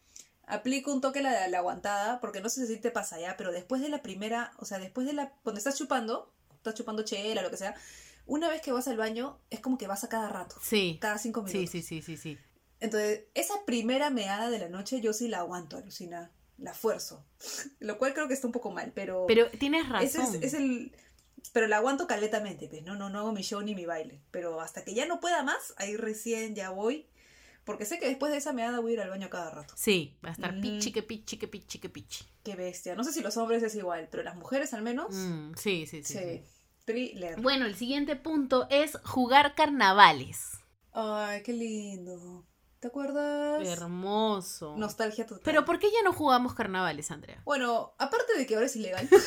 aplico 0.48 0.93
un 0.93 1.02
toque 1.02 1.22
la, 1.22 1.45
la 1.50 1.58
aguantada, 1.58 2.22
porque 2.22 2.39
no 2.39 2.48
sé 2.48 2.65
si 2.67 2.78
te 2.78 2.89
pasa 2.89 3.19
ya, 3.19 3.36
pero 3.36 3.52
después 3.52 3.82
de 3.82 3.89
la 3.89 4.02
primera, 4.02 4.54
o 4.60 4.65
sea, 4.65 4.80
después 4.80 5.06
de 5.06 5.12
la, 5.12 5.34
cuando 5.43 5.58
estás 5.58 5.78
chupando, 5.78 6.32
estás 6.60 6.76
chupando 6.76 7.04
chela, 7.04 7.41
lo 7.41 7.50
que 7.50 7.58
sea, 7.58 7.76
una 8.26 8.48
vez 8.50 8.62
que 8.62 8.72
vas 8.72 8.88
al 8.88 8.98
baño, 8.98 9.39
es 9.50 9.60
como 9.60 9.78
que 9.78 9.88
vas 9.88 10.04
a 10.04 10.10
cada 10.10 10.30
rato, 10.30 10.56
Sí. 10.62 10.98
cada 11.02 11.17
cinco 11.17 11.45
Sí, 11.48 11.54
minutos. 11.58 11.72
sí, 11.72 11.82
sí, 11.82 12.02
sí, 12.02 12.17
sí. 12.17 12.38
Entonces, 12.80 13.24
esa 13.34 13.54
primera 13.65 14.10
meada 14.10 14.50
de 14.50 14.60
la 14.60 14.69
noche 14.69 15.02
yo 15.02 15.12
sí 15.13 15.28
la 15.28 15.39
aguanto, 15.39 15.78
alucina, 15.78 16.32
la 16.58 16.74
fuerzo. 16.74 17.26
Lo 17.80 17.98
cual 17.98 18.13
creo 18.13 18.28
que 18.28 18.34
está 18.34 18.48
un 18.48 18.54
poco 18.54 18.72
mal, 18.72 18.91
pero... 18.93 19.26
Pero 19.28 19.50
tienes 19.52 19.84
ese 20.02 20.19
razón. 20.19 20.36
es, 20.36 20.43
es 20.43 20.54
el... 20.54 20.91
Pero 21.54 21.67
la 21.67 21.78
aguanto 21.78 22.06
caletamente, 22.06 22.67
pues, 22.67 22.84
no, 22.84 22.95
no, 22.95 23.10
no 23.10 23.19
hago 23.19 23.32
mi 23.32 23.41
show 23.41 23.62
ni 23.62 23.74
mi 23.74 23.86
baile. 23.86 24.22
Pero 24.30 24.62
hasta 24.62 24.84
que 24.84 24.93
ya 24.93 25.06
no 25.08 25.19
pueda 25.19 25.41
más, 25.41 25.74
ahí 25.78 25.95
recién 25.98 26.54
ya 26.54 26.69
voy. 26.69 27.08
Porque 27.69 27.86
sé 27.86 27.99
que 27.99 28.08
después 28.08 28.32
de 28.32 28.39
esa 28.39 28.51
meada 28.51 28.79
voy 28.79 28.91
a 28.91 28.93
ir 28.95 29.01
al 29.01 29.12
baño 29.12 29.29
cada 29.29 29.51
rato. 29.51 29.75
Sí, 29.77 30.17
va 30.25 30.29
a 30.29 30.32
estar 30.32 30.53
Mm. 30.55 30.62
pichi, 30.62 30.91
que 30.91 31.03
pichi, 31.03 31.38
que 31.38 31.47
pichi, 31.47 31.77
que 31.77 31.88
pichi. 31.88 32.25
Qué 32.43 32.55
bestia. 32.55 32.95
No 32.95 33.03
sé 33.03 33.13
si 33.13 33.21
los 33.21 33.38
hombres 33.38 33.62
es 33.62 33.75
igual, 33.75 34.08
pero 34.10 34.23
las 34.23 34.36
mujeres 34.36 34.73
al 34.73 34.82
menos. 34.82 35.13
Mm, 35.13 35.53
sí, 35.55 35.86
sí, 35.86 36.03
sí, 36.03 36.13
sí. 36.17 36.41
Thriller. 36.86 37.39
Bueno, 37.39 37.67
el 37.67 37.75
siguiente 37.75 38.15
punto 38.15 38.65
es 38.71 38.97
jugar 39.05 39.53
carnavales. 39.53 40.58
Ay, 40.93 41.43
qué 41.43 41.53
lindo. 41.53 42.43
¿Te 42.80 42.88
acuerdas? 42.88 43.68
Hermoso. 43.68 44.78
Nostalgia 44.78 45.26
total. 45.26 45.44
Pero 45.44 45.65
¿por 45.65 45.80
qué 45.80 45.88
ya 45.88 46.02
no 46.04 46.13
jugamos 46.13 46.54
carnavales, 46.54 47.12
Andrea? 47.12 47.42
Bueno, 47.44 47.94
aparte 47.98 48.38
de 48.38 48.46
que 48.46 48.56
ahora 48.56 48.68
es 48.68 48.76
ilegal. 48.76 49.08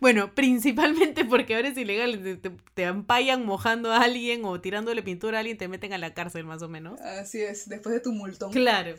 Bueno, 0.00 0.34
principalmente 0.34 1.26
porque 1.26 1.54
ahora 1.54 1.68
es 1.68 1.76
ilegal. 1.76 2.40
Te, 2.40 2.50
te, 2.50 2.84
ampallan 2.86 3.44
mojando 3.44 3.92
a 3.92 4.02
alguien 4.02 4.44
o 4.46 4.58
tirándole 4.60 5.02
pintura 5.02 5.38
a 5.38 5.40
alguien, 5.40 5.58
te 5.58 5.68
meten 5.68 5.92
a 5.92 5.98
la 5.98 6.14
cárcel 6.14 6.44
más 6.44 6.62
o 6.62 6.68
menos. 6.68 6.98
Así 7.00 7.40
es, 7.40 7.68
después 7.68 7.94
de 7.94 8.00
tu 8.00 8.12
multón. 8.12 8.50
Claro. 8.50 8.96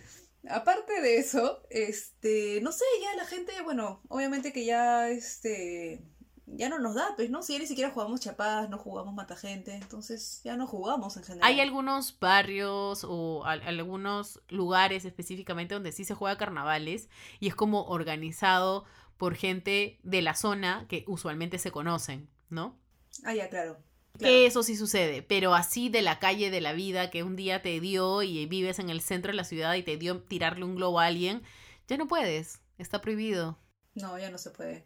Aparte 0.47 1.01
de 1.01 1.17
eso, 1.17 1.63
este, 1.69 2.61
no 2.61 2.71
sé, 2.71 2.85
ya 3.01 3.15
la 3.15 3.25
gente, 3.25 3.51
bueno, 3.63 4.01
obviamente 4.09 4.53
que 4.53 4.65
ya, 4.65 5.09
este, 5.09 6.03
ya 6.47 6.69
no 6.69 6.79
nos 6.79 6.95
da, 6.95 7.13
pues, 7.15 7.29
¿no? 7.29 7.41
Si 7.43 7.53
ya 7.53 7.59
ni 7.59 7.67
siquiera 7.67 7.91
jugamos 7.91 8.19
chapadas, 8.19 8.69
no 8.69 8.77
jugamos 8.77 9.13
mata 9.13 9.35
gente, 9.35 9.73
entonces 9.75 10.41
ya 10.43 10.57
no 10.57 10.67
jugamos 10.67 11.15
en 11.17 11.23
general. 11.23 11.49
Hay 11.51 11.59
algunos 11.59 12.17
barrios 12.19 13.05
o 13.07 13.43
al- 13.45 13.61
algunos 13.61 14.41
lugares 14.49 15.05
específicamente 15.05 15.73
donde 15.73 15.91
sí 15.91 16.03
se 16.03 16.13
juega 16.15 16.37
carnavales 16.37 17.09
y 17.39 17.47
es 17.47 17.55
como 17.55 17.85
organizado 17.85 18.85
por 19.17 19.35
gente 19.35 19.99
de 20.03 20.21
la 20.21 20.35
zona 20.35 20.85
que 20.89 21.05
usualmente 21.07 21.57
se 21.59 21.71
conocen, 21.71 22.29
¿no? 22.49 22.77
Ah, 23.23 23.33
ya, 23.33 23.49
claro. 23.49 23.77
Que 24.13 24.17
claro. 24.19 24.35
eso 24.47 24.63
sí 24.63 24.75
sucede, 24.75 25.21
pero 25.21 25.53
así 25.55 25.89
de 25.89 26.01
la 26.01 26.19
calle 26.19 26.51
de 26.51 26.61
la 26.61 26.73
vida 26.73 27.09
que 27.09 27.23
un 27.23 27.35
día 27.35 27.61
te 27.61 27.79
dio 27.79 28.23
y 28.23 28.45
vives 28.45 28.79
en 28.79 28.89
el 28.89 29.01
centro 29.01 29.31
de 29.31 29.37
la 29.37 29.43
ciudad 29.45 29.73
y 29.75 29.83
te 29.83 29.97
dio 29.97 30.21
tirarle 30.23 30.65
un 30.65 30.75
globo 30.75 30.99
a 30.99 31.05
alguien, 31.05 31.43
ya 31.87 31.97
no 31.97 32.07
puedes, 32.07 32.61
está 32.77 32.99
prohibido. 33.01 33.57
No, 33.95 34.17
ya 34.19 34.29
no 34.29 34.37
se 34.37 34.51
puede. 34.51 34.85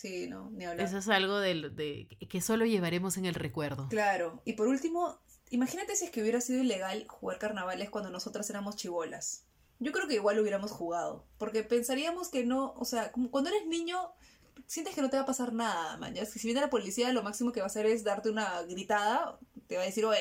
Sí, 0.00 0.28
no, 0.28 0.48
ni 0.50 0.64
hablar. 0.64 0.86
Eso 0.86 0.98
es 0.98 1.08
algo 1.08 1.40
del- 1.40 1.74
de, 1.74 2.06
que 2.30 2.40
solo 2.40 2.64
llevaremos 2.64 3.16
en 3.16 3.24
el 3.26 3.34
recuerdo. 3.34 3.88
Claro, 3.88 4.40
y 4.44 4.52
por 4.52 4.68
último, 4.68 5.18
imagínate 5.50 5.96
si 5.96 6.04
es 6.04 6.12
que 6.12 6.22
hubiera 6.22 6.40
sido 6.40 6.62
ilegal 6.62 7.04
jugar 7.08 7.40
carnavales 7.40 7.90
cuando 7.90 8.08
nosotras 8.08 8.48
éramos 8.48 8.76
chivolas. 8.76 9.44
Yo 9.80 9.90
creo 9.90 10.06
que 10.06 10.14
igual 10.14 10.38
hubiéramos 10.38 10.70
jugado, 10.70 11.26
porque 11.36 11.64
pensaríamos 11.64 12.28
que 12.28 12.46
no, 12.46 12.74
o 12.76 12.84
sea, 12.84 13.10
como 13.10 13.28
cuando 13.32 13.50
eres 13.50 13.66
niño, 13.66 13.98
sientes 14.68 14.94
que 14.94 15.02
no 15.02 15.10
te 15.10 15.16
va 15.16 15.24
a 15.24 15.26
pasar 15.26 15.52
nada, 15.52 15.96
man. 15.96 16.14
Ya, 16.14 16.24
si 16.26 16.38
viene 16.46 16.60
la 16.60 16.70
policía, 16.70 17.12
lo 17.12 17.24
máximo 17.24 17.50
que 17.50 17.58
va 17.58 17.64
a 17.66 17.66
hacer 17.66 17.86
es 17.86 18.04
darte 18.04 18.30
una 18.30 18.62
gritada, 18.62 19.36
te 19.66 19.74
va 19.78 19.82
a 19.82 19.86
decir, 19.86 20.04
oye, 20.04 20.20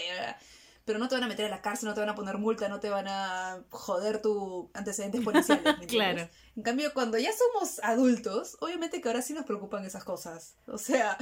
pero 0.87 0.99
no 0.99 1.09
te 1.09 1.15
van 1.15 1.25
a 1.25 1.27
meter 1.27 1.45
a 1.45 1.49
la 1.49 1.61
cárcel, 1.61 1.89
no 1.89 1.93
te 1.93 1.99
van 1.99 2.07
a 2.07 2.15
poner 2.15 2.37
multa, 2.37 2.69
no 2.69 2.79
te 2.79 2.89
van 2.89 3.09
a 3.09 3.61
joder 3.71 4.21
tu 4.21 4.71
antecedentes 4.73 5.21
policiales. 5.21 5.75
Claro. 5.87 6.29
En 6.55 6.63
cambio, 6.63 6.93
cuando 6.93 7.17
ya 7.17 7.31
somos 7.33 7.79
adultos, 7.83 8.55
obviamente 8.61 9.01
que 9.01 9.09
ahora 9.09 9.21
sí 9.21 9.33
nos 9.33 9.45
preocupan 9.45 9.85
esas 9.85 10.05
cosas. 10.05 10.55
O 10.65 10.77
sea, 10.77 11.17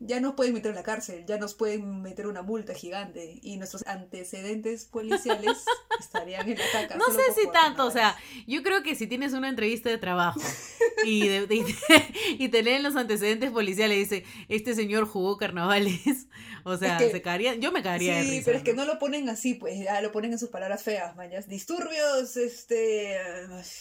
ya 0.00 0.20
nos 0.20 0.34
pueden 0.34 0.54
meter 0.54 0.72
a 0.72 0.74
la 0.74 0.82
cárcel, 0.82 1.24
ya 1.26 1.38
nos 1.38 1.54
pueden 1.54 2.02
meter 2.02 2.26
una 2.26 2.42
multa 2.42 2.74
gigante 2.74 3.38
y 3.42 3.56
nuestros 3.56 3.86
antecedentes 3.86 4.84
policiales 4.84 5.64
estarían 6.00 6.48
en 6.48 6.58
la 6.58 6.64
caca. 6.72 6.96
No 6.96 7.06
sé 7.06 7.22
si 7.40 7.48
tanto, 7.50 7.86
o 7.86 7.90
sea, 7.90 8.16
yo 8.46 8.62
creo 8.62 8.82
que 8.82 8.94
si 8.94 9.06
tienes 9.06 9.32
una 9.32 9.48
entrevista 9.48 9.88
de 9.90 9.98
trabajo 9.98 10.40
y, 11.04 11.26
de- 11.28 11.46
de- 11.46 11.64
y 12.38 12.48
te 12.48 12.62
leen 12.62 12.82
los 12.82 12.96
antecedentes 12.96 13.50
policiales 13.50 13.96
y 13.96 14.00
dice, 14.00 14.24
este 14.48 14.74
señor 14.74 15.06
jugó 15.06 15.36
carnavales, 15.36 16.26
o 16.64 16.76
sea, 16.76 16.96
Es 16.98 17.04
que- 17.04 17.10
se 17.12 17.22
cagaría, 17.22 17.54
yo 17.54 17.72
me 17.72 17.82
cagaría 17.82 18.16
de 18.16 18.24
Sí, 18.24 18.30
risa. 18.30 18.44
pero 18.46 18.58
es 18.58 18.64
que 18.64 18.74
¿no? 18.74 18.84
no 18.84 18.92
lo 18.94 18.98
ponen 18.98 19.28
así, 19.28 19.54
pues 19.54 19.78
ya 19.78 20.00
lo 20.00 20.12
ponen 20.12 20.32
en 20.32 20.38
sus 20.38 20.48
palabras 20.50 20.82
feas, 20.82 21.14
mañas. 21.16 21.48
Disturbios, 21.48 22.36
este, 22.36 23.16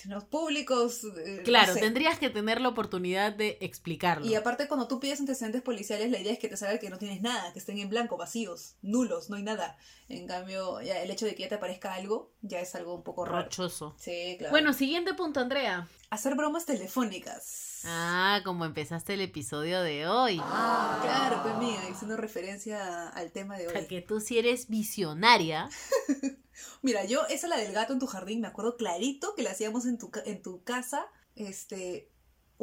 los 0.05 0.23
públicos. 0.25 1.03
eh, 1.25 1.35
no 1.37 1.43
Claro, 1.43 1.73
sé. 1.73 1.79
tendrías 1.79 2.19
que 2.19 2.29
tener 2.29 2.61
la 2.61 2.69
oportunidad 2.69 3.33
de 3.33 3.57
explicarlo. 3.61 4.25
Y 4.25 4.35
aparte, 4.35 4.67
cuando 4.67 4.87
tú 4.87 4.99
pides 4.99 5.19
antecedentes 5.19 5.61
policiales, 5.61 6.02
la 6.11 6.19
idea 6.19 6.33
es 6.33 6.39
que 6.39 6.47
te 6.47 6.57
salga 6.57 6.79
que 6.79 6.89
no 6.89 6.97
tienes 6.97 7.21
nada, 7.21 7.51
que 7.53 7.59
estén 7.59 7.77
en 7.79 7.89
blanco, 7.89 8.17
vacíos, 8.17 8.75
nulos, 8.81 9.29
no 9.29 9.35
hay 9.37 9.43
nada. 9.43 9.77
En 10.09 10.27
cambio, 10.27 10.81
ya 10.81 11.01
el 11.01 11.09
hecho 11.11 11.25
de 11.25 11.35
que 11.35 11.43
ya 11.43 11.49
te 11.49 11.55
aparezca 11.55 11.93
algo, 11.93 12.31
ya 12.41 12.59
es 12.59 12.75
algo 12.75 12.93
un 12.95 13.03
poco 13.03 13.25
raro. 13.25 13.43
Rochoso. 13.43 13.95
Sí, 13.99 14.35
claro. 14.37 14.51
Bueno, 14.51 14.73
siguiente 14.73 15.13
punto, 15.13 15.39
Andrea. 15.39 15.87
hacer 16.09 16.35
bromas 16.35 16.65
telefónicas. 16.65 17.81
Ah, 17.85 18.41
como 18.45 18.63
empezaste 18.65 19.13
el 19.15 19.21
episodio 19.21 19.81
de 19.81 20.07
hoy. 20.07 20.39
Ah, 20.41 20.99
claro, 21.01 21.41
pues 21.43 21.57
mía, 21.57 21.79
haciendo 21.91 22.15
referencia 22.17 23.09
al 23.09 23.31
tema 23.31 23.57
de 23.57 23.67
hoy. 23.67 23.87
Que 23.87 24.01
tú 24.01 24.19
si 24.21 24.37
eres 24.37 24.67
visionaria. 24.69 25.69
Mira, 26.81 27.03
yo, 27.05 27.25
esa 27.27 27.47
la 27.47 27.57
del 27.57 27.73
gato 27.73 27.93
en 27.93 27.99
tu 27.99 28.07
jardín, 28.07 28.41
me 28.41 28.47
acuerdo 28.47 28.77
clarito 28.77 29.35
que 29.35 29.43
la 29.43 29.51
hacíamos 29.51 29.85
en 29.85 29.97
tu, 29.97 30.11
ca- 30.11 30.23
en 30.25 30.41
tu 30.41 30.63
casa, 30.63 31.05
este, 31.35 32.09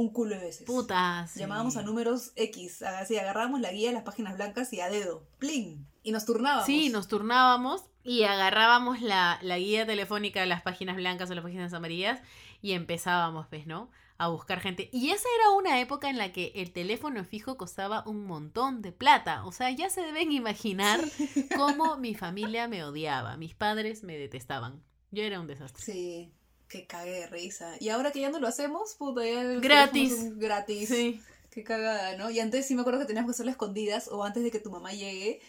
un 0.00 0.10
culo 0.10 0.34
de 0.34 0.40
veces. 0.40 0.66
Putas. 0.66 1.34
Llamábamos 1.34 1.76
a 1.76 1.82
números 1.82 2.32
X, 2.36 2.82
así 2.82 3.18
agarrábamos 3.18 3.60
la 3.60 3.70
guía 3.70 3.88
de 3.88 3.94
las 3.94 4.02
páginas 4.02 4.34
blancas 4.36 4.72
y 4.72 4.80
a 4.80 4.88
dedo, 4.88 5.26
¡plin! 5.38 5.86
Y 6.02 6.12
nos 6.12 6.24
turnábamos. 6.24 6.66
Sí, 6.66 6.88
nos 6.88 7.06
turnábamos 7.06 7.84
y 8.02 8.22
agarrábamos 8.22 9.02
la, 9.02 9.38
la 9.42 9.58
guía 9.58 9.86
telefónica 9.86 10.40
de 10.40 10.46
las 10.46 10.62
páginas 10.62 10.96
blancas 10.96 11.30
o 11.30 11.34
las 11.34 11.44
páginas 11.44 11.74
amarillas 11.74 12.20
y 12.62 12.72
empezábamos, 12.72 13.46
pues, 13.48 13.66
¿no? 13.66 13.90
A 14.16 14.28
buscar 14.28 14.60
gente. 14.60 14.88
Y 14.92 15.10
esa 15.10 15.28
era 15.38 15.50
una 15.50 15.80
época 15.80 16.08
en 16.08 16.18
la 16.18 16.32
que 16.32 16.52
el 16.56 16.72
teléfono 16.72 17.22
fijo 17.24 17.56
costaba 17.56 18.02
un 18.06 18.24
montón 18.24 18.82
de 18.82 18.92
plata. 18.92 19.44
O 19.44 19.52
sea, 19.52 19.70
ya 19.70 19.90
se 19.90 20.02
deben 20.02 20.32
imaginar 20.32 21.00
cómo 21.56 21.96
mi 21.96 22.14
familia 22.14 22.68
me 22.68 22.84
odiaba. 22.84 23.36
Mis 23.36 23.54
padres 23.54 24.02
me 24.02 24.16
detestaban. 24.16 24.82
Yo 25.10 25.22
era 25.22 25.40
un 25.40 25.46
desastre. 25.46 25.82
Sí, 25.82 26.32
que 26.70 26.87
cague 26.87 27.11
de 27.11 27.26
risa. 27.26 27.74
Y 27.80 27.88
ahora 27.90 28.12
que 28.12 28.20
ya 28.20 28.30
no 28.30 28.38
lo 28.38 28.46
hacemos, 28.46 28.94
puta, 28.94 29.26
ya 29.26 29.42
Gratis. 29.42 30.38
gratis. 30.38 30.88
Sí. 30.88 31.20
Qué 31.50 31.64
cagada, 31.64 32.16
¿no? 32.16 32.30
Y 32.30 32.38
antes 32.38 32.64
sí 32.66 32.76
me 32.76 32.83
acuerdo 32.83 33.00
que 33.00 33.06
teníamos 33.06 33.28
que 33.28 33.33
hacerlo 33.33 33.50
a 33.50 33.52
escondidas 33.52 34.06
o 34.06 34.22
antes 34.22 34.44
de 34.44 34.52
que 34.52 34.61
tu 34.61 34.70
mamá 34.70 34.92
llegue 34.92 35.40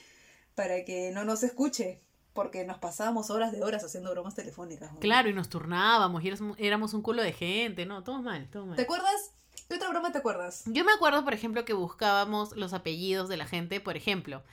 para 0.55 0.84
que 0.84 1.12
no 1.12 1.23
nos 1.23 1.43
escuche. 1.43 2.01
Porque 2.34 2.63
nos 2.63 2.77
pasábamos 2.77 3.29
horas 3.29 3.51
de 3.51 3.62
horas 3.62 3.84
haciendo 3.84 4.10
bromas 4.10 4.36
telefónicas. 4.36 4.93
¿no? 4.93 4.99
Claro, 4.99 5.29
y 5.29 5.34
nos 5.34 5.49
turnábamos 5.49 6.23
y 6.23 6.31
éramos 6.57 6.93
un 6.93 7.01
culo 7.01 7.21
de 7.21 7.34
gente, 7.34 7.86
¿no? 7.86 8.03
Todo 8.03 8.21
mal, 8.21 8.49
todo 8.49 8.65
mal. 8.65 8.77
¿Te 8.77 8.84
acuerdas? 8.84 9.31
¿Qué 9.67 9.75
otra 9.75 9.89
broma 9.89 10.13
te 10.13 10.19
acuerdas? 10.19 10.63
Yo 10.65 10.86
me 10.86 10.93
acuerdo, 10.93 11.25
por 11.25 11.34
ejemplo, 11.34 11.65
que 11.65 11.73
buscábamos 11.73 12.55
los 12.55 12.73
apellidos 12.73 13.27
de 13.27 13.36
la 13.36 13.45
gente, 13.45 13.81
por 13.81 13.97
ejemplo, 13.97 14.43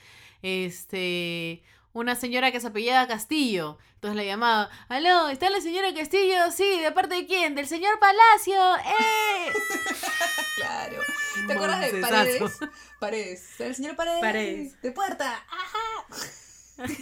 este, 0.41 1.63
una 1.99 2.15
señora 2.15 2.51
que 2.51 2.59
se 2.59 2.67
apellida 2.67 3.07
Castillo, 3.07 3.77
entonces 3.95 4.15
la 4.15 4.23
llamaba, 4.23 4.69
aló, 4.87 5.29
¿está 5.29 5.49
la 5.49 5.61
señora 5.61 5.93
Castillo? 5.93 6.51
Sí, 6.51 6.79
¿de 6.79 6.91
parte 6.91 7.15
de 7.15 7.25
quién? 7.25 7.55
Del 7.55 7.67
señor 7.67 7.99
Palacio, 7.99 8.75
¡eh! 8.77 9.53
Claro. 10.55 11.01
¿Te 11.47 11.53
acuerdas 11.53 11.79
de. 11.79 12.01
Paredes? 12.01 12.59
Paredes. 12.99 13.59
El 13.61 13.75
señor 13.75 13.95
Paredes. 13.95 14.19
Paredes. 14.19 14.81
De 14.81 14.91
puerta. 14.91 15.45
Ajá. 15.49 16.85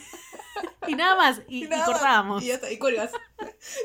Y 0.87 0.95
nada 0.95 1.15
más, 1.15 1.41
y, 1.47 1.65
y 1.65 1.67
nada 1.67 1.85
más. 1.85 1.91
cortábamos. 1.91 2.43
Y 2.43 2.47
ya 2.47 2.55
está, 2.55 2.71
y 2.71 2.79
cuelgas. 2.79 3.11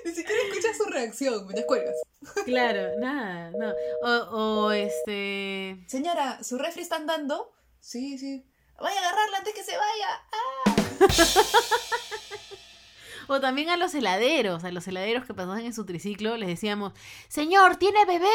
Ni 0.04 0.12
siquiera 0.12 0.40
escuchas 0.48 0.76
su 0.76 0.84
reacción, 0.84 1.48
ya 1.54 1.66
cuelgas. 1.66 1.96
Claro, 2.44 2.98
nada, 2.98 3.50
no. 3.50 3.72
O, 4.02 4.66
o 4.66 4.72
este... 4.72 5.82
Señora, 5.86 6.42
¿su 6.42 6.58
refri 6.58 6.82
está 6.82 6.96
andando? 6.96 7.52
Sí, 7.80 8.16
sí. 8.18 8.46
Vaya 8.80 9.00
a 9.00 9.08
agarrarla 9.08 9.38
antes 9.38 9.54
que 9.54 9.64
se 9.64 9.76
vaya. 9.76 10.71
O 13.28 13.40
también 13.40 13.70
a 13.70 13.76
los 13.76 13.94
heladeros, 13.94 14.64
a 14.64 14.72
los 14.72 14.86
heladeros 14.86 15.24
que 15.24 15.34
pasaban 15.34 15.64
en 15.64 15.72
su 15.72 15.86
triciclo, 15.86 16.36
les 16.36 16.48
decíamos, 16.48 16.92
señor, 17.28 17.76
¿tiene 17.76 18.04
bebé? 18.04 18.28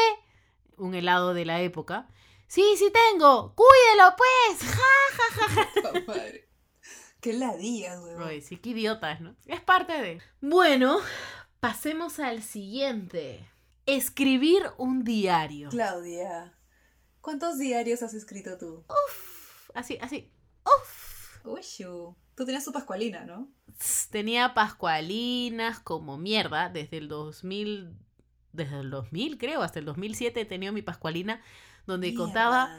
Un 0.76 0.94
helado 0.94 1.34
de 1.34 1.44
la 1.44 1.60
época. 1.60 2.08
Sí, 2.46 2.64
sí 2.78 2.90
tengo. 3.12 3.54
Cuídelo, 3.54 4.14
pues. 4.16 4.70
Ja. 4.78 5.68
Puta 5.74 5.92
madre. 6.06 6.48
Qué 7.20 7.32
ladillas. 7.32 8.00
Ay, 8.18 8.40
sí, 8.40 8.56
qué 8.56 8.70
idiotas, 8.70 9.20
¿no? 9.20 9.36
Es 9.46 9.60
parte 9.60 9.92
de. 9.92 10.20
Bueno, 10.40 10.98
pasemos 11.60 12.18
al 12.18 12.42
siguiente. 12.42 13.48
Escribir 13.86 14.62
un 14.78 15.04
diario. 15.04 15.68
Claudia, 15.70 16.56
¿cuántos 17.20 17.58
diarios 17.58 18.02
has 18.02 18.14
escrito 18.14 18.56
tú? 18.58 18.84
Así, 19.74 19.98
así. 20.00 20.32
Uf. 20.64 21.44
Uy. 21.44 21.62
Tú 22.38 22.44
tenías 22.44 22.64
tu 22.64 22.70
pascualina, 22.70 23.24
¿no? 23.24 23.48
Tenía 24.12 24.54
pascualinas 24.54 25.80
como 25.80 26.18
mierda 26.18 26.68
desde 26.68 26.98
el 26.98 27.08
2000, 27.08 27.90
desde 28.52 28.78
el 28.78 28.90
2000 28.90 29.38
creo, 29.38 29.62
hasta 29.62 29.80
el 29.80 29.84
2007 29.84 30.40
he 30.40 30.44
tenido 30.44 30.72
mi 30.72 30.82
pascualina 30.82 31.42
donde 31.84 32.14
contaba 32.14 32.70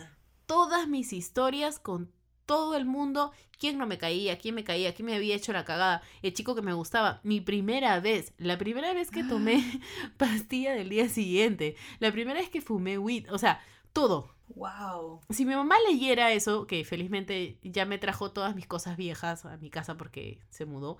todas 0.45 0.87
mis 0.87 1.11
historias 1.11 1.77
con 1.77 2.09
todo 2.45 2.77
el 2.77 2.85
mundo, 2.85 3.33
quién 3.57 3.77
no 3.77 3.85
me 3.85 3.97
caía, 3.97 4.37
quién 4.39 4.55
me 4.55 4.63
caía, 4.63 4.93
quién 4.93 5.07
me 5.07 5.15
había 5.15 5.35
hecho 5.35 5.51
la 5.51 5.65
cagada, 5.65 6.03
el 6.21 6.33
chico 6.33 6.55
que 6.55 6.61
me 6.61 6.71
gustaba, 6.71 7.19
mi 7.23 7.41
primera 7.41 7.99
vez, 7.99 8.31
la 8.37 8.57
primera 8.57 8.93
vez 8.93 9.11
que 9.11 9.25
tomé 9.25 9.61
pastilla 10.17 10.71
del 10.71 10.87
día 10.87 11.09
siguiente, 11.09 11.75
la 11.99 12.13
primera 12.13 12.39
vez 12.39 12.49
que 12.49 12.61
fumé 12.61 12.97
weed, 12.97 13.29
o 13.29 13.37
sea, 13.37 13.61
todo. 13.91 14.38
Wow. 14.55 15.21
Si 15.29 15.45
mi 15.45 15.55
mamá 15.55 15.75
leyera 15.87 16.31
eso, 16.31 16.65
que 16.67 16.83
felizmente 16.83 17.57
ya 17.63 17.85
me 17.85 17.97
trajo 17.97 18.31
todas 18.31 18.55
mis 18.55 18.67
cosas 18.67 18.97
viejas 18.97 19.45
a 19.45 19.57
mi 19.57 19.69
casa 19.69 19.95
porque 19.95 20.39
se 20.49 20.65
mudó, 20.65 20.97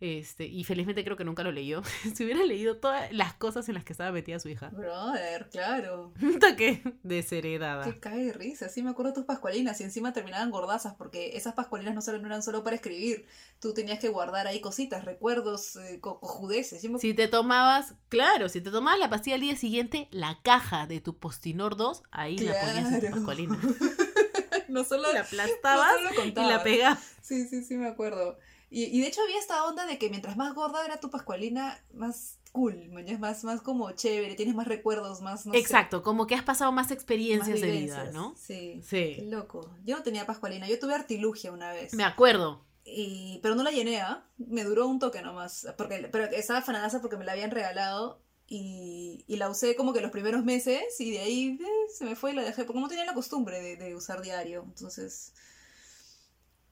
este, 0.00 0.46
y 0.46 0.64
felizmente 0.64 1.04
creo 1.04 1.16
que 1.16 1.24
nunca 1.24 1.42
lo 1.42 1.52
leyó, 1.52 1.82
si 2.14 2.24
hubiera 2.24 2.44
leído 2.44 2.76
todas 2.76 3.12
las 3.12 3.34
cosas 3.34 3.68
en 3.68 3.74
las 3.74 3.84
que 3.84 3.92
estaba 3.92 4.12
metida 4.12 4.38
su 4.38 4.48
hija, 4.48 4.68
Brother, 4.70 5.48
claro. 5.50 6.12
toque 6.40 6.82
desheredada. 7.02 7.84
Que 7.84 7.98
cae 7.98 8.24
de 8.26 8.32
risa. 8.32 8.68
Sí, 8.68 8.82
me 8.82 8.90
acuerdo 8.90 9.12
tus 9.12 9.24
pascualinas 9.24 9.80
y 9.80 9.84
encima 9.84 10.12
terminaban 10.12 10.50
gordazas 10.50 10.94
porque 10.94 11.36
esas 11.36 11.54
pascualinas 11.54 11.94
no 11.94 12.00
solo 12.02 12.18
no 12.18 12.26
eran 12.26 12.42
solo 12.42 12.62
para 12.64 12.76
escribir. 12.76 13.26
Tú 13.60 13.74
tenías 13.74 13.98
que 13.98 14.08
guardar 14.08 14.46
ahí 14.46 14.60
cositas, 14.60 15.04
recuerdos, 15.04 15.76
eh, 15.76 15.98
co- 16.00 16.20
cojudeces. 16.20 16.80
Si 17.00 17.14
te 17.14 17.26
tomabas, 17.28 17.94
claro, 18.08 18.48
si 18.48 18.60
te 18.60 18.70
tomabas 18.70 18.98
la 19.00 19.10
pastilla 19.10 19.34
al 19.34 19.40
día 19.40 19.56
siguiente, 19.56 20.08
la 20.10 20.38
caja 20.42 20.86
de 20.86 21.00
tu 21.00 21.18
Postinor 21.18 21.76
2, 21.76 22.02
ahí 22.10 22.38
la 22.38 22.54
ponías 22.60 22.92
en 22.92 23.00
tu 23.00 23.10
pascualina. 23.16 23.58
no 24.68 24.84
solo, 24.84 25.12
La 25.12 25.20
no 25.20 25.24
aplastabas 25.24 25.92
solo 26.14 26.24
y 26.24 26.32
la 26.32 26.62
pegabas. 26.62 26.98
Sí, 27.20 27.46
sí, 27.48 27.64
sí, 27.64 27.76
me 27.76 27.88
acuerdo. 27.88 28.38
Y, 28.70 28.84
y 28.84 29.00
de 29.00 29.06
hecho 29.08 29.22
había 29.22 29.38
esta 29.38 29.64
onda 29.64 29.86
de 29.86 29.98
que 29.98 30.10
mientras 30.10 30.36
más 30.36 30.54
gorda 30.54 30.84
era 30.84 31.00
tu 31.00 31.10
pascualina, 31.10 31.82
más 31.94 32.38
cool, 32.52 32.88
mañas, 32.90 33.18
más, 33.20 33.44
más 33.44 33.60
como 33.62 33.90
chévere, 33.92 34.34
tienes 34.34 34.54
más 34.54 34.66
recuerdos, 34.68 35.20
más, 35.20 35.46
no 35.46 35.52
sé, 35.52 35.58
Exacto, 35.58 36.02
como 36.02 36.26
que 36.26 36.34
has 36.34 36.42
pasado 36.42 36.72
más 36.72 36.86
más 36.86 36.90
experiencias 36.92 37.60
de 37.60 37.70
vida. 37.70 38.10
¿no? 38.12 38.34
Sí. 38.36 38.82
Qué 38.88 39.16
Sí, 39.20 39.26
loco. 39.26 39.70
Yo 39.84 39.96
no 39.96 40.02
tenía 40.02 40.26
pascualina, 40.26 40.68
yo 40.68 40.78
tuve 40.78 40.94
artilugia 40.94 41.52
una 41.52 41.72
vez. 41.72 41.94
me 41.94 42.04
acuerdo. 42.04 42.64
Y, 42.84 43.38
pero 43.42 43.54
no 43.54 43.62
la 43.62 43.70
llené, 43.70 44.00
¿ah? 44.00 44.24
Me 44.38 44.64
duró 44.64 44.86
un 44.86 44.98
toque 44.98 45.20
nomás. 45.20 45.66
Porque, 45.76 46.08
pero 46.10 46.24
estaba 46.24 46.62
fanadaza 46.62 47.00
porque 47.02 47.16
me 47.18 47.24
la 47.24 47.32
habían 47.32 47.50
regalado. 47.50 48.20
Y, 48.46 49.24
y 49.26 49.36
la 49.36 49.50
usé 49.50 49.76
como 49.76 49.92
que 49.92 50.00
los 50.00 50.10
primeros 50.10 50.42
meses. 50.44 50.98
Y 50.98 51.10
de 51.10 51.18
ahí 51.18 51.58
eh, 51.60 51.92
se 51.92 52.06
me 52.06 52.16
fue 52.16 52.32
y 52.32 52.34
la 52.34 52.42
dejé. 52.42 52.64
Porque 52.64 52.80
no 52.80 52.88
tenía 52.88 53.04
la 53.04 53.12
costumbre 53.12 53.60
de, 53.60 53.76
de 53.76 53.94
usar 53.94 54.22
diario. 54.22 54.64
Entonces. 54.66 55.34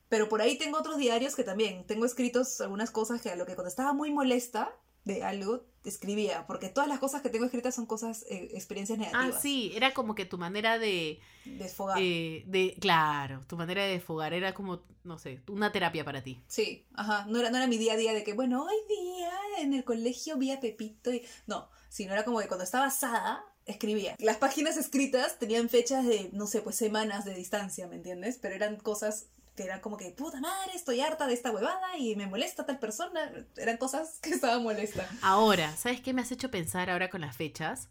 Pero 0.08 0.28
por 0.28 0.40
ahí 0.40 0.56
tengo 0.58 0.78
otros 0.78 0.98
diarios 0.98 1.34
que 1.34 1.44
también. 1.44 1.84
Tengo 1.86 2.06
escritos 2.06 2.60
algunas 2.60 2.90
cosas 2.90 3.20
que 3.20 3.30
a 3.30 3.36
lo 3.36 3.46
que 3.46 3.54
cuando 3.54 3.68
estaba 3.68 3.92
muy 3.92 4.10
molesta 4.12 4.70
de 5.04 5.22
algo, 5.22 5.64
escribía. 5.84 6.46
Porque 6.46 6.68
todas 6.68 6.88
las 6.88 6.98
cosas 6.98 7.22
que 7.22 7.28
tengo 7.28 7.44
escritas 7.44 7.74
son 7.74 7.86
cosas, 7.86 8.24
eh, 8.28 8.48
experiencias 8.54 8.98
Ah, 8.98 9.02
negativas. 9.02 9.42
sí, 9.42 9.72
era 9.74 9.94
como 9.94 10.14
que 10.16 10.24
tu 10.24 10.36
manera 10.38 10.78
de, 10.80 11.20
Desfogar. 11.44 11.98
eh, 12.00 12.42
de, 12.46 12.76
claro, 12.80 13.44
tu 13.46 13.56
manera 13.56 13.84
de 13.84 13.92
desfogar 13.92 14.32
era 14.34 14.52
como, 14.52 14.82
no 15.04 15.18
sé, 15.18 15.40
una 15.48 15.70
terapia 15.70 16.04
para 16.04 16.22
ti. 16.24 16.42
Sí, 16.48 16.86
ajá. 16.94 17.24
No 17.28 17.38
era, 17.38 17.50
no 17.50 17.56
era 17.56 17.66
mi 17.68 17.78
día 17.78 17.92
a 17.92 17.96
día 17.96 18.14
de 18.14 18.24
que, 18.24 18.32
bueno, 18.32 18.64
hoy 18.64 18.76
día 18.88 19.30
en 19.60 19.74
el 19.74 19.84
colegio 19.84 20.36
vi 20.38 20.50
a 20.50 20.58
Pepito 20.60 21.12
y. 21.12 21.22
No, 21.46 21.68
sino 21.88 22.12
era 22.12 22.24
como 22.24 22.40
que 22.40 22.48
cuando 22.48 22.64
estaba 22.64 22.86
asada, 22.86 23.44
escribía. 23.64 24.16
Las 24.18 24.36
páginas 24.38 24.76
escritas 24.76 25.38
tenían 25.38 25.68
fechas 25.68 26.04
de, 26.04 26.30
no 26.32 26.46
sé, 26.48 26.62
pues 26.62 26.74
semanas 26.76 27.24
de 27.24 27.34
distancia, 27.34 27.86
¿me 27.86 27.94
entiendes? 27.96 28.38
Pero 28.42 28.54
eran 28.56 28.76
cosas 28.76 29.26
que 29.56 29.64
eran 29.64 29.80
como 29.80 29.96
que, 29.96 30.10
puta 30.10 30.40
madre, 30.40 30.72
estoy 30.74 31.00
harta 31.00 31.26
de 31.26 31.34
esta 31.34 31.50
huevada 31.50 31.96
y 31.98 32.14
me 32.14 32.26
molesta 32.26 32.66
tal 32.66 32.78
persona. 32.78 33.32
Eran 33.56 33.78
cosas 33.78 34.18
que 34.22 34.30
estaba 34.30 34.58
molesta. 34.58 35.08
Ahora, 35.22 35.74
¿sabes 35.76 36.00
qué 36.00 36.12
me 36.12 36.22
has 36.22 36.30
hecho 36.30 36.50
pensar 36.50 36.90
ahora 36.90 37.10
con 37.10 37.22
las 37.22 37.36
fechas? 37.36 37.88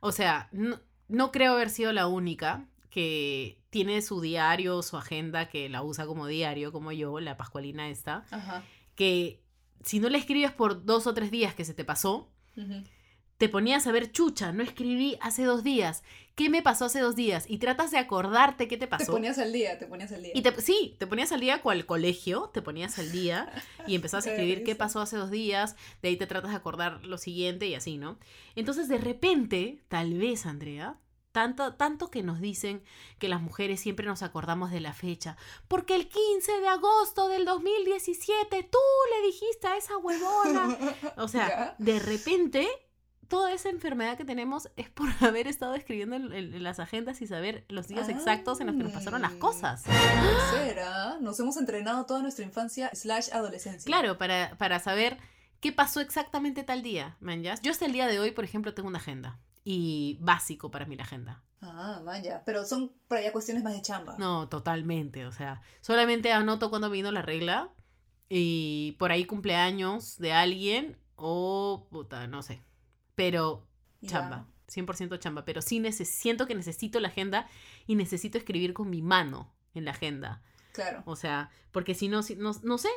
O 0.00 0.12
sea, 0.12 0.48
no, 0.52 0.80
no 1.08 1.32
creo 1.32 1.52
haber 1.54 1.70
sido 1.70 1.92
la 1.92 2.06
única 2.06 2.66
que 2.88 3.60
tiene 3.70 4.00
su 4.00 4.20
diario, 4.20 4.82
su 4.82 4.96
agenda, 4.96 5.48
que 5.48 5.68
la 5.68 5.82
usa 5.82 6.06
como 6.06 6.26
diario, 6.26 6.72
como 6.72 6.92
yo, 6.92 7.20
la 7.20 7.36
pascualina 7.36 7.90
esta, 7.90 8.24
Ajá. 8.30 8.62
que 8.94 9.42
si 9.84 10.00
no 10.00 10.08
le 10.08 10.18
escribes 10.18 10.52
por 10.52 10.84
dos 10.84 11.06
o 11.06 11.12
tres 11.14 11.30
días 11.30 11.54
que 11.54 11.64
se 11.64 11.74
te 11.74 11.84
pasó. 11.84 12.30
Te 13.38 13.48
ponías 13.48 13.86
a 13.86 13.92
ver, 13.92 14.10
chucha, 14.12 14.52
no 14.52 14.62
escribí 14.62 15.18
hace 15.20 15.44
dos 15.44 15.62
días. 15.62 16.02
¿Qué 16.34 16.50
me 16.50 16.60
pasó 16.62 16.84
hace 16.86 17.00
dos 17.00 17.16
días? 17.16 17.46
Y 17.48 17.58
tratas 17.58 17.90
de 17.90 17.98
acordarte 17.98 18.68
qué 18.68 18.76
te 18.76 18.86
Te 18.86 18.88
pasó. 18.88 19.12
ponías 19.12 19.38
al 19.38 19.52
día, 19.52 19.78
te 19.78 19.86
ponías 19.86 20.12
al 20.12 20.22
día. 20.22 20.32
Y 20.34 20.42
te, 20.42 20.58
sí, 20.60 20.94
te 20.98 21.06
ponías 21.06 21.32
al 21.32 21.40
día 21.40 21.62
con 21.62 21.74
el 21.74 21.86
colegio, 21.86 22.50
te 22.52 22.60
ponías 22.60 22.98
al 22.98 23.10
día 23.10 23.50
y 23.86 23.94
empezabas 23.94 24.26
a 24.26 24.30
escribir 24.32 24.62
qué 24.64 24.74
pasó 24.74 25.00
hace 25.00 25.16
dos 25.16 25.30
días, 25.30 25.76
de 26.02 26.08
ahí 26.10 26.16
te 26.16 26.26
tratas 26.26 26.50
de 26.50 26.56
acordar 26.58 27.04
lo 27.06 27.16
siguiente 27.16 27.66
y 27.66 27.74
así, 27.74 27.96
¿no? 27.96 28.18
Entonces, 28.54 28.88
de 28.88 28.98
repente, 28.98 29.82
tal 29.88 30.12
vez, 30.14 30.44
Andrea, 30.44 30.98
tanto, 31.32 31.74
tanto 31.74 32.10
que 32.10 32.22
nos 32.22 32.40
dicen 32.40 32.82
que 33.18 33.28
las 33.28 33.40
mujeres 33.40 33.80
siempre 33.80 34.04
nos 34.06 34.22
acordamos 34.22 34.70
de 34.70 34.80
la 34.80 34.92
fecha, 34.92 35.36
porque 35.68 35.94
el 35.94 36.08
15 36.08 36.60
de 36.60 36.68
agosto 36.68 37.28
del 37.28 37.44
2017 37.46 38.62
tú 38.70 38.78
le 39.20 39.26
dijiste 39.26 39.66
a 39.68 39.76
esa 39.76 39.96
huevona. 39.98 40.76
O 41.16 41.28
sea, 41.28 41.48
Ya. 41.48 41.76
de 41.78 41.98
repente... 41.98 42.68
Toda 43.28 43.52
esa 43.52 43.68
enfermedad 43.70 44.16
que 44.16 44.24
tenemos 44.24 44.68
es 44.76 44.88
por 44.90 45.08
haber 45.20 45.48
estado 45.48 45.74
escribiendo 45.74 46.16
en, 46.16 46.32
en- 46.32 46.54
en 46.54 46.62
las 46.62 46.78
agendas 46.78 47.20
y 47.22 47.26
saber 47.26 47.64
los 47.68 47.88
días 47.88 48.08
exactos 48.08 48.60
en 48.60 48.68
los 48.68 48.76
que 48.76 48.82
nos 48.84 48.92
pasaron 48.92 49.22
las 49.22 49.32
cosas. 49.32 49.82
Puede 49.84 50.64
ser, 50.66 50.78
¿ah? 50.80 51.18
Nos 51.20 51.38
hemos 51.40 51.56
entrenado 51.56 52.06
toda 52.06 52.22
nuestra 52.22 52.44
infancia 52.44 52.90
slash 52.94 53.28
adolescencia. 53.32 53.86
Claro, 53.86 54.18
para, 54.18 54.56
para 54.58 54.78
saber 54.78 55.16
qué 55.60 55.72
pasó 55.72 56.00
exactamente 56.00 56.62
tal 56.62 56.82
día, 56.82 57.16
man, 57.20 57.42
¿ya? 57.42 57.54
Yo 57.62 57.70
hasta 57.72 57.86
el 57.86 57.92
día 57.92 58.06
de 58.06 58.18
hoy, 58.20 58.30
por 58.30 58.44
ejemplo, 58.44 58.74
tengo 58.74 58.88
una 58.88 58.98
agenda. 58.98 59.38
Y 59.64 60.18
básico 60.20 60.70
para 60.70 60.86
mí 60.86 60.94
la 60.94 61.02
agenda. 61.02 61.42
Ah, 61.60 62.00
vaya. 62.04 62.42
Pero 62.46 62.64
son 62.64 62.92
por 63.08 63.18
allá 63.18 63.32
cuestiones 63.32 63.64
más 63.64 63.72
de 63.72 63.82
chamba. 63.82 64.14
No, 64.16 64.48
totalmente. 64.48 65.26
O 65.26 65.32
sea, 65.32 65.60
solamente 65.80 66.32
anoto 66.32 66.70
cuando 66.70 66.88
vino 66.90 67.10
la 67.10 67.22
regla. 67.22 67.70
Y 68.28 68.92
por 69.00 69.10
ahí 69.10 69.24
cumpleaños 69.24 70.18
de 70.18 70.32
alguien. 70.32 70.96
O 71.16 71.88
puta, 71.90 72.28
no 72.28 72.42
sé. 72.44 72.60
Pero 73.16 73.66
chamba. 74.06 74.46
100% 74.68 75.18
chamba. 75.18 75.44
Pero 75.44 75.60
sí 75.62 75.82
siento 76.04 76.46
que 76.46 76.54
necesito 76.54 77.00
la 77.00 77.08
agenda. 77.08 77.48
Y 77.88 77.96
necesito 77.96 78.38
escribir 78.38 78.72
con 78.72 78.88
mi 78.88 79.02
mano 79.02 79.52
en 79.74 79.84
la 79.84 79.90
agenda. 79.90 80.42
Claro. 80.72 81.02
O 81.06 81.16
sea, 81.16 81.50
porque 81.72 81.94
si 81.94 82.06
no, 82.08 82.22
si- 82.22 82.36
no, 82.36 82.52
no 82.62 82.78
sé. 82.78 82.88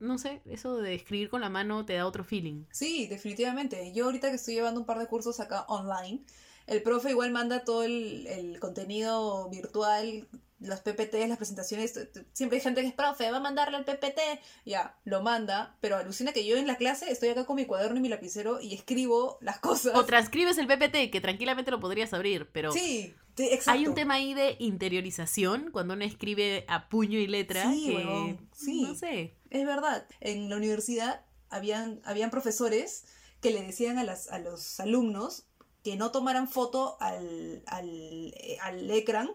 No 0.00 0.16
sé, 0.16 0.40
eso 0.46 0.78
de 0.78 0.94
escribir 0.94 1.28
con 1.28 1.42
la 1.42 1.50
mano 1.50 1.84
te 1.84 1.92
da 1.92 2.06
otro 2.06 2.24
feeling. 2.24 2.64
Sí, 2.70 3.06
definitivamente. 3.06 3.92
Yo 3.92 4.06
ahorita 4.06 4.30
que 4.30 4.36
estoy 4.36 4.54
llevando 4.54 4.80
un 4.80 4.86
par 4.86 4.98
de 4.98 5.06
cursos 5.06 5.40
acá 5.40 5.66
online, 5.68 6.24
el 6.66 6.82
profe 6.82 7.10
igual 7.10 7.30
manda 7.32 7.64
todo 7.64 7.82
el, 7.82 8.26
el 8.26 8.58
contenido 8.60 9.50
virtual, 9.50 10.26
las 10.60 10.80
PPT, 10.80 11.14
las 11.26 11.38
presentaciones. 11.38 12.08
Siempre 12.32 12.58
hay 12.58 12.62
gente 12.62 12.82
que 12.82 12.88
es 12.88 12.94
profe, 12.94 13.30
va 13.30 13.38
a 13.38 13.40
mandarle 13.40 13.78
el 13.78 13.84
PPT. 13.84 14.20
Ya, 14.64 14.96
lo 15.04 15.22
manda, 15.22 15.76
pero 15.80 15.96
alucina 15.96 16.32
que 16.32 16.44
yo 16.44 16.56
en 16.56 16.66
la 16.66 16.76
clase 16.76 17.10
estoy 17.10 17.30
acá 17.30 17.46
con 17.46 17.56
mi 17.56 17.64
cuaderno 17.64 17.96
y 17.96 18.00
mi 18.00 18.08
lapicero 18.08 18.60
y 18.60 18.74
escribo 18.74 19.38
las 19.40 19.58
cosas. 19.58 19.96
O 19.96 20.04
transcribes 20.04 20.58
el 20.58 20.66
PPT, 20.66 21.10
que 21.10 21.20
tranquilamente 21.20 21.70
lo 21.70 21.80
podrías 21.80 22.12
abrir, 22.12 22.50
pero 22.52 22.72
Sí, 22.72 23.14
exacto. 23.38 23.70
hay 23.70 23.86
un 23.86 23.94
tema 23.94 24.14
ahí 24.14 24.34
de 24.34 24.56
interiorización 24.58 25.70
cuando 25.72 25.94
uno 25.94 26.04
escribe 26.04 26.64
a 26.68 26.88
puño 26.88 27.18
y 27.18 27.26
letra. 27.26 27.70
Sí, 27.70 27.86
que, 27.86 28.38
sí. 28.52 28.82
No 28.82 28.94
sé. 28.94 29.34
Es 29.48 29.66
verdad. 29.66 30.06
En 30.20 30.50
la 30.50 30.56
universidad 30.56 31.24
habían, 31.48 32.00
habían 32.04 32.30
profesores 32.30 33.04
que 33.40 33.50
le 33.50 33.62
decían 33.62 33.96
a, 33.98 34.04
las, 34.04 34.28
a 34.30 34.38
los 34.38 34.78
alumnos 34.80 35.46
que 35.82 35.96
no 35.96 36.10
tomaran 36.10 36.48
foto 36.48 36.98
al, 37.00 37.62
al, 37.66 38.34
eh, 38.36 38.58
al 38.60 38.90
ecran, 38.90 39.30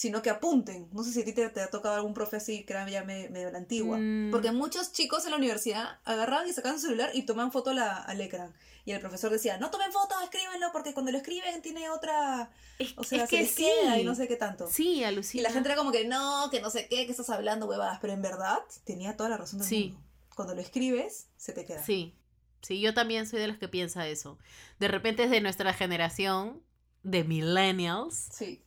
sino 0.00 0.22
que 0.22 0.30
apunten. 0.30 0.88
No 0.92 1.04
sé 1.04 1.12
si 1.12 1.20
a 1.20 1.24
ti 1.26 1.34
te, 1.34 1.46
te 1.50 1.60
ha 1.60 1.68
tocado 1.68 1.94
algún 1.94 2.14
profe 2.14 2.36
así, 2.38 2.64
que 2.64 2.72
era 2.72 2.88
ya 2.88 3.04
me- 3.04 3.28
medio 3.28 3.50
la 3.50 3.58
antigua. 3.58 3.98
Mm. 4.00 4.30
Porque 4.30 4.50
muchos 4.50 4.92
chicos 4.92 5.26
en 5.26 5.32
la 5.32 5.36
universidad 5.36 5.98
agarraban 6.06 6.48
y 6.48 6.54
sacaban 6.54 6.78
su 6.80 6.86
celular 6.86 7.10
y 7.12 7.24
tomaban 7.24 7.52
foto 7.52 7.74
la- 7.74 7.98
al 7.98 8.18
ecran. 8.22 8.54
Y 8.86 8.92
el 8.92 9.00
profesor 9.00 9.30
decía, 9.30 9.58
no 9.58 9.70
tomen 9.70 9.92
fotos, 9.92 10.16
escríbenlo, 10.22 10.72
porque 10.72 10.94
cuando 10.94 11.12
lo 11.12 11.18
escriben 11.18 11.60
tiene 11.60 11.90
otra... 11.90 12.50
Es, 12.78 12.94
O 12.96 13.04
sea, 13.04 13.24
es 13.24 13.28
se 13.30 13.36
que 13.36 13.42
les 13.42 13.50
sí. 13.54 13.64
queda 13.64 13.98
y 13.98 14.04
no 14.04 14.14
sé 14.14 14.26
qué 14.26 14.36
tanto. 14.36 14.68
Sí, 14.70 14.94
Y 15.00 15.04
alucina. 15.04 15.42
la 15.42 15.50
gente 15.52 15.68
era 15.68 15.76
como 15.76 15.92
que 15.92 16.06
no, 16.06 16.48
que 16.50 16.62
no 16.62 16.70
sé 16.70 16.88
qué, 16.88 17.04
que 17.04 17.10
estás 17.10 17.28
hablando 17.28 17.66
huevadas, 17.66 17.98
pero 18.00 18.14
en 18.14 18.22
verdad 18.22 18.58
tenía 18.84 19.18
toda 19.18 19.28
la 19.28 19.36
razón 19.36 19.58
del 19.58 19.68
Sí. 19.68 19.88
mundo. 19.92 20.06
Cuando 20.34 20.54
lo 20.54 20.62
escribes, 20.62 21.26
se 21.36 21.52
te 21.52 21.66
queda. 21.66 21.84
Sí. 21.84 22.14
Sí, 22.62 22.80
yo 22.80 22.94
también 22.94 23.26
soy 23.28 23.38
de 23.40 23.48
los 23.48 23.58
que 23.58 23.68
piensa 23.68 24.08
eso. 24.08 24.38
De 24.78 24.88
repente 24.88 25.24
es 25.24 25.30
de 25.30 25.42
nuestra 25.42 25.74
generación, 25.74 26.62
de 27.02 27.22
millennials, 27.24 28.28
Sí. 28.32 28.62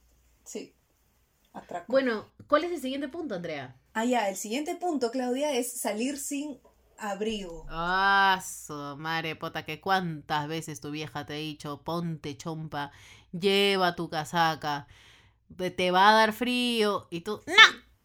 Sí. 0.45 0.75
Atraco. 1.53 1.85
Bueno, 1.91 2.31
¿cuál 2.47 2.63
es 2.63 2.71
el 2.71 2.81
siguiente 2.81 3.07
punto, 3.07 3.35
Andrea? 3.35 3.75
Ah, 3.93 4.05
ya, 4.05 4.29
el 4.29 4.35
siguiente 4.35 4.75
punto, 4.75 5.11
Claudia, 5.11 5.53
es 5.53 5.79
salir 5.79 6.17
sin 6.17 6.59
abrigo. 6.97 7.65
Ah, 7.69 8.41
su 8.43 8.73
madre 8.97 9.35
pota, 9.35 9.63
que 9.63 9.79
cuántas 9.79 10.47
veces 10.47 10.81
tu 10.81 10.89
vieja 10.91 11.25
te 11.25 11.33
ha 11.33 11.37
dicho, 11.37 11.81
ponte 11.83 12.35
chompa, 12.37 12.91
lleva 13.31 13.95
tu 13.95 14.09
casaca, 14.09 14.87
te- 15.57 15.91
va 15.91 16.09
a 16.09 16.13
dar 16.13 16.33
frío, 16.33 17.07
y 17.11 17.21
tú, 17.21 17.41
¡no! 17.45 17.53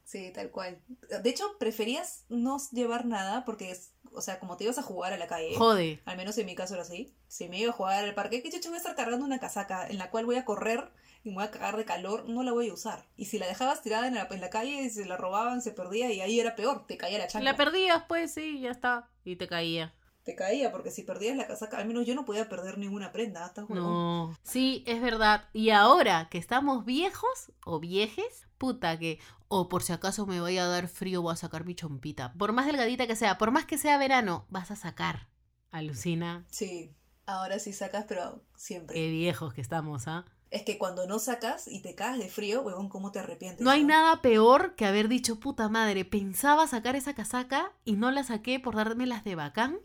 Sí, 0.04 0.30
tal 0.34 0.50
cual. 0.50 0.80
De 1.22 1.28
hecho, 1.30 1.44
preferías 1.58 2.24
no 2.30 2.56
llevar 2.72 3.04
nada 3.04 3.44
porque, 3.44 3.70
es, 3.70 3.92
o 4.12 4.22
sea, 4.22 4.38
como 4.40 4.56
te 4.56 4.64
ibas 4.64 4.78
a 4.78 4.82
jugar 4.82 5.12
a 5.12 5.18
la 5.18 5.26
calle, 5.26 5.54
Jode. 5.54 6.00
al 6.06 6.16
menos 6.16 6.38
en 6.38 6.46
mi 6.46 6.54
caso 6.54 6.74
era 6.74 6.82
así, 6.82 7.14
si 7.28 7.46
me 7.48 7.58
iba 7.58 7.70
a 7.70 7.74
jugar 7.76 8.04
al 8.04 8.14
parque, 8.14 8.42
que 8.42 8.50
chucho 8.50 8.70
voy 8.70 8.76
a 8.76 8.78
estar 8.80 8.94
cargando 8.96 9.26
una 9.26 9.38
casaca 9.38 9.86
en 9.86 9.98
la 9.98 10.10
cual 10.10 10.24
voy 10.24 10.36
a 10.36 10.46
correr 10.46 10.90
y 11.24 11.30
me 11.30 11.36
voy 11.36 11.44
a 11.44 11.50
cagar 11.50 11.76
de 11.76 11.84
calor, 11.84 12.28
no 12.28 12.42
la 12.42 12.52
voy 12.52 12.68
a 12.68 12.72
usar. 12.74 13.06
Y 13.16 13.26
si 13.26 13.38
la 13.38 13.46
dejabas 13.46 13.82
tirada 13.82 14.06
en 14.06 14.14
la, 14.14 14.28
en 14.30 14.40
la 14.40 14.50
calle, 14.50 14.88
se 14.90 15.04
la 15.04 15.16
robaban, 15.16 15.62
se 15.62 15.72
perdía 15.72 16.10
y 16.12 16.20
ahí 16.20 16.40
era 16.40 16.56
peor, 16.56 16.86
te 16.86 16.96
caía 16.96 17.18
la 17.18 17.26
chancla. 17.26 17.52
La 17.52 17.56
perdías, 17.56 18.04
pues 18.08 18.32
sí, 18.34 18.60
ya 18.60 18.70
está, 18.70 19.08
y 19.24 19.36
te 19.36 19.46
caía. 19.48 19.94
te 20.24 20.34
caía, 20.34 20.70
porque 20.70 20.90
si 20.90 21.02
perdías 21.04 21.36
la 21.36 21.46
casaca, 21.46 21.78
al 21.78 21.86
menos 21.86 22.04
yo 22.06 22.14
no 22.14 22.24
podía 22.26 22.48
perder 22.48 22.76
ninguna 22.78 23.12
prenda, 23.12 23.44
hasta 23.46 23.64
No. 23.68 24.36
Sí, 24.42 24.84
es 24.86 25.00
verdad. 25.00 25.48
Y 25.54 25.70
ahora 25.70 26.28
que 26.30 26.36
estamos 26.38 26.84
viejos 26.84 27.52
o 27.64 27.80
viejes, 27.80 28.46
puta 28.58 28.98
que, 28.98 29.18
o 29.48 29.68
por 29.70 29.82
si 29.82 29.94
acaso 29.94 30.26
me 30.26 30.40
vaya 30.40 30.64
a 30.64 30.68
dar 30.68 30.88
frío, 30.88 31.22
voy 31.22 31.32
a 31.32 31.36
sacar 31.36 31.64
mi 31.64 31.74
chompita. 31.74 32.34
Por 32.34 32.52
más 32.52 32.66
delgadita 32.66 33.06
que 33.06 33.16
sea, 33.16 33.38
por 33.38 33.50
más 33.52 33.64
que 33.64 33.78
sea 33.78 33.96
verano, 33.96 34.44
vas 34.50 34.70
a 34.70 34.76
sacar. 34.76 35.28
Alucina. 35.70 36.44
Sí, 36.50 36.92
ahora 37.24 37.58
sí 37.58 37.72
sacas, 37.72 38.04
pero 38.06 38.42
siempre. 38.54 38.96
Qué 38.96 39.10
viejos 39.10 39.54
que 39.54 39.62
estamos, 39.62 40.08
¿ah? 40.08 40.26
Es 40.50 40.62
que 40.62 40.78
cuando 40.78 41.06
no 41.06 41.18
sacas 41.18 41.68
y 41.68 41.80
te 41.80 41.94
cagas 41.94 42.18
de 42.18 42.28
frío, 42.28 42.62
huevón, 42.62 42.88
¿cómo 42.88 43.12
te 43.12 43.18
arrepientes? 43.18 43.60
No 43.60 43.70
hay 43.70 43.82
no? 43.82 43.88
nada 43.88 44.22
peor 44.22 44.74
que 44.76 44.86
haber 44.86 45.08
dicho, 45.08 45.38
puta 45.38 45.68
madre, 45.68 46.06
pensaba 46.06 46.66
sacar 46.66 46.96
esa 46.96 47.14
casaca 47.14 47.72
y 47.84 47.96
no 47.96 48.10
la 48.10 48.24
saqué 48.24 48.58
por 48.58 48.74
darme 48.74 49.06
las 49.06 49.24
de 49.24 49.34
bacán 49.34 49.78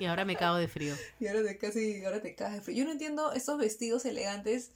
y 0.00 0.06
ahora 0.06 0.24
me 0.24 0.34
cago 0.36 0.56
de 0.56 0.68
frío. 0.68 0.94
Y 1.20 1.26
ahora 1.28 1.42
te 1.44 1.58
casi, 1.58 2.04
ahora 2.04 2.20
te 2.20 2.34
cagas 2.34 2.54
de 2.54 2.60
frío. 2.62 2.78
Yo 2.78 2.84
no 2.84 2.92
entiendo 2.92 3.32
esos 3.32 3.58
vestidos 3.58 4.04
elegantes. 4.04 4.72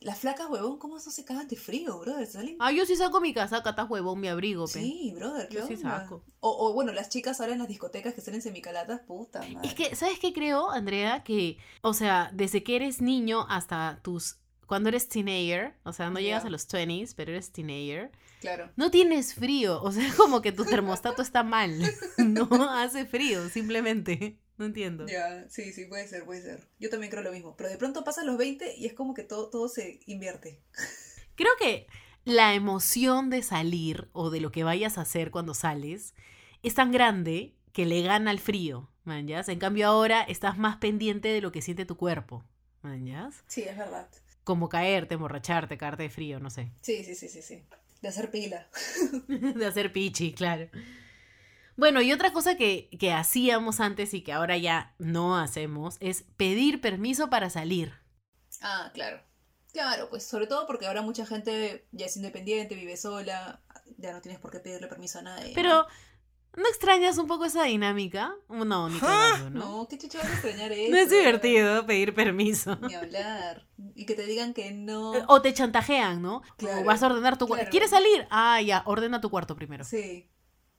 Las 0.00 0.18
flacas, 0.18 0.48
huevón, 0.48 0.78
¿cómo 0.78 0.98
eso 0.98 1.10
se 1.10 1.24
cagan 1.24 1.48
de 1.48 1.56
frío, 1.56 1.98
brother? 1.98 2.26
¿Salen? 2.26 2.56
Ah, 2.60 2.70
yo 2.70 2.86
sí 2.86 2.94
saco 2.94 3.20
mi 3.20 3.34
casaca, 3.34 3.70
estás 3.70 3.90
huevón, 3.90 4.20
mi 4.20 4.28
abrigo, 4.28 4.66
pe. 4.66 4.80
Sí, 4.80 5.12
brother, 5.16 5.48
¿qué 5.48 5.56
Yo 5.56 5.66
sí 5.66 5.76
saco. 5.76 6.22
O, 6.38 6.68
o, 6.68 6.72
bueno, 6.72 6.92
las 6.92 7.08
chicas 7.08 7.40
ahora 7.40 7.54
en 7.54 7.58
las 7.58 7.68
discotecas 7.68 8.14
que 8.14 8.20
salen 8.20 8.40
semicalatas, 8.40 9.00
puta 9.00 9.40
madre. 9.40 9.66
Es 9.66 9.74
que, 9.74 9.96
¿sabes 9.96 10.20
qué 10.20 10.32
creo, 10.32 10.70
Andrea? 10.70 11.24
Que, 11.24 11.58
o 11.82 11.94
sea, 11.94 12.30
desde 12.32 12.62
que 12.62 12.76
eres 12.76 13.00
niño 13.00 13.46
hasta 13.48 13.98
tus... 14.02 14.38
Cuando 14.68 14.90
eres 14.90 15.08
teenager, 15.08 15.72
o 15.82 15.94
sea, 15.94 16.10
no 16.10 16.20
llegas 16.20 16.44
a 16.44 16.50
los 16.50 16.68
20s, 16.68 17.14
pero 17.16 17.32
eres 17.32 17.50
teenager, 17.52 18.12
Claro. 18.40 18.70
no 18.76 18.90
tienes 18.90 19.34
frío. 19.34 19.82
O 19.82 19.90
sea, 19.90 20.04
como 20.16 20.42
que 20.42 20.52
tu 20.52 20.66
termostato 20.66 21.22
está 21.22 21.42
mal. 21.42 21.72
No 22.18 22.46
hace 22.70 23.06
frío, 23.06 23.48
simplemente. 23.48 24.38
No 24.58 24.66
entiendo. 24.66 25.06
Ya, 25.06 25.48
sí, 25.48 25.72
sí, 25.72 25.86
puede 25.86 26.06
ser, 26.06 26.24
puede 26.26 26.42
ser. 26.42 26.68
Yo 26.78 26.90
también 26.90 27.10
creo 27.10 27.22
lo 27.22 27.32
mismo. 27.32 27.56
Pero 27.56 27.70
de 27.70 27.78
pronto 27.78 28.04
pasan 28.04 28.26
los 28.26 28.36
20 28.36 28.76
y 28.76 28.84
es 28.84 28.92
como 28.92 29.14
que 29.14 29.22
todo, 29.22 29.48
todo 29.48 29.68
se 29.68 30.00
invierte. 30.04 30.60
Creo 31.34 31.52
que 31.58 31.86
la 32.24 32.52
emoción 32.54 33.30
de 33.30 33.42
salir 33.42 34.10
o 34.12 34.28
de 34.28 34.40
lo 34.40 34.52
que 34.52 34.64
vayas 34.64 34.98
a 34.98 35.02
hacer 35.02 35.30
cuando 35.30 35.54
sales 35.54 36.14
es 36.62 36.74
tan 36.74 36.92
grande 36.92 37.54
que 37.72 37.86
le 37.86 38.02
gana 38.02 38.32
el 38.32 38.40
frío, 38.40 38.90
¿manjas? 39.04 39.48
En 39.48 39.58
cambio 39.60 39.86
ahora 39.86 40.20
estás 40.22 40.58
más 40.58 40.76
pendiente 40.76 41.28
de 41.28 41.40
lo 41.40 41.52
que 41.52 41.62
siente 41.62 41.86
tu 41.86 41.96
cuerpo, 41.96 42.44
¿manjas? 42.82 43.44
Sí, 43.46 43.62
es 43.62 43.78
verdad. 43.78 44.08
Como 44.48 44.70
caerte, 44.70 45.12
emborracharte, 45.12 45.76
caerte 45.76 46.04
de 46.04 46.08
frío, 46.08 46.40
no 46.40 46.48
sé. 46.48 46.72
Sí, 46.80 47.04
sí, 47.04 47.14
sí, 47.14 47.28
sí, 47.28 47.42
sí. 47.42 47.62
De 48.00 48.08
hacer 48.08 48.30
pila. 48.30 48.66
de 49.28 49.66
hacer 49.66 49.92
pichi, 49.92 50.32
claro. 50.32 50.70
Bueno, 51.76 52.00
y 52.00 52.12
otra 52.12 52.32
cosa 52.32 52.56
que, 52.56 52.88
que 52.98 53.12
hacíamos 53.12 53.78
antes 53.78 54.14
y 54.14 54.22
que 54.22 54.32
ahora 54.32 54.56
ya 54.56 54.94
no 54.98 55.36
hacemos 55.36 55.98
es 56.00 56.24
pedir 56.38 56.80
permiso 56.80 57.28
para 57.28 57.50
salir. 57.50 57.92
Ah, 58.62 58.90
claro. 58.94 59.20
Claro, 59.74 60.08
pues 60.08 60.24
sobre 60.24 60.46
todo 60.46 60.66
porque 60.66 60.86
ahora 60.86 61.02
mucha 61.02 61.26
gente 61.26 61.86
ya 61.92 62.06
es 62.06 62.16
independiente, 62.16 62.74
vive 62.74 62.96
sola, 62.96 63.60
ya 63.98 64.14
no 64.14 64.22
tienes 64.22 64.40
por 64.40 64.50
qué 64.50 64.60
pedirle 64.60 64.86
permiso 64.86 65.18
a 65.18 65.22
nadie. 65.22 65.52
Pero, 65.54 65.74
¿no 65.74 65.86
extrañas 66.68 67.18
un 67.18 67.26
poco 67.26 67.44
esa 67.44 67.64
dinámica? 67.64 68.34
No, 68.48 68.88
ni 68.88 68.98
cagando, 68.98 69.50
¿no? 69.50 69.58
¿no? 69.60 69.78
No, 69.78 69.88
qué 69.88 69.98
chucho 69.98 70.18
vas 70.18 70.28
a 70.28 70.32
extrañar 70.32 70.72
eso. 70.72 70.90
No 70.90 70.96
es 70.96 71.10
divertido 71.10 71.86
pedir 71.86 72.14
permiso. 72.14 72.76
Ni 72.82 72.94
hablar. 72.94 73.66
Y 73.94 74.06
que 74.06 74.14
te 74.14 74.26
digan 74.26 74.54
que 74.54 74.72
no. 74.72 75.12
O 75.28 75.42
te 75.42 75.52
chantajean, 75.54 76.20
¿no? 76.22 76.42
Claro, 76.56 76.80
o 76.80 76.84
vas 76.84 77.02
a 77.02 77.06
ordenar 77.06 77.38
tu 77.38 77.46
cuarto. 77.46 77.62
claro. 77.62 77.70
¿Quieres 77.70 77.90
salir? 77.90 78.26
Ah, 78.30 78.60
ya, 78.60 78.82
ordena 78.86 79.20
tu 79.20 79.30
cuarto 79.30 79.54
primero. 79.56 79.84
Sí. 79.84 80.28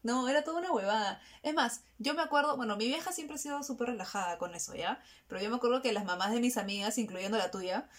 No, 0.02 0.30
era 0.30 0.44
toda 0.44 0.60
una 0.60 0.72
huevada. 0.72 1.22
Es 1.44 1.54
más, 1.54 1.84
yo 1.98 2.14
me 2.14 2.22
acuerdo, 2.22 2.56
bueno, 2.56 2.78
mi 2.78 2.88
vieja 2.88 3.12
siempre 3.12 3.36
ha 3.36 3.40
sido 3.40 3.64
súper 3.64 3.90
relajada 3.90 4.38
con 4.38 4.56
eso, 4.56 4.74
¿ya? 4.74 5.02
Pero 5.28 5.42
yo 5.42 5.50
me 5.50 5.58
acuerdo 5.58 5.82
que 5.82 5.92
las 5.92 6.06
mamás 6.06 6.32
de 6.32 6.40
mis 6.40 6.58
amigas, 6.58 6.98
incluyendo 6.98 7.38
la 7.38 7.52
tuya, 7.52 7.90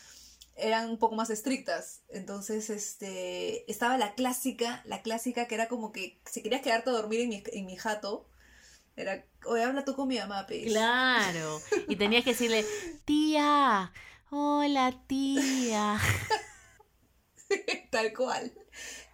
eran 0.61 0.91
un 0.91 0.99
poco 0.99 1.15
más 1.15 1.31
estrictas. 1.31 2.03
Entonces, 2.09 2.71
este, 2.71 3.71
estaba 3.71 3.99
la 3.99 4.15
clásica, 4.15 4.83
la 4.85 5.03
clásica 5.03 5.47
que 5.47 5.55
era 5.55 5.69
como 5.69 5.93
que 5.93 6.21
si 6.31 6.43
querías 6.43 6.63
quedarte 6.63 6.91
a 6.91 6.95
dormir 6.95 7.21
en 7.21 7.29
mi, 7.31 7.43
en 7.53 7.67
mi 7.67 7.77
jato, 7.77 8.29
era, 8.97 9.25
oye, 9.47 9.63
habla 9.63 9.85
tú 9.85 9.95
con 9.95 10.09
mi 10.09 10.19
mamá, 10.19 10.47
pues. 10.47 10.65
Claro. 10.65 11.61
Y 11.89 11.97
tenías 11.97 12.25
que 12.25 12.31
decirle, 12.31 12.65
tía, 13.05 13.93
hola 14.31 15.01
tía. 15.07 15.99
Tal 17.91 18.13
cual. 18.13 18.53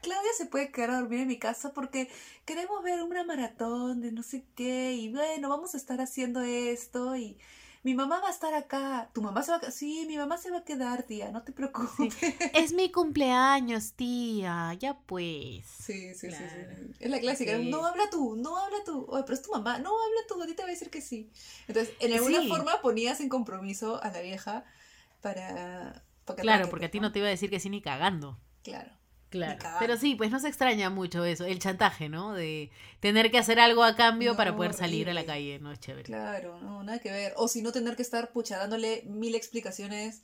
Claudia 0.02 0.30
se 0.36 0.46
puede 0.46 0.70
quedar 0.70 0.90
a 0.90 1.00
dormir 1.00 1.20
en 1.20 1.28
mi 1.28 1.38
casa 1.38 1.72
porque 1.72 2.08
queremos 2.44 2.82
ver 2.82 3.02
una 3.02 3.24
maratón 3.24 4.00
de 4.00 4.12
no 4.12 4.22
sé 4.22 4.44
qué 4.54 4.92
y 4.92 5.10
bueno, 5.10 5.48
vamos 5.48 5.74
a 5.74 5.78
estar 5.78 6.00
haciendo 6.00 6.42
esto 6.42 7.16
y 7.16 7.38
mi 7.86 7.94
mamá 7.94 8.20
va 8.20 8.26
a 8.26 8.30
estar 8.32 8.52
acá. 8.52 9.08
Tu 9.14 9.22
mamá 9.22 9.44
se 9.44 9.52
va 9.52 9.58
a. 9.58 9.70
Sí, 9.70 10.06
mi 10.08 10.16
mamá 10.16 10.36
se 10.38 10.50
va 10.50 10.58
a 10.58 10.64
quedar, 10.64 11.04
tía, 11.04 11.30
no 11.30 11.42
te 11.44 11.52
preocupes. 11.52 12.14
Sí, 12.18 12.34
Es 12.52 12.72
mi 12.72 12.90
cumpleaños, 12.90 13.92
tía. 13.92 14.74
Ya 14.74 14.98
pues. 15.06 15.64
sí, 15.64 16.12
sí, 16.12 16.14
sí, 16.14 16.26
Claro. 16.26 16.46
sí. 16.76 16.92
Es 16.98 17.10
la 17.10 17.20
clásica. 17.20 17.56
Sí. 17.56 17.70
No 17.70 17.86
habla 17.86 18.10
tú, 18.10 18.34
no 18.34 18.56
habla 18.58 18.78
tú. 18.84 19.06
Oye, 19.08 19.22
pero 19.22 19.34
es 19.34 19.42
tu 19.42 19.52
mamá. 19.52 19.78
No 19.78 19.90
habla 19.90 20.20
tú, 20.28 20.42
a 20.42 20.46
ti 20.46 20.54
te 20.54 20.62
va 20.62 20.68
a 20.68 20.72
decir 20.72 20.90
que 20.90 21.00
sí. 21.00 21.30
Entonces, 21.68 21.94
en 22.00 22.12
alguna 22.12 22.42
forma 22.48 22.80
ponías 22.82 23.20
en 23.20 23.28
compromiso 23.28 24.02
a 24.02 24.10
la 24.10 24.20
vieja 24.20 24.64
para... 25.20 26.02
para 26.24 26.36
que 26.36 26.42
Claro, 26.42 26.68
porque 26.68 26.86
a 26.86 26.90
ti 26.90 26.98
¿no? 26.98 27.06
no 27.06 27.12
te 27.12 27.20
iba 27.20 27.28
a 27.28 27.30
decir 27.30 27.50
que 27.50 27.60
sí 27.60 27.70
ni 27.70 27.80
cagando. 27.82 28.36
Claro. 28.64 28.90
Claro. 29.38 29.76
Pero 29.78 29.96
sí, 29.96 30.14
pues 30.14 30.30
no 30.30 30.40
se 30.40 30.48
extraña 30.48 30.90
mucho 30.90 31.24
eso, 31.24 31.44
el 31.44 31.58
chantaje, 31.58 32.08
¿no? 32.08 32.32
De 32.34 32.70
tener 33.00 33.30
que 33.30 33.38
hacer 33.38 33.60
algo 33.60 33.82
a 33.84 33.94
cambio 33.96 34.36
para 34.36 34.56
poder 34.56 34.72
salir 34.74 35.08
a 35.10 35.14
la 35.14 35.24
calle, 35.24 35.58
no 35.58 35.72
es 35.72 35.80
chévere. 35.80 36.04
Claro, 36.04 36.60
no, 36.60 36.82
nada 36.82 36.98
que 36.98 37.10
ver. 37.10 37.32
O 37.36 37.48
si 37.48 37.62
no 37.62 37.72
tener 37.72 37.96
que 37.96 38.02
estar 38.02 38.30
pucha 38.32 38.58
dándole 38.58 39.02
mil 39.06 39.34
explicaciones 39.34 40.22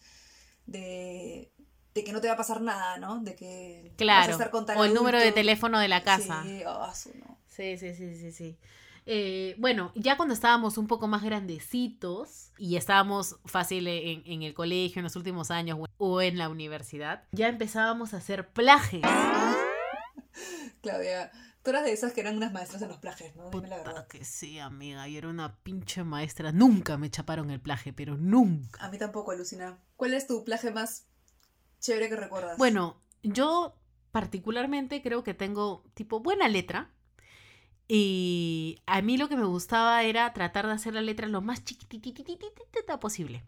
de, 0.66 1.50
de 1.94 2.04
que 2.04 2.12
no 2.12 2.20
te 2.20 2.28
va 2.28 2.34
a 2.34 2.36
pasar 2.36 2.60
nada, 2.60 2.98
¿no? 2.98 3.20
De 3.20 3.34
que 3.34 3.82
vas 3.84 3.92
a 3.92 3.96
Claro. 3.96 4.32
estar 4.32 4.50
con 4.50 4.66
tal 4.66 4.78
O 4.78 4.84
el 4.84 4.94
número 4.94 5.18
de 5.18 5.32
teléfono 5.32 5.78
de 5.78 5.88
la 5.88 6.02
casa. 6.02 6.42
Sí, 6.44 6.62
ah, 6.66 6.92
su 6.94 7.10
no. 7.18 7.38
Sí, 7.48 7.76
sí, 7.78 7.94
sí, 7.94 8.14
sí, 8.14 8.32
sí. 8.32 8.56
Eh, 9.06 9.56
bueno, 9.58 9.90
ya 9.96 10.16
cuando 10.16 10.32
estábamos 10.34 10.78
un 10.78 10.86
poco 10.86 11.08
más 11.08 11.22
grandecitos 11.24 12.52
y 12.56 12.76
estábamos 12.76 13.36
fácil 13.44 13.88
en, 13.88 14.22
en 14.26 14.42
el 14.42 14.54
colegio 14.54 15.00
en 15.00 15.04
los 15.04 15.16
últimos 15.16 15.50
años 15.50 15.78
o- 15.98 16.20
en 16.22 16.38
la 16.38 16.48
universidad, 16.48 17.24
ya 17.32 17.48
empezábamos 17.48 18.14
a 18.14 18.18
hacer 18.18 18.48
plajes. 18.52 19.02
Claudia, 20.82 21.30
tú 21.62 21.70
eras 21.70 21.84
de 21.84 21.92
esas 21.92 22.12
que 22.12 22.20
eran 22.20 22.36
unas 22.36 22.52
maestras 22.52 22.82
en 22.82 22.88
los 22.88 22.98
plajes, 22.98 23.34
¿no? 23.36 23.50
Dime 23.50 23.68
la 23.68 23.76
verdad. 23.78 24.06
que 24.08 24.24
sí, 24.24 24.58
amiga. 24.58 25.06
Yo 25.08 25.18
era 25.18 25.28
una 25.28 25.56
pinche 25.62 26.02
maestra. 26.04 26.52
Nunca 26.52 26.96
me 26.98 27.10
chaparon 27.10 27.50
el 27.50 27.60
plaje, 27.60 27.92
pero 27.92 28.16
nunca. 28.16 28.84
A 28.84 28.90
mí 28.90 28.98
tampoco, 28.98 29.30
alucina. 29.32 29.78
¿Cuál 29.96 30.14
es 30.14 30.26
tu 30.26 30.44
plaje 30.44 30.70
más 30.72 31.06
chévere 31.80 32.08
que 32.08 32.16
recuerdas? 32.16 32.58
Bueno, 32.58 33.00
yo 33.22 33.76
particularmente 34.10 35.02
creo 35.02 35.22
que 35.22 35.34
tengo 35.34 35.84
tipo 35.94 36.20
buena 36.20 36.48
letra. 36.48 36.90
Y 37.94 38.80
a 38.86 39.02
mí 39.02 39.18
lo 39.18 39.28
que 39.28 39.36
me 39.36 39.44
gustaba 39.44 40.02
era 40.02 40.32
tratar 40.32 40.66
de 40.66 40.72
hacer 40.72 40.94
la 40.94 41.02
letra 41.02 41.26
lo 41.28 41.42
más 41.42 41.62
chiquititititita 41.62 42.98
posible. 42.98 43.44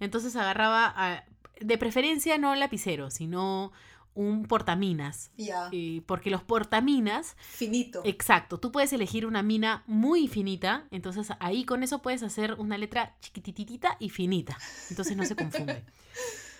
Entonces 0.00 0.34
agarraba, 0.34 0.94
a- 0.96 1.24
de 1.60 1.76
preferencia 1.76 2.38
no 2.38 2.54
lapicero, 2.54 3.10
sino 3.10 3.72
un 4.14 4.44
portaminas. 4.46 5.30
Ya, 5.36 5.68
Y 5.72 6.00
porque 6.02 6.30
los 6.30 6.42
portaminas, 6.42 7.36
finito. 7.38 8.00
exacto, 8.06 8.58
tú 8.58 8.72
puedes 8.72 8.94
elegir 8.94 9.26
una 9.26 9.42
mina 9.42 9.82
muy 9.86 10.26
finita, 10.26 10.86
entonces 10.90 11.28
ahí 11.38 11.66
con 11.66 11.82
eso 11.82 12.00
puedes 12.00 12.22
hacer 12.22 12.54
una 12.54 12.78
letra 12.78 13.14
chiquitititita 13.20 13.98
y 14.00 14.08
finita. 14.08 14.56
Entonces 14.88 15.18
no 15.18 15.24
se 15.26 15.36
confunde. 15.36 15.84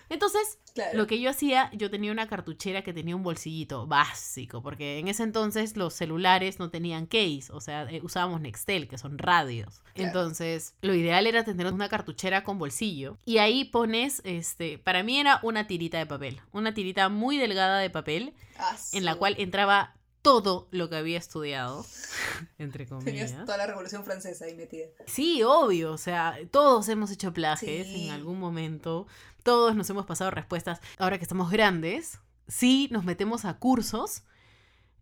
Entonces, 0.09 0.59
Claro. 0.74 0.98
lo 0.98 1.07
que 1.07 1.18
yo 1.20 1.30
hacía, 1.30 1.70
yo 1.72 1.90
tenía 1.90 2.12
una 2.12 2.28
cartuchera 2.28 2.82
que 2.82 2.92
tenía 2.92 3.16
un 3.16 3.22
bolsillito 3.22 3.86
básico, 3.86 4.62
porque 4.62 4.98
en 4.98 5.09
ese 5.09 5.22
entonces 5.22 5.76
los 5.76 5.94
celulares 5.94 6.59
no 6.59 6.68
tenían 6.70 7.07
case, 7.07 7.46
o 7.50 7.61
sea, 7.61 7.84
eh, 7.90 8.00
usábamos 8.02 8.40
Nextel, 8.42 8.86
que 8.88 8.98
son 8.98 9.16
radios. 9.18 9.80
Claro. 9.94 10.09
Entonces, 10.09 10.74
lo 10.82 10.94
ideal 10.94 11.26
era 11.26 11.44
tener 11.44 11.72
una 11.72 11.88
cartuchera 11.88 12.44
con 12.44 12.59
bolsillo. 12.59 13.16
Y 13.24 13.38
ahí 13.38 13.64
pones, 13.64 14.20
este, 14.24 14.78
para 14.78 15.02
mí 15.02 15.18
era 15.18 15.40
una 15.42 15.66
tirita 15.66 15.96
de 15.98 16.07
papel, 16.07 16.40
una 16.52 16.74
tirita 16.74 17.09
muy 17.09 17.38
delgada 17.38 17.78
de 17.78 17.88
papel, 17.90 18.34
Ah, 18.59 18.76
en 18.92 19.04
la 19.04 19.14
cual 19.16 19.34
entraba 19.38 19.94
todo 20.22 20.66
lo 20.72 20.90
que 20.90 20.96
había 20.96 21.18
estudiado, 21.18 21.86
entre 22.59 22.84
Tenías 22.86 23.04
comillas. 23.04 23.44
toda 23.46 23.57
la 23.59 23.66
revolución 23.66 24.04
francesa 24.04 24.44
ahí 24.46 24.54
metida. 24.54 24.86
Sí, 25.07 25.42
obvio, 25.42 25.92
o 25.92 25.98
sea, 25.98 26.36
todos 26.50 26.88
hemos 26.88 27.11
hecho 27.12 27.32
plagios 27.32 27.86
Sí. 27.86 28.07
en 28.09 28.11
algún 28.12 28.38
momento, 28.40 29.07
todos 29.47 29.76
nos 29.76 29.88
hemos 29.90 30.07
pasado 30.07 30.32
respuestas. 30.32 30.80
Ahora 30.99 31.18
que 31.18 31.22
estamos 31.22 31.53
grandes, 31.53 32.18
sí 32.49 32.88
nos 32.90 33.05
metemos 33.05 33.44
a 33.44 33.55
cursos 33.55 34.24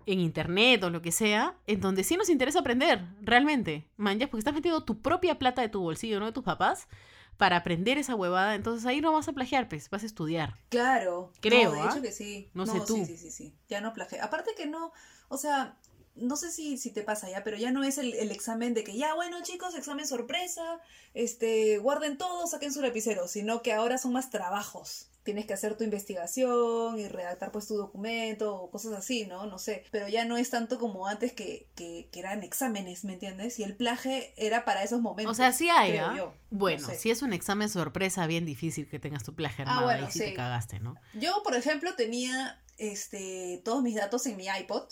en 0.04 0.20
internet 0.20 0.84
o 0.84 0.90
lo 0.90 1.00
que 1.00 1.12
sea, 1.12 1.56
en 1.66 1.80
donde 1.80 2.04
sí 2.04 2.18
nos 2.18 2.28
interesa 2.28 2.58
aprender, 2.58 3.06
realmente, 3.22 3.88
man, 3.96 4.18
ya, 4.18 4.26
porque 4.26 4.40
estás 4.40 4.52
metiendo 4.52 4.84
tu 4.84 5.00
propia 5.00 5.38
plata 5.38 5.62
de 5.62 5.70
tu 5.70 5.80
bolsillo, 5.80 6.20
no 6.20 6.26
de 6.26 6.32
tus 6.32 6.44
papás, 6.44 6.88
para 7.38 7.56
aprender 7.56 7.96
esa 7.96 8.14
huevada, 8.14 8.54
entonces 8.54 8.84
ahí 8.84 9.00
no 9.00 9.14
vas 9.14 9.28
a 9.28 9.32
plagiar, 9.32 9.66
pues, 9.66 9.88
vas 9.88 10.02
a 10.02 10.06
estudiar. 10.06 10.58
Claro. 10.68 11.32
Creo, 11.40 11.70
No, 11.70 11.76
de 11.76 11.80
¿ah? 11.80 11.88
hecho 11.90 12.02
que 12.02 12.12
sí. 12.12 12.50
No 12.52 12.66
sé 12.66 12.80
tú. 12.86 12.96
Sí, 12.96 13.06
sí, 13.06 13.16
sí, 13.16 13.30
sí. 13.30 13.54
Ya 13.66 13.80
no 13.80 13.94
plagié. 13.94 14.20
Aparte 14.20 14.50
que 14.54 14.66
no, 14.66 14.92
o 15.28 15.38
sea, 15.38 15.78
no 16.16 16.36
sé 16.36 16.50
si, 16.52 16.78
si 16.78 16.90
te 16.90 17.02
pasa 17.02 17.28
ya, 17.28 17.42
pero 17.44 17.56
ya 17.56 17.70
no 17.72 17.82
es 17.84 17.98
el, 17.98 18.14
el 18.14 18.30
examen 18.30 18.72
de 18.74 18.84
que 18.84 18.96
ya, 18.96 19.14
bueno, 19.14 19.42
chicos, 19.42 19.74
examen 19.74 20.06
sorpresa, 20.06 20.80
este, 21.12 21.78
guarden 21.78 22.18
todo, 22.18 22.46
saquen 22.46 22.72
su 22.72 22.80
lapicero, 22.82 23.26
sino 23.28 23.62
que 23.62 23.72
ahora 23.72 23.98
son 23.98 24.12
más 24.12 24.30
trabajos. 24.30 25.08
Tienes 25.24 25.46
que 25.46 25.54
hacer 25.54 25.74
tu 25.76 25.84
investigación 25.84 26.98
y 26.98 27.08
redactar 27.08 27.50
pues 27.50 27.66
tu 27.66 27.76
documento 27.76 28.54
o 28.56 28.70
cosas 28.70 28.92
así, 28.92 29.24
¿no? 29.26 29.46
No 29.46 29.58
sé. 29.58 29.84
Pero 29.90 30.06
ya 30.06 30.26
no 30.26 30.36
es 30.36 30.50
tanto 30.50 30.78
como 30.78 31.06
antes 31.06 31.32
que, 31.32 31.66
que, 31.74 32.08
que 32.12 32.20
eran 32.20 32.42
exámenes, 32.42 33.04
¿me 33.04 33.14
entiendes? 33.14 33.58
Y 33.58 33.62
el 33.62 33.74
plaje 33.74 34.34
era 34.36 34.66
para 34.66 34.82
esos 34.82 35.00
momentos. 35.00 35.32
O 35.32 35.34
sea, 35.34 35.52
sí 35.52 35.70
hay, 35.70 35.96
¿ah? 35.96 36.30
Bueno, 36.50 36.82
No 36.82 36.88
sé. 36.88 36.98
si 36.98 37.10
es 37.10 37.22
un 37.22 37.32
examen 37.32 37.70
sorpresa, 37.70 38.26
bien 38.26 38.44
difícil 38.44 38.86
que 38.86 38.98
tengas 38.98 39.24
tu 39.24 39.34
plagio 39.34 39.64
Ah, 39.66 39.70
armado, 39.70 39.86
bueno, 39.86 40.06
ahí 40.06 40.12
sí, 40.12 40.18
sí. 40.18 40.24
te 40.26 40.34
cagaste, 40.34 40.78
¿no? 40.80 40.94
Yo, 41.14 41.42
por 41.42 41.54
ejemplo, 41.56 41.94
tenía 41.94 42.62
este, 42.76 43.62
todos 43.64 43.82
mis 43.82 43.94
datos 43.94 44.26
en 44.26 44.36
mi 44.36 44.44
iPod 44.46 44.84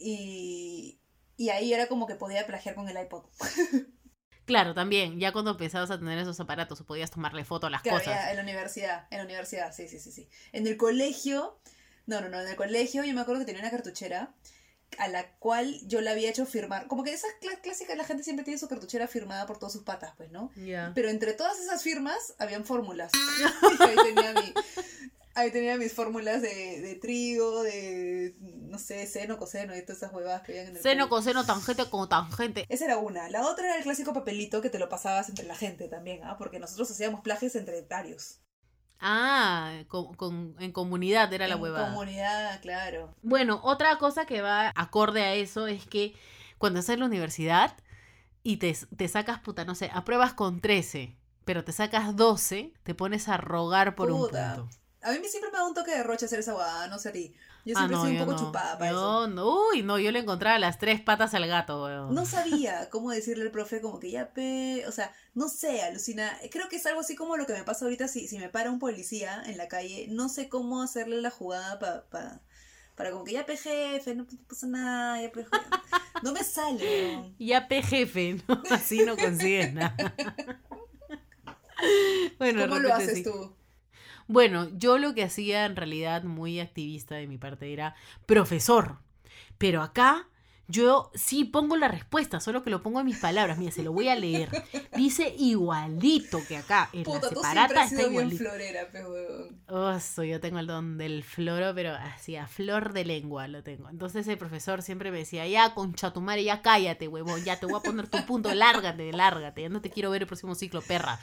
y, 0.00 0.98
y 1.36 1.50
ahí 1.50 1.72
era 1.72 1.86
como 1.86 2.06
que 2.06 2.14
podía 2.16 2.46
plagiar 2.46 2.74
con 2.74 2.88
el 2.88 2.98
iPod. 3.00 3.24
Claro, 4.46 4.74
también, 4.74 5.20
ya 5.20 5.30
cuando 5.32 5.52
empezabas 5.52 5.92
a 5.92 5.98
tener 5.98 6.18
esos 6.18 6.40
aparatos 6.40 6.80
o 6.80 6.84
podías 6.84 7.10
tomarle 7.12 7.44
foto 7.44 7.68
a 7.68 7.70
las 7.70 7.82
Claro, 7.82 7.98
cosas. 7.98 8.14
ya 8.16 8.30
en 8.30 8.36
la 8.36 8.42
universidad, 8.42 9.06
en 9.10 9.18
la 9.18 9.24
universidad, 9.24 9.72
sí, 9.72 9.86
sí, 9.86 10.00
sí, 10.00 10.10
sí. 10.10 10.28
En 10.50 10.66
el 10.66 10.76
colegio, 10.76 11.60
no, 12.06 12.20
no, 12.20 12.28
no, 12.28 12.40
en 12.40 12.48
el 12.48 12.56
colegio 12.56 13.04
yo 13.04 13.14
me 13.14 13.20
acuerdo 13.20 13.40
que 13.42 13.46
tenía 13.46 13.60
una 13.60 13.70
cartuchera 13.70 14.34
a 14.98 15.06
la 15.06 15.36
cual 15.38 15.78
yo 15.86 16.00
la 16.00 16.10
había 16.10 16.30
hecho 16.30 16.46
firmar. 16.46 16.88
Como 16.88 17.04
que 17.04 17.12
esas 17.12 17.30
clá- 17.40 17.60
clásicas, 17.60 17.96
la 17.96 18.02
gente 18.02 18.24
siempre 18.24 18.44
tiene 18.44 18.58
su 18.58 18.66
cartuchera 18.66 19.06
firmada 19.06 19.46
por 19.46 19.58
todas 19.60 19.72
sus 19.72 19.84
patas, 19.84 20.14
pues, 20.16 20.32
¿no? 20.32 20.50
Ya. 20.56 20.90
Pero 20.96 21.10
entre 21.10 21.32
todas 21.34 21.60
esas 21.60 21.84
firmas 21.84 22.34
habían 22.40 22.64
fórmulas. 22.64 23.12
Y 23.78 23.82
ahí 23.84 23.96
tenía 24.02 24.32
mi, 24.32 24.52
ahí 25.34 25.50
tenía 25.50 25.76
mis 25.76 25.92
fórmulas 25.92 26.42
de, 26.42 26.80
de 26.80 26.94
trigo, 26.96 27.62
de 27.62 28.34
no 28.40 28.78
sé, 28.78 29.06
seno, 29.06 29.38
coseno 29.38 29.76
y 29.76 29.82
todas 29.82 29.98
esas 29.98 30.12
huevadas 30.12 30.42
que 30.42 30.52
habían 30.52 30.68
en 30.68 30.76
el 30.76 30.82
Seno, 30.82 31.08
coseno, 31.08 31.44
tangente 31.46 31.88
como 31.90 32.08
tangente. 32.08 32.66
Esa 32.68 32.86
era 32.86 32.96
una. 32.98 33.28
La 33.28 33.46
otra 33.46 33.66
era 33.66 33.76
el 33.76 33.82
clásico 33.82 34.12
papelito 34.14 34.62
que 34.62 34.70
te 34.70 34.78
lo 34.78 34.88
pasabas 34.88 35.28
entre 35.28 35.44
la 35.46 35.54
gente 35.54 35.88
también, 35.88 36.24
¿ah? 36.24 36.36
Porque 36.38 36.58
nosotros 36.58 36.90
hacíamos 36.90 37.20
plagios 37.20 37.54
entre 37.54 37.82
varios. 37.82 38.40
Ah, 39.00 39.82
con, 39.88 40.14
con- 40.14 40.54
en 40.58 40.72
comunidad 40.72 41.32
era 41.32 41.48
la 41.48 41.56
En 41.56 41.62
huevada. 41.62 41.86
comunidad, 41.86 42.60
claro. 42.62 43.14
Bueno, 43.22 43.60
otra 43.62 43.98
cosa 43.98 44.26
que 44.26 44.42
va 44.42 44.72
acorde 44.76 45.22
a 45.22 45.34
eso 45.34 45.66
es 45.66 45.86
que 45.86 46.14
cuando 46.58 46.80
estás 46.80 46.94
en 46.94 47.00
la 47.00 47.06
universidad 47.06 47.76
y 48.42 48.58
te, 48.58 48.76
te 48.96 49.08
sacas, 49.08 49.40
puta, 49.40 49.64
no 49.66 49.74
sé, 49.76 49.90
apruebas 49.94 50.34
con 50.34 50.60
13, 50.60 51.16
pero 51.44 51.64
te 51.64 51.72
sacas 51.72 52.16
12, 52.16 52.74
te 52.84 52.94
pones 52.94 53.28
a 53.28 53.36
rogar 53.38 53.94
por 53.96 54.10
Puta. 54.10 54.54
un 54.54 54.66
punto. 54.66 54.70
A 55.02 55.12
mí 55.12 55.18
me- 55.18 55.28
siempre 55.28 55.50
me 55.50 55.58
da 55.58 55.66
un 55.66 55.74
toque 55.74 55.92
de 55.92 56.02
roche 56.02 56.26
hacer 56.26 56.40
esa 56.40 56.54
huevada, 56.54 56.86
no 56.88 56.98
sé 56.98 57.08
a 57.08 57.12
ti. 57.12 57.34
Yo 57.64 57.74
Ah, 57.76 57.80
siempre 57.80 57.96
no, 57.96 58.02
soy 58.02 58.12
un 58.12 58.18
poco 58.18 58.32
no. 58.32 58.38
chupada 58.38 58.78
para 58.78 58.90
Yo 58.90 59.24
eso. 59.24 59.28
no, 59.28 59.68
uy, 59.68 59.82
no, 59.82 59.98
yo 59.98 60.10
le 60.12 60.18
encontraba 60.20 60.58
las 60.58 60.78
tres 60.78 61.00
patas 61.00 61.34
al 61.34 61.46
gato, 61.46 61.82
weón. 61.84 62.14
No 62.14 62.24
sabía 62.26 62.88
cómo 62.90 63.10
decirle 63.10 63.44
al 63.44 63.50
profe 63.50 63.80
como 63.80 63.98
que 64.00 64.10
ya 64.10 64.32
pe... 64.32 64.84
O 64.88 64.92
sea, 64.92 65.12
no 65.34 65.48
sé, 65.48 65.82
alucina. 65.82 66.38
Creo 66.50 66.68
que 66.68 66.76
es 66.76 66.86
algo 66.86 67.00
así 67.00 67.16
como 67.16 67.36
lo 67.36 67.46
que 67.46 67.52
me 67.52 67.64
pasa 67.64 67.84
ahorita 67.84 68.08
si, 68.08 68.28
si 68.28 68.38
me 68.38 68.48
para 68.48 68.70
un 68.70 68.78
policía 68.78 69.42
en 69.46 69.58
la 69.58 69.68
calle. 69.68 70.06
No 70.10 70.28
sé 70.28 70.48
cómo 70.48 70.82
hacerle 70.82 71.20
la 71.20 71.30
jugada 71.30 71.78
para... 71.78 72.40
para 72.94 73.10
como 73.10 73.24
que 73.24 73.32
ya 73.32 73.46
pe 73.46 73.56
jefe, 73.56 74.14
no 74.14 74.26
pasa 74.48 74.66
nada, 74.66 75.20
ya 75.22 75.30
pe 75.32 75.44
jefe. 75.44 75.56
No 76.22 76.32
me 76.32 76.44
sale. 76.44 76.84
weón. 77.14 77.34
Ya 77.38 77.66
pe 77.68 77.82
jefe, 77.82 78.36
¿no? 78.46 78.62
Así 78.70 78.98
no 79.04 79.16
consigues 79.16 79.72
nada. 79.72 79.96
bueno, 82.38 82.62
¿Cómo 82.66 82.78
lo 82.78 82.94
haces 82.94 83.14
sí. 83.18 83.22
tú? 83.24 83.54
Bueno, 84.30 84.68
yo 84.78 84.96
lo 84.96 85.12
que 85.12 85.24
hacía 85.24 85.66
en 85.66 85.74
realidad 85.74 86.22
muy 86.22 86.60
activista 86.60 87.16
de 87.16 87.26
mi 87.26 87.36
parte 87.36 87.72
era 87.72 87.96
profesor. 88.26 88.98
Pero 89.58 89.82
acá 89.82 90.28
yo 90.68 91.10
sí 91.16 91.44
pongo 91.44 91.76
la 91.76 91.88
respuesta, 91.88 92.38
solo 92.38 92.62
que 92.62 92.70
lo 92.70 92.80
pongo 92.80 93.00
en 93.00 93.06
mis 93.06 93.18
palabras. 93.18 93.58
Mira, 93.58 93.72
se 93.72 93.82
lo 93.82 93.92
voy 93.92 94.06
a 94.06 94.14
leer. 94.14 94.48
Dice 94.94 95.34
igualito 95.36 96.38
que 96.46 96.56
acá. 96.56 96.88
En 96.92 97.02
Puta, 97.02 97.22
la 97.22 97.28
tú 97.30 97.40
separata 97.40 97.66
siempre 97.66 97.78
has 97.80 97.92
está 97.92 98.02
sido 98.04 98.10
bien 98.10 98.38
florera, 98.38 98.88
pe 98.92 99.04
weón. 99.04 99.62
Oso, 99.66 100.22
yo 100.22 100.38
tengo 100.38 100.60
el 100.60 100.68
don 100.68 100.96
del 100.96 101.24
floro, 101.24 101.74
pero 101.74 101.92
así 101.94 102.36
a 102.36 102.46
flor 102.46 102.92
de 102.92 103.04
lengua 103.04 103.48
lo 103.48 103.64
tengo. 103.64 103.90
Entonces 103.90 104.28
el 104.28 104.38
profesor 104.38 104.82
siempre 104.82 105.10
me 105.10 105.18
decía, 105.18 105.44
ya 105.48 105.74
concha 105.74 106.12
tu 106.12 106.20
madre, 106.20 106.44
ya 106.44 106.62
cállate, 106.62 107.08
huevón, 107.08 107.42
ya 107.42 107.58
te 107.58 107.66
voy 107.66 107.80
a 107.80 107.82
poner 107.82 108.06
tu 108.06 108.24
punto, 108.26 108.54
lárgate, 108.54 109.12
lárgate, 109.12 109.62
ya 109.62 109.68
no 109.70 109.80
te 109.80 109.90
quiero 109.90 110.08
ver 110.10 110.22
el 110.22 110.28
próximo 110.28 110.54
ciclo, 110.54 110.82
perra. 110.82 111.18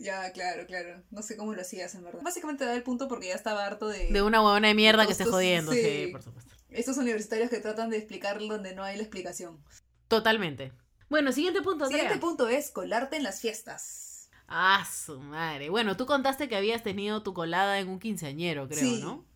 Ya, 0.00 0.32
claro, 0.32 0.66
claro. 0.66 1.02
No 1.10 1.20
sé 1.20 1.36
cómo 1.36 1.54
lo 1.54 1.60
hacías, 1.60 1.94
en 1.94 2.02
verdad. 2.04 2.22
Básicamente 2.22 2.64
da 2.64 2.74
el 2.74 2.82
punto 2.82 3.06
porque 3.06 3.28
ya 3.28 3.34
estaba 3.34 3.66
harto 3.66 3.86
de... 3.86 4.10
De 4.10 4.22
una 4.22 4.42
huevona 4.42 4.68
de 4.68 4.74
mierda 4.74 5.04
que 5.04 5.12
esté 5.12 5.26
jodiendo, 5.26 5.72
sí, 5.72 5.82
sí. 5.82 6.08
por 6.10 6.22
supuesto. 6.22 6.50
Estos 6.70 6.96
universitarios 6.96 7.50
que 7.50 7.58
tratan 7.58 7.90
de 7.90 7.98
explicar 7.98 8.38
donde 8.38 8.74
no 8.74 8.82
hay 8.82 8.96
la 8.96 9.02
explicación. 9.02 9.62
Totalmente. 10.08 10.72
Bueno, 11.10 11.32
siguiente 11.32 11.60
punto, 11.60 11.84
Andrea. 11.84 12.02
Siguiente 12.02 12.20
punto 12.20 12.48
es 12.48 12.70
colarte 12.70 13.16
en 13.16 13.24
las 13.24 13.40
fiestas. 13.40 14.30
Ah, 14.48 14.88
su 14.90 15.20
madre. 15.20 15.68
Bueno, 15.68 15.98
tú 15.98 16.06
contaste 16.06 16.48
que 16.48 16.56
habías 16.56 16.82
tenido 16.82 17.22
tu 17.22 17.34
colada 17.34 17.78
en 17.78 17.88
un 17.88 18.00
quinceañero, 18.00 18.68
creo, 18.68 18.80
Sí. 18.80 19.00
¿no? 19.02 19.26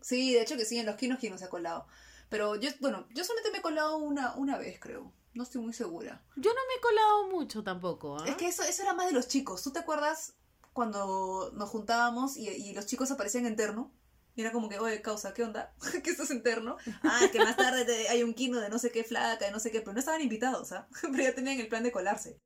Sí, 0.00 0.32
de 0.32 0.40
hecho 0.40 0.56
que 0.56 0.64
sí, 0.64 0.78
en 0.78 0.86
los 0.86 0.96
quinos 0.96 1.18
quien 1.18 1.38
se 1.38 1.44
ha 1.44 1.50
colado. 1.50 1.86
Pero 2.30 2.56
yo, 2.56 2.70
bueno, 2.80 3.06
yo 3.14 3.24
solamente 3.24 3.50
me 3.52 3.58
he 3.58 3.62
colado 3.62 3.98
una, 3.98 4.34
una 4.36 4.56
vez, 4.56 4.80
creo. 4.80 5.12
No 5.34 5.42
estoy 5.44 5.62
muy 5.62 5.72
segura. 5.72 6.22
Yo 6.36 6.50
no 6.52 6.60
me 6.68 6.74
he 6.76 6.80
colado 6.80 7.28
mucho 7.28 7.62
tampoco, 7.64 8.18
¿ah? 8.18 8.28
Es 8.28 8.36
que 8.36 8.48
eso, 8.48 8.62
eso 8.62 8.82
era 8.82 8.92
más 8.94 9.06
de 9.06 9.12
los 9.12 9.28
chicos. 9.28 9.62
¿Tú 9.62 9.72
te 9.72 9.78
acuerdas 9.78 10.34
cuando 10.72 11.50
nos 11.54 11.70
juntábamos 11.70 12.36
y, 12.36 12.48
y 12.48 12.74
los 12.74 12.86
chicos 12.86 13.10
aparecían 13.10 13.46
en 13.46 13.56
terno? 13.56 13.92
Y 14.34 14.40
era 14.42 14.52
como 14.52 14.68
que, 14.68 14.78
oye, 14.78 15.02
causa, 15.02 15.34
¿qué 15.34 15.42
onda? 15.42 15.74
¿Qué 16.02 16.10
estás 16.10 16.30
en 16.30 16.42
terno? 16.42 16.76
Ah, 17.02 17.20
que 17.30 17.38
más 17.38 17.56
tarde 17.56 17.84
te- 17.84 18.08
hay 18.08 18.22
un 18.22 18.34
quino 18.34 18.60
de 18.60 18.68
no 18.70 18.78
sé 18.78 18.90
qué 18.90 19.04
flaca, 19.04 19.44
de 19.44 19.50
no 19.52 19.58
sé 19.60 19.70
qué, 19.70 19.80
pero 19.80 19.92
no 19.92 19.98
estaban 20.00 20.22
invitados, 20.22 20.72
¿ah? 20.72 20.88
Pero 21.02 21.16
ya 21.22 21.34
tenían 21.34 21.60
el 21.60 21.68
plan 21.68 21.82
de 21.82 21.92
colarse. 21.92 22.38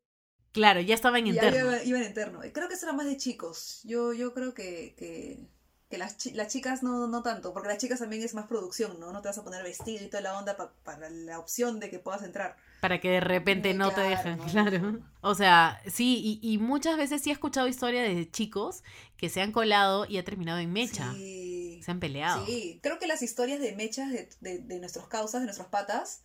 Claro, 0.53 0.81
ya 0.81 0.95
estaba 0.95 1.19
en 1.19 1.27
ya 1.27 1.49
iban, 1.49 1.87
iban 1.87 2.03
en 2.03 2.15
terno. 2.15 2.41
Creo 2.53 2.67
que 2.69 2.75
eso 2.75 2.87
era 2.87 2.93
más 2.95 3.07
de 3.07 3.17
chicos. 3.17 3.81
Yo, 3.85 4.13
yo 4.15 4.33
creo 4.33 4.55
que, 4.55 4.95
que, 4.97 5.47
que 5.89 5.99
las, 5.99 6.17
chi- 6.17 6.33
las 6.33 6.49
chicas 6.53 6.83
no, 6.83 7.07
no 7.07 7.23
tanto, 7.23 7.53
porque 7.53 7.69
las 7.69 7.79
chicas 7.79 8.01
también 8.01 8.23
es 8.23 8.35
más 8.35 8.47
producción, 8.47 8.99
¿no? 8.99 9.13
No 9.13 9.23
te 9.23 9.29
vas 9.29 9.39
a 9.39 9.45
poner 9.45 9.63
vestido 9.63 10.05
y 10.05 10.09
toda 10.09 10.21
la 10.23 10.39
onda 10.39 10.57
pa- 10.57 10.73
para 10.85 11.09
la 11.11 11.39
opción 11.39 11.79
de 11.81 11.91
que 11.91 11.99
puedas 11.99 12.23
entrar. 12.23 12.57
Para 12.81 13.01
que 13.01 13.09
de 13.11 13.21
repente 13.21 13.73
Mm, 13.73 13.77
no 13.79 13.91
te 13.93 14.03
no, 14.37 14.45
claro. 14.47 14.99
O 15.23 15.35
sea, 15.35 15.81
sí, 15.91 16.41
y, 16.43 16.53
y 16.53 16.59
muchas 16.59 16.97
veces 16.97 17.23
sí 17.23 17.31
he 17.31 17.33
escuchado 17.33 17.69
historias 17.69 18.07
de 18.15 18.31
chicos 18.31 18.83
que 19.17 19.29
se 19.29 19.41
han 19.41 19.53
colado 19.53 20.07
y 20.07 20.19
ha 20.19 20.25
terminado 20.25 20.59
en 20.59 20.73
mecha. 20.73 21.13
Sí. 21.13 21.81
Se 21.83 21.91
han 21.91 22.01
peleado. 22.01 22.45
Sí, 22.47 22.81
creo 22.83 22.99
que 22.99 23.07
las 23.07 23.23
historias 23.23 23.61
de 23.61 23.75
mechas 23.77 24.11
de, 24.11 24.29
de, 24.41 24.59
de 24.59 24.79
nuestros 24.81 25.07
causas, 25.09 25.41
de 25.41 25.47
nuestras 25.47 25.69
patas, 25.69 26.23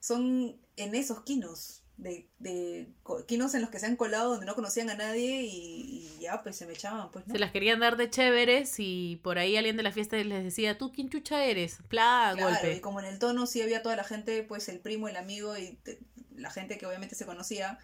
son 0.00 0.56
en 0.76 0.94
esos 0.94 1.22
quinos. 1.22 1.82
De, 1.98 2.28
de 2.40 2.88
quinos 3.26 3.54
en 3.54 3.62
los 3.62 3.70
que 3.70 3.78
se 3.78 3.86
han 3.86 3.96
colado 3.96 4.30
donde 4.32 4.44
no 4.44 4.54
conocían 4.54 4.90
a 4.90 4.94
nadie 4.96 5.44
y, 5.44 6.06
y 6.06 6.18
ya, 6.20 6.42
pues 6.42 6.54
se 6.56 6.66
me 6.66 6.74
echaban, 6.74 7.10
pues, 7.10 7.26
¿no? 7.26 7.32
Se 7.32 7.38
las 7.38 7.52
querían 7.52 7.80
dar 7.80 7.96
de 7.96 8.10
chéveres 8.10 8.74
y 8.78 9.18
por 9.22 9.38
ahí 9.38 9.56
alguien 9.56 9.78
de 9.78 9.82
la 9.82 9.92
fiesta 9.92 10.16
les 10.18 10.44
decía, 10.44 10.76
¿tú 10.76 10.92
quién 10.92 11.08
chucha 11.08 11.42
eres? 11.44 11.78
Pla, 11.88 12.32
Claro, 12.36 12.50
golpe. 12.50 12.74
y 12.76 12.80
como 12.80 13.00
en 13.00 13.06
el 13.06 13.18
tono 13.18 13.46
sí 13.46 13.62
había 13.62 13.82
toda 13.82 13.96
la 13.96 14.04
gente, 14.04 14.42
pues 14.42 14.68
el 14.68 14.78
primo, 14.78 15.08
el 15.08 15.16
amigo 15.16 15.56
y 15.56 15.72
te- 15.84 15.98
la 16.34 16.50
gente 16.50 16.76
que 16.76 16.84
obviamente 16.86 17.14
se 17.14 17.24
conocía. 17.24 17.78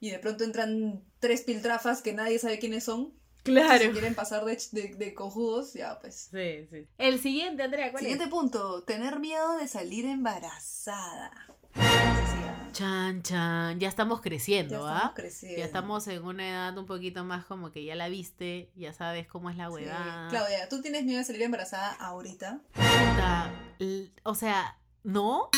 Y 0.00 0.08
de 0.10 0.18
pronto 0.18 0.44
entran 0.44 1.02
tres 1.18 1.42
piltrafas 1.42 2.00
que 2.00 2.14
nadie 2.14 2.38
sabe 2.38 2.58
quiénes 2.58 2.84
son. 2.84 3.12
Si 3.44 3.52
Claro. 3.52 3.92
quieren 3.92 4.14
pasar 4.14 4.44
de, 4.46 4.58
de, 4.72 4.94
de 4.94 5.14
cojudos, 5.14 5.74
ya 5.74 5.98
pues. 6.00 6.28
Sí, 6.32 6.66
sí. 6.70 6.86
El 6.98 7.20
siguiente, 7.20 7.62
Andrea, 7.62 7.90
¿cuál 7.92 8.00
Siguiente 8.00 8.24
es? 8.24 8.30
punto, 8.30 8.82
tener 8.84 9.20
miedo 9.20 9.56
de 9.58 9.68
salir 9.68 10.06
embarazada. 10.06 11.30
Sí, 12.76 12.82
sí. 12.82 12.84
Chan, 12.84 13.22
chan. 13.22 13.80
Ya 13.80 13.88
estamos 13.88 14.18
Ya 14.18 14.22
creciendo, 14.22 14.74
estamos 14.76 15.02
¿ah? 15.04 15.12
creciendo. 15.14 15.58
Ya 15.58 15.64
estamos 15.64 16.06
en 16.08 16.24
una 16.24 16.48
edad 16.48 16.76
un 16.78 16.86
poquito 16.86 17.24
más 17.24 17.44
como 17.46 17.70
que 17.72 17.84
ya 17.84 17.94
la 17.94 18.08
viste, 18.08 18.70
ya 18.76 18.92
sabes 18.92 19.26
cómo 19.26 19.50
es 19.50 19.56
la 19.56 19.68
Sí. 19.68 19.72
huevada. 19.74 20.28
Claudia, 20.28 20.68
¿tú 20.68 20.82
tienes 20.82 21.04
miedo 21.04 21.18
de 21.18 21.24
salir 21.24 21.42
embarazada 21.42 21.92
ahorita? 21.94 22.60
O 24.24 24.34
sea, 24.34 24.78
no, 25.04 25.50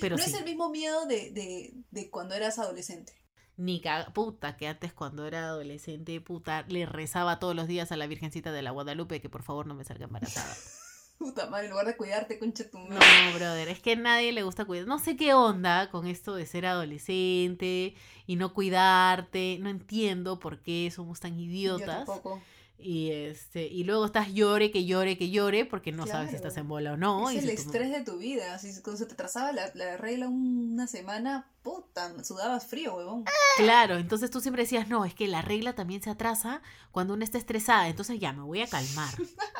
pero 0.00 0.16
no 0.16 0.22
sí. 0.22 0.30
es 0.30 0.36
el 0.38 0.44
mismo 0.44 0.70
miedo 0.70 1.06
de, 1.06 1.30
de, 1.30 1.74
de 1.90 2.10
cuando 2.10 2.34
eras 2.34 2.58
adolescente. 2.58 3.12
Ni 3.56 3.80
caga, 3.80 4.12
puta, 4.12 4.56
que 4.56 4.66
antes 4.66 4.92
cuando 4.92 5.26
era 5.28 5.44
adolescente, 5.44 6.20
puta, 6.20 6.62
le 6.68 6.86
rezaba 6.86 7.38
todos 7.38 7.54
los 7.54 7.68
días 7.68 7.92
a 7.92 7.96
la 7.96 8.08
Virgencita 8.08 8.50
de 8.50 8.62
la 8.62 8.72
Guadalupe 8.72 9.20
que 9.20 9.28
por 9.28 9.42
favor 9.44 9.66
no 9.66 9.74
me 9.74 9.84
salga 9.84 10.06
embarazada. 10.06 10.52
Puta 11.18 11.48
madre, 11.48 11.66
en 11.66 11.70
lugar 11.70 11.86
de 11.86 11.96
cuidarte, 11.96 12.38
concha 12.38 12.68
tu 12.68 12.78
No, 12.78 12.96
brother, 13.34 13.68
es 13.68 13.80
que 13.80 13.92
a 13.92 13.96
nadie 13.96 14.32
le 14.32 14.42
gusta 14.42 14.64
cuidar. 14.64 14.86
No 14.86 14.98
sé 14.98 15.16
qué 15.16 15.32
onda 15.34 15.90
con 15.90 16.06
esto 16.06 16.34
de 16.34 16.44
ser 16.46 16.66
adolescente 16.66 17.94
y 18.26 18.36
no 18.36 18.52
cuidarte. 18.52 19.58
No 19.60 19.68
entiendo 19.70 20.38
por 20.38 20.60
qué 20.60 20.90
somos 20.94 21.20
tan 21.20 21.36
Yo 21.38 21.44
idiotas. 21.44 22.04
tampoco. 22.06 22.42
Y 22.76 23.12
este, 23.12 23.66
y 23.66 23.84
luego 23.84 24.04
estás 24.04 24.34
llore, 24.34 24.70
que 24.70 24.84
llore, 24.84 25.16
que 25.16 25.30
llore, 25.30 25.64
porque 25.64 25.90
no 25.92 26.06
sabes 26.06 26.30
si 26.30 26.36
estás 26.36 26.56
en 26.58 26.68
bola 26.68 26.92
o 26.94 26.96
no. 26.96 27.30
y 27.32 27.36
es 27.36 27.44
el 27.44 27.50
si 27.50 27.56
tu- 27.56 27.62
estrés 27.62 27.90
de 27.92 28.02
tu 28.04 28.18
vida. 28.18 28.58
Si 28.58 28.82
cuando 28.82 28.98
se 28.98 29.06
te 29.06 29.14
atrasaba 29.14 29.52
la, 29.52 29.70
la 29.74 29.96
regla 29.96 30.28
una 30.28 30.86
semana, 30.86 31.48
puta, 31.62 32.22
sudabas 32.24 32.66
frío, 32.66 32.94
huevón. 32.96 33.24
Claro, 33.56 33.96
entonces 33.96 34.30
tú 34.30 34.40
siempre 34.40 34.64
decías, 34.64 34.88
no, 34.88 35.04
es 35.06 35.14
que 35.14 35.28
la 35.28 35.40
regla 35.40 35.74
también 35.74 36.02
se 36.02 36.10
atrasa 36.10 36.60
cuando 36.90 37.14
uno 37.14 37.24
está 37.24 37.38
estresada. 37.38 37.88
Entonces 37.88 38.18
ya, 38.20 38.32
me 38.34 38.42
voy 38.42 38.60
a 38.60 38.66
calmar. 38.66 39.14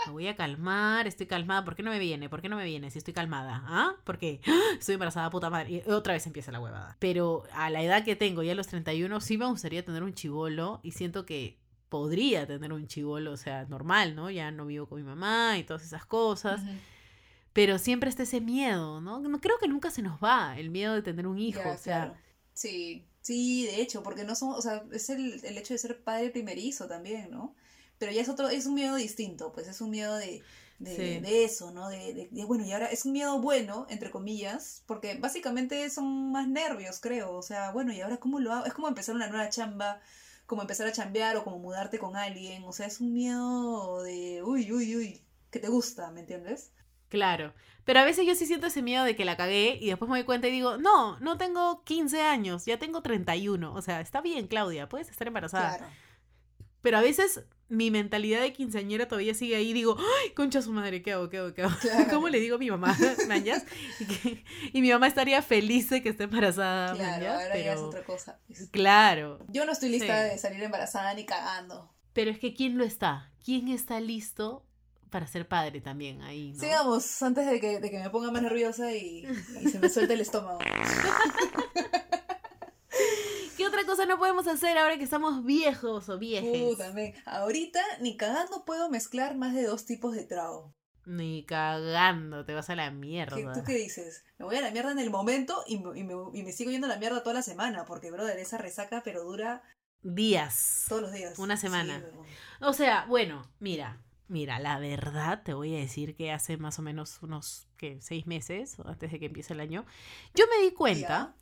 Me 0.06 0.12
voy 0.12 0.26
a 0.28 0.36
calmar, 0.36 1.06
estoy 1.06 1.26
calmada. 1.26 1.64
¿Por 1.64 1.76
qué 1.76 1.82
no 1.82 1.90
me 1.92 1.98
viene? 2.00 2.28
¿Por 2.28 2.42
qué 2.42 2.48
no 2.50 2.56
me 2.56 2.64
viene 2.66 2.90
si 2.90 2.98
estoy 2.98 3.14
calmada? 3.14 3.62
¿Ah? 3.66 3.94
Porque 4.04 4.40
estoy 4.78 4.94
embarazada, 4.94 5.30
puta 5.30 5.48
madre. 5.48 5.82
Y 5.86 5.90
otra 5.90 6.12
vez 6.12 6.26
empieza 6.26 6.52
la 6.52 6.60
huevada. 6.60 6.96
Pero 6.98 7.44
a 7.52 7.70
la 7.70 7.80
edad 7.82 8.04
que 8.04 8.16
tengo, 8.16 8.42
ya 8.42 8.52
a 8.52 8.56
los 8.56 8.66
31, 8.66 9.20
sí 9.22 9.38
me 9.38 9.46
gustaría 9.46 9.82
tener 9.84 10.02
un 10.02 10.12
chivolo 10.12 10.80
y 10.82 10.90
siento 10.90 11.24
que 11.24 11.62
podría 11.88 12.46
tener 12.46 12.72
un 12.72 12.86
chivolo, 12.86 13.32
o 13.32 13.36
sea, 13.36 13.64
normal, 13.66 14.14
¿no? 14.16 14.30
Ya 14.30 14.50
no 14.50 14.66
vivo 14.66 14.86
con 14.88 14.98
mi 14.98 15.04
mamá 15.04 15.58
y 15.58 15.64
todas 15.64 15.84
esas 15.84 16.04
cosas. 16.06 16.60
Pero 17.52 17.78
siempre 17.78 18.10
está 18.10 18.24
ese 18.24 18.40
miedo, 18.40 19.00
¿no? 19.00 19.20
No 19.20 19.40
creo 19.40 19.58
que 19.58 19.68
nunca 19.68 19.90
se 19.90 20.02
nos 20.02 20.18
va 20.22 20.58
el 20.58 20.70
miedo 20.70 20.94
de 20.94 21.02
tener 21.02 21.26
un 21.26 21.38
hijo. 21.38 21.60
Ya, 21.64 21.70
o 21.72 21.78
sea, 21.78 21.96
claro. 22.06 22.16
Sí, 22.52 23.06
sí, 23.20 23.64
de 23.66 23.80
hecho, 23.80 24.02
porque 24.02 24.24
no 24.24 24.34
somos, 24.34 24.58
o 24.58 24.62
sea, 24.62 24.84
es 24.92 25.08
el, 25.10 25.44
el 25.44 25.58
hecho 25.58 25.72
de 25.74 25.78
ser 25.78 26.02
padre 26.02 26.30
primerizo 26.30 26.88
también, 26.88 27.30
¿no? 27.30 27.54
Pero 27.98 28.10
ya 28.10 28.22
es 28.22 28.28
otro, 28.28 28.48
es 28.48 28.66
un 28.66 28.74
miedo 28.74 28.96
distinto, 28.96 29.52
pues 29.52 29.68
es 29.68 29.80
un 29.80 29.90
miedo 29.90 30.16
de, 30.16 30.42
de, 30.80 30.96
Sí. 30.96 31.20
de 31.20 31.44
eso, 31.44 31.70
¿no? 31.70 31.88
De, 31.88 32.12
de- 32.12 32.28
de, 32.30 32.44
bueno, 32.44 32.64
y 32.66 32.72
ahora 32.72 32.86
es 32.86 33.04
un 33.04 33.12
miedo 33.12 33.38
bueno, 33.40 33.86
entre 33.88 34.10
comillas, 34.10 34.82
porque 34.86 35.14
básicamente 35.16 35.88
son 35.90 36.32
más 36.32 36.48
nervios, 36.48 36.98
creo. 37.00 37.32
O 37.34 37.42
sea, 37.42 37.70
bueno, 37.70 37.92
y 37.92 38.00
ahora 38.00 38.16
cómo 38.16 38.40
lo 38.40 38.52
hago? 38.52 38.66
Es 38.66 38.74
como 38.74 38.88
empezar 38.88 39.14
una 39.14 39.28
nueva 39.28 39.48
chamba, 39.48 40.00
como 40.46 40.62
empezar 40.62 40.86
a 40.86 40.92
chambear 40.92 41.36
o 41.36 41.44
como 41.44 41.58
mudarte 41.58 41.98
con 41.98 42.16
alguien. 42.16 42.64
O 42.64 42.72
sea, 42.72 42.86
es 42.86 43.00
un 43.00 43.12
miedo 43.12 44.02
de, 44.02 44.42
uy, 44.42 44.70
uy, 44.72 44.96
uy, 44.96 45.22
que 45.50 45.58
te 45.58 45.68
gusta, 45.68 46.10
¿me 46.10 46.20
entiendes? 46.20 46.72
Claro. 47.08 47.54
Pero 47.84 48.00
a 48.00 48.04
veces 48.04 48.26
yo 48.26 48.34
sí 48.34 48.46
siento 48.46 48.66
ese 48.66 48.82
miedo 48.82 49.04
de 49.04 49.14
que 49.14 49.24
la 49.24 49.36
cagué 49.36 49.78
y 49.80 49.88
después 49.88 50.10
me 50.10 50.16
doy 50.16 50.24
cuenta 50.24 50.48
y 50.48 50.50
digo, 50.50 50.78
no, 50.78 51.18
no 51.20 51.36
tengo 51.36 51.84
15 51.84 52.22
años, 52.22 52.64
ya 52.64 52.78
tengo 52.78 53.02
31. 53.02 53.74
O 53.74 53.82
sea, 53.82 54.00
está 54.00 54.20
bien, 54.20 54.46
Claudia, 54.46 54.88
puedes 54.88 55.10
estar 55.10 55.26
embarazada. 55.26 55.78
Claro. 55.78 55.92
Pero 56.80 56.98
a 56.98 57.02
veces 57.02 57.44
mi 57.68 57.90
mentalidad 57.90 58.40
de 58.42 58.52
quinceañera 58.52 59.08
todavía 59.08 59.34
sigue 59.34 59.56
ahí 59.56 59.72
digo, 59.72 59.96
ay, 59.98 60.30
concha 60.32 60.60
su 60.62 60.70
madre, 60.72 61.02
¿qué 61.02 61.12
hago, 61.12 61.28
qué 61.30 61.38
hago, 61.38 61.54
qué 61.54 61.62
hago? 61.62 61.74
Claro. 61.80 62.06
¿Cómo 62.10 62.28
le 62.28 62.38
digo 62.40 62.56
a 62.56 62.58
mi 62.58 62.70
mamá, 62.70 62.96
mañas? 63.28 63.64
Y, 64.00 64.04
que- 64.06 64.44
y 64.72 64.80
mi 64.82 64.90
mamá 64.90 65.06
estaría 65.06 65.40
feliz 65.42 65.88
de 65.90 66.02
que 66.02 66.10
esté 66.10 66.24
embarazada, 66.24 66.94
Claro, 66.94 67.10
mañas, 67.26 67.42
ahora 67.42 67.56
ya 67.58 67.72
es 67.72 67.76
pero... 67.76 67.86
otra 67.88 68.04
cosa. 68.04 68.38
pues. 68.46 68.68
Claro. 68.70 69.38
Yo 69.48 69.64
no 69.66 69.72
estoy 69.72 69.88
lista 69.88 70.24
Sí. 70.24 70.30
de 70.32 70.38
salir 70.38 70.62
embarazada 70.62 71.14
ni 71.14 71.24
cagando. 71.24 71.90
Pero 72.12 72.30
es 72.30 72.38
que 72.38 72.54
¿quién 72.54 72.78
lo 72.78 72.84
está? 72.84 73.32
¿Quién 73.44 73.68
está 73.68 73.98
listo 74.00 74.64
para 75.10 75.26
ser 75.26 75.46
padre 75.48 75.80
también 75.80 76.22
ahí, 76.22 76.52
no? 76.52 76.60
Sigamos 76.60 77.22
antes 77.22 77.46
de 77.46 77.60
que, 77.60 77.80
de 77.80 77.90
que 77.90 77.98
me 78.00 78.10
ponga 78.10 78.30
más 78.30 78.42
nerviosa 78.42 78.92
y, 78.92 79.24
y 79.62 79.68
se 79.68 79.78
me 79.78 79.88
suelte 79.88 80.14
el 80.14 80.20
estómago. 80.20 80.58
¿Qué 83.74 83.80
otra 83.80 83.90
cosa 83.90 84.06
no 84.06 84.18
podemos 84.18 84.46
hacer 84.46 84.78
ahora 84.78 84.96
que 84.96 85.04
estamos 85.04 85.44
viejos 85.44 86.08
o 86.08 86.18
viejes? 86.18 86.62
Puta, 86.62 86.92
men. 86.92 87.12
Ahorita 87.26 87.80
ni 88.00 88.16
cagando 88.16 88.64
puedo 88.64 88.88
mezclar 88.88 89.36
más 89.36 89.52
de 89.54 89.64
dos 89.64 89.84
tipos 89.84 90.14
de 90.14 90.24
trago. 90.24 90.74
Ni 91.06 91.44
cagando, 91.44 92.44
te 92.44 92.54
vas 92.54 92.70
a 92.70 92.76
la 92.76 92.88
¿Qué- 92.90 92.94
mierda. 92.96 93.52
¿Tú 93.52 93.62
qué 93.64 93.74
dices? 93.74 94.24
Me 94.38 94.44
voy 94.46 94.56
a 94.56 94.60
la 94.60 94.70
mierda 94.70 94.92
en 94.92 94.98
el 95.00 95.10
momento 95.10 95.64
y 95.66 95.78
me, 95.80 95.98
y 95.98 96.04
me- 96.04 96.14
y 96.38 96.42
me 96.44 96.52
sigo 96.52 96.70
yendo 96.70 96.86
a 96.86 96.90
la 96.90 96.98
mierda 96.98 97.22
toda 97.22 97.34
la 97.34 97.42
semana, 97.42 97.84
porque, 97.84 98.10
brother, 98.10 98.38
esa 98.38 98.58
resaca, 98.58 99.02
pero 99.04 99.24
dura 99.24 99.62
Días. 100.02 100.84
todos 100.88 101.02
los 101.02 101.12
días. 101.12 101.38
Una 101.38 101.56
semana. 101.56 101.98
Sí. 102.00 102.16
O 102.60 102.72
sea, 102.72 103.04
bueno, 103.06 103.50
mira, 103.58 104.00
mira, 104.28 104.58
la 104.60 104.78
verdad 104.78 105.42
te 105.42 105.52
voy 105.52 105.74
a 105.74 105.78
decir 105.78 106.14
que 106.14 106.30
hace 106.32 106.56
más 106.58 106.78
o 106.78 106.82
menos 106.82 107.18
unos, 107.22 107.66
¿qué? 107.76 108.00
Seis 108.00 108.26
meses, 108.26 108.76
antes 108.84 109.10
de 109.12 109.18
que 109.18 109.26
empiece 109.26 109.52
el 109.52 109.60
año, 109.60 109.84
yo 110.34 110.44
me 110.46 110.64
di 110.64 110.72
cuenta 110.72 111.34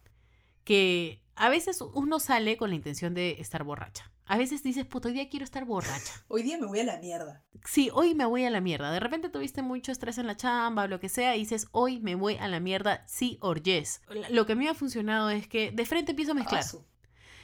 que 0.64 1.21
a 1.36 1.48
veces 1.48 1.80
uno 1.94 2.20
sale 2.20 2.56
con 2.56 2.70
la 2.70 2.76
intención 2.76 3.14
de 3.14 3.32
estar 3.40 3.64
borracha. 3.64 4.10
A 4.24 4.38
veces 4.38 4.62
dices, 4.62 4.86
puto, 4.86 5.08
hoy 5.08 5.14
día 5.14 5.28
quiero 5.28 5.44
estar 5.44 5.64
borracha. 5.64 6.12
Hoy 6.28 6.42
día 6.42 6.56
me 6.56 6.66
voy 6.66 6.78
a 6.80 6.84
la 6.84 6.98
mierda. 6.98 7.44
Sí, 7.66 7.90
hoy 7.92 8.14
me 8.14 8.24
voy 8.24 8.44
a 8.44 8.50
la 8.50 8.60
mierda. 8.60 8.90
De 8.92 9.00
repente 9.00 9.28
tuviste 9.28 9.62
mucho 9.62 9.90
estrés 9.92 10.16
en 10.18 10.26
la 10.26 10.36
chamba 10.36 10.84
o 10.84 10.88
lo 10.88 11.00
que 11.00 11.08
sea 11.08 11.36
y 11.36 11.40
dices, 11.40 11.66
hoy 11.72 12.00
me 12.00 12.14
voy 12.14 12.36
a 12.36 12.48
la 12.48 12.60
mierda, 12.60 13.04
sí 13.08 13.36
or 13.40 13.62
yes. 13.62 14.00
Lo 14.30 14.46
que 14.46 14.52
a 14.52 14.56
mí 14.56 14.64
me 14.64 14.70
ha 14.70 14.74
funcionado 14.74 15.28
es 15.30 15.48
que 15.48 15.70
de 15.72 15.84
frente 15.86 16.12
empiezo 16.12 16.32
a 16.32 16.34
mezclar. 16.36 16.60
Asu. 16.60 16.84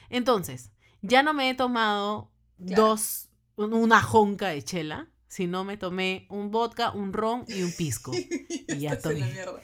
Entonces, 0.08 0.70
ya 1.02 1.22
no 1.22 1.34
me 1.34 1.50
he 1.50 1.54
tomado 1.54 2.30
Claro. 2.64 2.82
dos, 2.88 3.28
un- 3.56 3.74
una 3.74 4.00
jonca 4.00 4.48
de 4.48 4.62
chela, 4.62 5.08
sino 5.26 5.64
me 5.64 5.76
tomé 5.76 6.26
un 6.30 6.50
vodka, 6.50 6.90
un 6.92 7.12
ron 7.12 7.44
y 7.48 7.62
un 7.62 7.72
pisco. 7.72 8.12
Y 8.68 8.78
ya 8.80 8.98
mierda. 9.04 9.62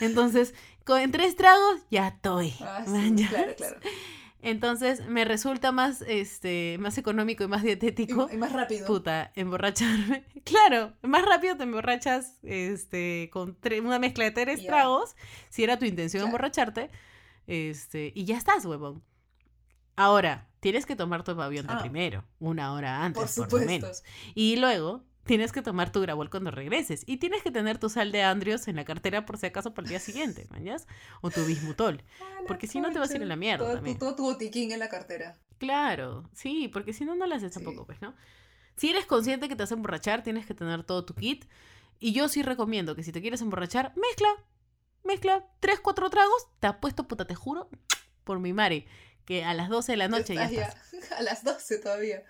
Entonces, 0.00 0.54
con 0.84 1.10
tres 1.12 1.36
tragos, 1.36 1.80
ya 1.90 2.08
estoy. 2.08 2.54
Ah, 2.60 2.84
claro, 2.86 3.54
claro. 3.56 3.76
Entonces, 4.44 5.06
me 5.06 5.24
resulta 5.24 5.70
más, 5.70 6.02
este, 6.02 6.76
más 6.80 6.98
económico 6.98 7.44
y 7.44 7.48
más 7.48 7.62
dietético. 7.62 8.28
Y, 8.30 8.34
y 8.34 8.38
más 8.38 8.52
rápido. 8.52 8.86
Puta, 8.86 9.30
emborracharme. 9.36 10.24
Claro, 10.44 10.92
más 11.02 11.24
rápido 11.24 11.56
te 11.56 11.62
emborrachas 11.62 12.40
este, 12.42 13.30
con 13.32 13.56
una 13.84 14.00
mezcla 14.00 14.24
de 14.24 14.32
tres 14.32 14.66
tragos, 14.66 15.14
si 15.50 15.62
era 15.62 15.78
tu 15.78 15.84
intención 15.84 16.24
emborracharte, 16.24 16.90
este, 17.46 18.10
y 18.16 18.24
ya 18.24 18.36
estás, 18.38 18.64
huevón. 18.64 19.04
Ahora, 19.94 20.48
tienes 20.58 20.84
que 20.84 20.96
tomar 20.96 21.22
tu 21.22 21.36
pavionta 21.36 21.76
Ah. 21.78 21.80
primero, 21.80 22.24
una 22.40 22.72
hora 22.72 23.04
antes, 23.04 23.36
Por 23.36 23.48
por, 23.48 23.60
lo 23.60 23.66
supuesto. 23.66 23.66
menos. 23.86 24.02
Y 24.34 24.56
luego 24.56 25.04
tienes 25.24 25.52
que 25.52 25.62
tomar 25.62 25.92
tu 25.92 26.00
grabol 26.00 26.30
cuando 26.30 26.50
regreses. 26.50 27.02
Y 27.06 27.18
tienes 27.18 27.42
que 27.42 27.50
tener 27.50 27.78
tu 27.78 27.88
sal 27.88 28.12
de 28.12 28.22
andrios 28.22 28.68
en 28.68 28.76
la 28.76 28.84
cartera 28.84 29.24
por 29.26 29.38
si 29.38 29.46
acaso 29.46 29.72
para 29.74 29.84
el 29.84 29.90
día 29.90 30.00
siguiente, 30.00 30.46
¿mañas? 30.50 30.86
O 31.20 31.30
tu 31.30 31.44
bismutol. 31.44 32.02
Porque 32.48 32.66
si 32.66 32.80
no 32.80 32.90
te 32.92 32.98
vas 32.98 33.10
a 33.10 33.16
ir 33.16 33.22
en 33.22 33.28
la 33.28 33.36
mierda 33.36 33.64
Todo, 33.64 33.74
también. 33.74 33.98
todo 33.98 34.14
tu 34.16 34.22
botiquín 34.24 34.72
en 34.72 34.78
la 34.80 34.88
cartera. 34.88 35.36
Claro, 35.58 36.28
sí, 36.34 36.68
porque 36.72 36.92
si 36.92 37.04
no, 37.04 37.14
no 37.14 37.26
lo 37.26 37.34
haces 37.34 37.52
Sí. 37.52 37.60
tampoco, 37.62 37.86
pues, 37.86 38.00
¿no? 38.02 38.14
Si 38.76 38.90
eres 38.90 39.06
consciente 39.06 39.48
que 39.48 39.54
te 39.54 39.62
vas 39.62 39.70
a 39.70 39.74
emborrachar, 39.74 40.22
tienes 40.22 40.46
que 40.46 40.54
tener 40.54 40.82
todo 40.82 41.04
tu 41.04 41.14
kit. 41.14 41.44
Y 42.00 42.12
yo 42.12 42.28
sí 42.28 42.42
recomiendo 42.42 42.96
que 42.96 43.04
si 43.04 43.12
te 43.12 43.20
quieres 43.20 43.40
emborrachar, 43.42 43.92
mezcla. 43.96 44.28
Mezcla 45.04 45.44
tres, 45.60 45.78
cuatro 45.80 46.10
tragos. 46.10 46.48
Te 46.58 46.66
apuesto, 46.66 47.06
puta, 47.06 47.26
te 47.26 47.34
juro, 47.36 47.68
por 48.24 48.40
mi 48.40 48.52
madre, 48.52 48.86
que 49.24 49.44
a 49.44 49.54
las 49.54 49.68
12 49.68 49.92
de 49.92 49.96
la 49.98 50.08
noche 50.08 50.34
ya 50.34 50.44
estás. 50.46 50.76
A 51.18 51.22
las 51.22 51.44
12 51.44 51.78
todavía. 51.78 52.22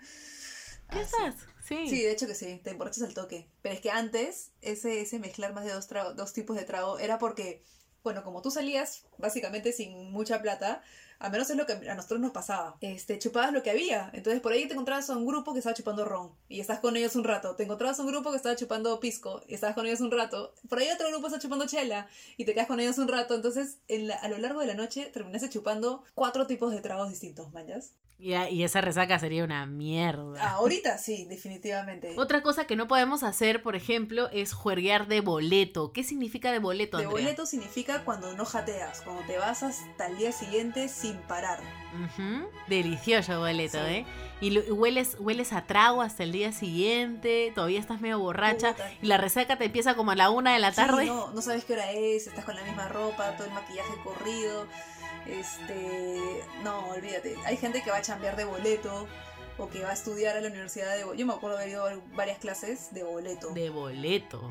Ya 0.93 1.01
Ah, 1.01 1.05
sí. 1.05 1.15
estás, 1.23 1.47
sí. 1.63 1.87
Sí, 1.89 2.01
de 2.03 2.11
hecho 2.11 2.27
que 2.27 2.35
sí, 2.35 2.59
te 2.63 2.71
emborrachas 2.71 3.03
al 3.03 3.13
toque. 3.13 3.47
Pero 3.61 3.75
es 3.75 3.81
que 3.81 3.91
antes, 3.91 4.51
ese, 4.61 5.01
ese 5.01 5.19
mezclar 5.19 5.53
más 5.53 5.65
de 5.65 5.73
dos, 5.73 5.87
trago- 5.87 6.13
dos 6.13 6.33
tipos 6.33 6.55
de 6.55 6.63
trago 6.63 6.99
era 6.99 7.17
porque, 7.17 7.63
bueno, 8.03 8.23
como 8.23 8.41
tú 8.41 8.51
salías 8.51 9.05
básicamente 9.17 9.71
sin 9.73 10.11
mucha 10.11 10.41
plata, 10.41 10.81
a 11.19 11.29
menos 11.29 11.49
es 11.49 11.55
lo 11.55 11.65
que 11.65 11.73
a 11.89 11.95
nosotros 11.95 12.19
nos 12.19 12.31
pasaba. 12.31 12.75
Este, 12.81 13.17
chupabas 13.17 13.53
lo 13.53 13.63
que 13.63 13.69
había. 13.69 14.09
Entonces 14.13 14.41
por 14.41 14.51
ahí 14.51 14.67
te 14.67 14.73
encontrabas 14.73 15.09
a 15.09 15.15
un 15.15 15.25
grupo 15.25 15.53
que 15.53 15.59
estaba 15.59 15.73
chupando 15.73 16.03
ron 16.03 16.33
y 16.49 16.59
estás 16.59 16.79
con 16.79 16.97
ellos 16.97 17.15
un 17.15 17.23
rato. 17.23 17.55
Te 17.55 17.63
encontrabas 17.63 17.97
a 17.99 18.01
un 18.01 18.09
grupo 18.09 18.29
que 18.31 18.35
estaba 18.37 18.57
chupando 18.57 18.99
pisco 18.99 19.41
y 19.47 19.53
estabas 19.53 19.73
con 19.75 19.85
ellos 19.85 20.01
un 20.01 20.11
rato. 20.11 20.53
Por 20.67 20.79
ahí 20.79 20.89
otro 20.93 21.07
grupo 21.09 21.27
está 21.27 21.39
chupando 21.39 21.65
chela 21.65 22.07
y 22.35 22.43
te 22.43 22.53
quedas 22.53 22.67
con 22.67 22.81
ellos 22.81 22.97
un 22.97 23.07
rato. 23.07 23.35
Entonces, 23.35 23.77
en 23.87 24.09
la- 24.09 24.15
a 24.15 24.27
lo 24.27 24.37
largo 24.37 24.59
de 24.59 24.67
la 24.67 24.73
noche 24.73 25.05
terminaste 25.13 25.49
chupando 25.49 26.03
cuatro 26.13 26.45
tipos 26.45 26.73
de 26.73 26.81
tragos 26.81 27.09
distintos, 27.09 27.53
mañas. 27.53 27.93
Y, 28.23 28.33
y 28.35 28.63
esa 28.63 28.79
resaca 28.79 29.19
sería 29.19 29.43
una 29.43 29.65
mierda. 29.65 30.51
Ahorita 30.51 30.97
sí, 30.97 31.25
definitivamente. 31.29 32.13
Otra 32.17 32.41
cosa 32.41 32.65
que 32.65 32.77
no 32.77 32.87
podemos 32.87 33.21
hacer, 33.21 33.61
por 33.61 33.75
ejemplo, 33.75 34.29
es 34.31 34.53
juerguear 34.53 35.07
de 35.07 35.19
boleto. 35.19 35.91
¿Qué 35.91 36.03
significa 36.05 36.49
de 36.53 36.59
boleto, 36.59 36.99
De 36.99 37.05
boleto 37.07 37.45
significa 37.45 38.05
cuando 38.05 38.33
no 38.37 38.45
jateas, 38.45 39.01
cuando 39.01 39.23
te 39.23 39.37
vas 39.37 39.63
hasta 39.63 40.07
el 40.07 40.17
día 40.17 40.31
siguiente 40.31 40.87
sin 40.87 41.17
parar. 41.27 41.59
Delicioso 42.67 43.39
boleto, 43.39 43.77
Sí. 43.85 43.93
¿eh? 43.93 44.05
Y 44.41 44.49
lo- 44.51 44.63
y 44.63 44.71
hueles, 44.71 45.17
hueles 45.19 45.53
a 45.53 45.65
trago 45.67 46.01
hasta 46.01 46.23
el 46.23 46.31
día 46.31 46.51
siguiente, 46.51 47.51
todavía 47.53 47.79
estás 47.79 48.01
medio 48.01 48.19
borracha 48.19 48.71
Puta. 48.71 48.91
y 49.01 49.05
la 49.07 49.17
resaca 49.17 49.57
te 49.57 49.65
empieza 49.65 49.95
como 49.95 50.11
a 50.11 50.15
la 50.15 50.29
una 50.29 50.53
de 50.53 50.59
la 50.59 50.71
Sí, 50.71 50.75
tarde. 50.77 51.05
no, 51.05 51.31
no 51.31 51.41
sabes 51.41 51.65
qué 51.65 51.73
hora 51.73 51.91
es, 51.91 52.27
estás 52.27 52.45
con 52.45 52.55
la 52.55 52.63
misma 52.63 52.87
ropa, 52.87 53.35
todo 53.37 53.47
el 53.47 53.53
maquillaje 53.53 53.93
corrido. 54.03 54.65
Este, 55.27 56.43
no, 56.63 56.89
olvídate. 56.89 57.35
Hay 57.45 57.57
gente 57.57 57.81
que 57.81 57.91
va 57.91 57.97
a 57.97 58.01
chambear 58.01 58.35
de 58.35 58.45
boleto 58.45 59.07
o 59.57 59.69
que 59.69 59.83
va 59.83 59.91
a 59.91 59.93
estudiar 59.93 60.35
a 60.35 60.41
la 60.41 60.47
universidad 60.47 60.95
de 60.95 61.03
boleto. 61.03 61.19
Yo 61.19 61.25
me 61.25 61.33
acuerdo 61.33 61.57
de 61.57 61.63
haber 61.63 61.73
ido 61.73 61.85
a 61.87 62.15
varias 62.15 62.39
clases 62.39 62.93
de 62.93 63.03
boleto. 63.03 63.51
De 63.51 63.69
boleto. 63.69 64.41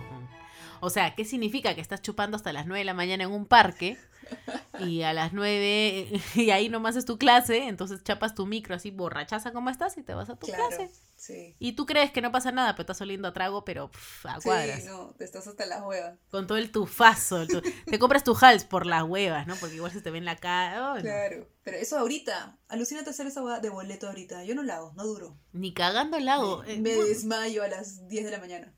O 0.84 0.90
sea, 0.90 1.14
¿qué 1.14 1.24
significa? 1.24 1.74
Que 1.76 1.80
estás 1.80 2.02
chupando 2.02 2.36
hasta 2.36 2.52
las 2.52 2.66
9 2.66 2.80
de 2.80 2.84
la 2.84 2.92
mañana 2.94 3.22
en 3.22 3.30
un 3.30 3.46
parque 3.46 3.96
y 4.80 5.02
a 5.02 5.12
las 5.12 5.32
9 5.32 6.08
y 6.34 6.50
ahí 6.50 6.68
nomás 6.68 6.96
es 6.96 7.04
tu 7.04 7.18
clase, 7.18 7.68
entonces 7.68 8.02
chapas 8.02 8.34
tu 8.34 8.46
micro 8.46 8.74
así 8.74 8.90
borrachaza 8.90 9.52
como 9.52 9.70
estás 9.70 9.96
y 9.96 10.02
te 10.02 10.14
vas 10.14 10.28
a 10.30 10.36
tu 10.36 10.46
Claro, 10.46 10.66
clase. 10.68 10.90
sí. 11.16 11.54
Y 11.60 11.72
tú 11.72 11.86
crees 11.86 12.10
que 12.10 12.20
no 12.20 12.32
pasa 12.32 12.50
nada, 12.50 12.72
pero 12.74 12.82
estás 12.82 13.00
oliendo 13.00 13.28
a 13.28 13.32
trago, 13.32 13.64
pero 13.64 13.90
pff, 13.92 14.26
a 14.26 14.40
cuadras. 14.40 14.80
Sí, 14.82 14.88
no, 14.88 15.14
te 15.16 15.24
estás 15.24 15.46
hasta 15.46 15.66
las 15.66 15.82
huevas. 15.84 16.18
Con 16.30 16.46
todo 16.48 16.58
el 16.58 16.72
tufazo. 16.72 17.42
el 17.42 17.48
tu- 17.48 17.62
Te 17.86 17.98
compras 18.00 18.24
tu 18.24 18.36
hals 18.40 18.64
por 18.64 18.84
las 18.86 19.04
huevas, 19.04 19.46
¿no? 19.46 19.54
Porque 19.56 19.76
igual 19.76 19.92
se 19.92 20.00
te 20.00 20.10
ve 20.10 20.18
en 20.18 20.24
la 20.24 20.36
cara. 20.36 20.94
no. 20.96 21.00
Claro. 21.00 21.46
Pero 21.62 21.76
eso 21.76 21.96
ahorita, 21.96 22.58
alucínate 22.68 23.10
hacer 23.10 23.28
esa 23.28 23.40
hueá 23.42 23.60
de 23.60 23.68
boleto 23.70 24.08
ahorita. 24.08 24.42
Yo 24.44 24.56
no 24.56 24.64
la 24.64 24.76
hago, 24.78 24.92
no 24.96 25.04
duro. 25.04 25.38
Ni 25.52 25.72
cagando 25.74 26.16
el 26.16 26.24
lago. 26.24 26.62
Me, 26.66 26.72
Eh, 26.74 26.78
me 26.80 26.94
desmayo 26.94 27.62
a 27.62 27.68
las 27.68 28.08
10 28.08 28.24
de 28.24 28.30
la 28.32 28.38
mañana. 28.38 28.74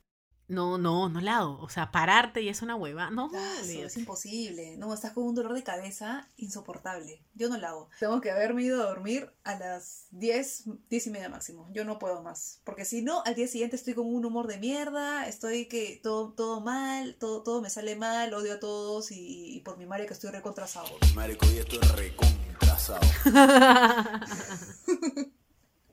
No, 0.47 0.77
no, 0.77 1.09
no 1.09 1.21
la 1.21 1.37
hago. 1.37 1.59
O 1.61 1.69
sea, 1.69 1.91
pararte 1.91 2.41
y 2.41 2.49
es 2.49 2.61
una 2.61 2.75
hueva. 2.75 3.09
No, 3.09 3.27
eso 3.27 3.63
olvídate. 3.63 3.85
es 3.85 3.97
imposible. 3.97 4.77
No, 4.77 4.93
estás 4.93 5.13
con 5.13 5.23
un 5.23 5.33
dolor 5.33 5.53
de 5.53 5.63
cabeza 5.63 6.29
insoportable. 6.37 7.23
Yo 7.33 7.49
no 7.49 7.57
la 7.57 7.69
hago. 7.69 7.89
Tengo 7.99 8.21
que 8.21 8.31
haberme 8.31 8.63
ido 8.63 8.83
a 8.83 8.87
dormir 8.87 9.31
a 9.43 9.57
las 9.57 10.05
10, 10.11 10.65
10 10.89 11.07
y 11.07 11.09
media 11.09 11.29
máximo. 11.29 11.67
Yo 11.73 11.83
no 11.83 11.97
puedo 11.97 12.21
más. 12.21 12.61
Porque 12.63 12.85
si 12.85 13.01
no, 13.01 13.23
al 13.25 13.35
día 13.35 13.47
siguiente 13.47 13.75
estoy 13.75 13.95
con 13.95 14.05
un 14.05 14.23
humor 14.23 14.47
de 14.47 14.59
mierda, 14.59 15.27
estoy 15.27 15.67
que 15.67 15.99
todo, 16.03 16.33
todo 16.33 16.61
mal, 16.61 17.15
todo, 17.19 17.41
todo 17.41 17.61
me 17.61 17.69
sale 17.69 17.95
mal, 17.95 18.33
odio 18.33 18.53
a 18.53 18.59
todos 18.59 19.11
y, 19.11 19.55
y 19.55 19.61
por 19.61 19.77
mi 19.77 19.87
madre 19.87 20.05
que 20.05 20.13
estoy 20.13 20.29
recontrasado. 20.29 20.87
Marico, 21.15 21.47
y 21.51 21.57
esto 21.57 21.81
es 21.81 21.91
recontrasado. 21.91 23.01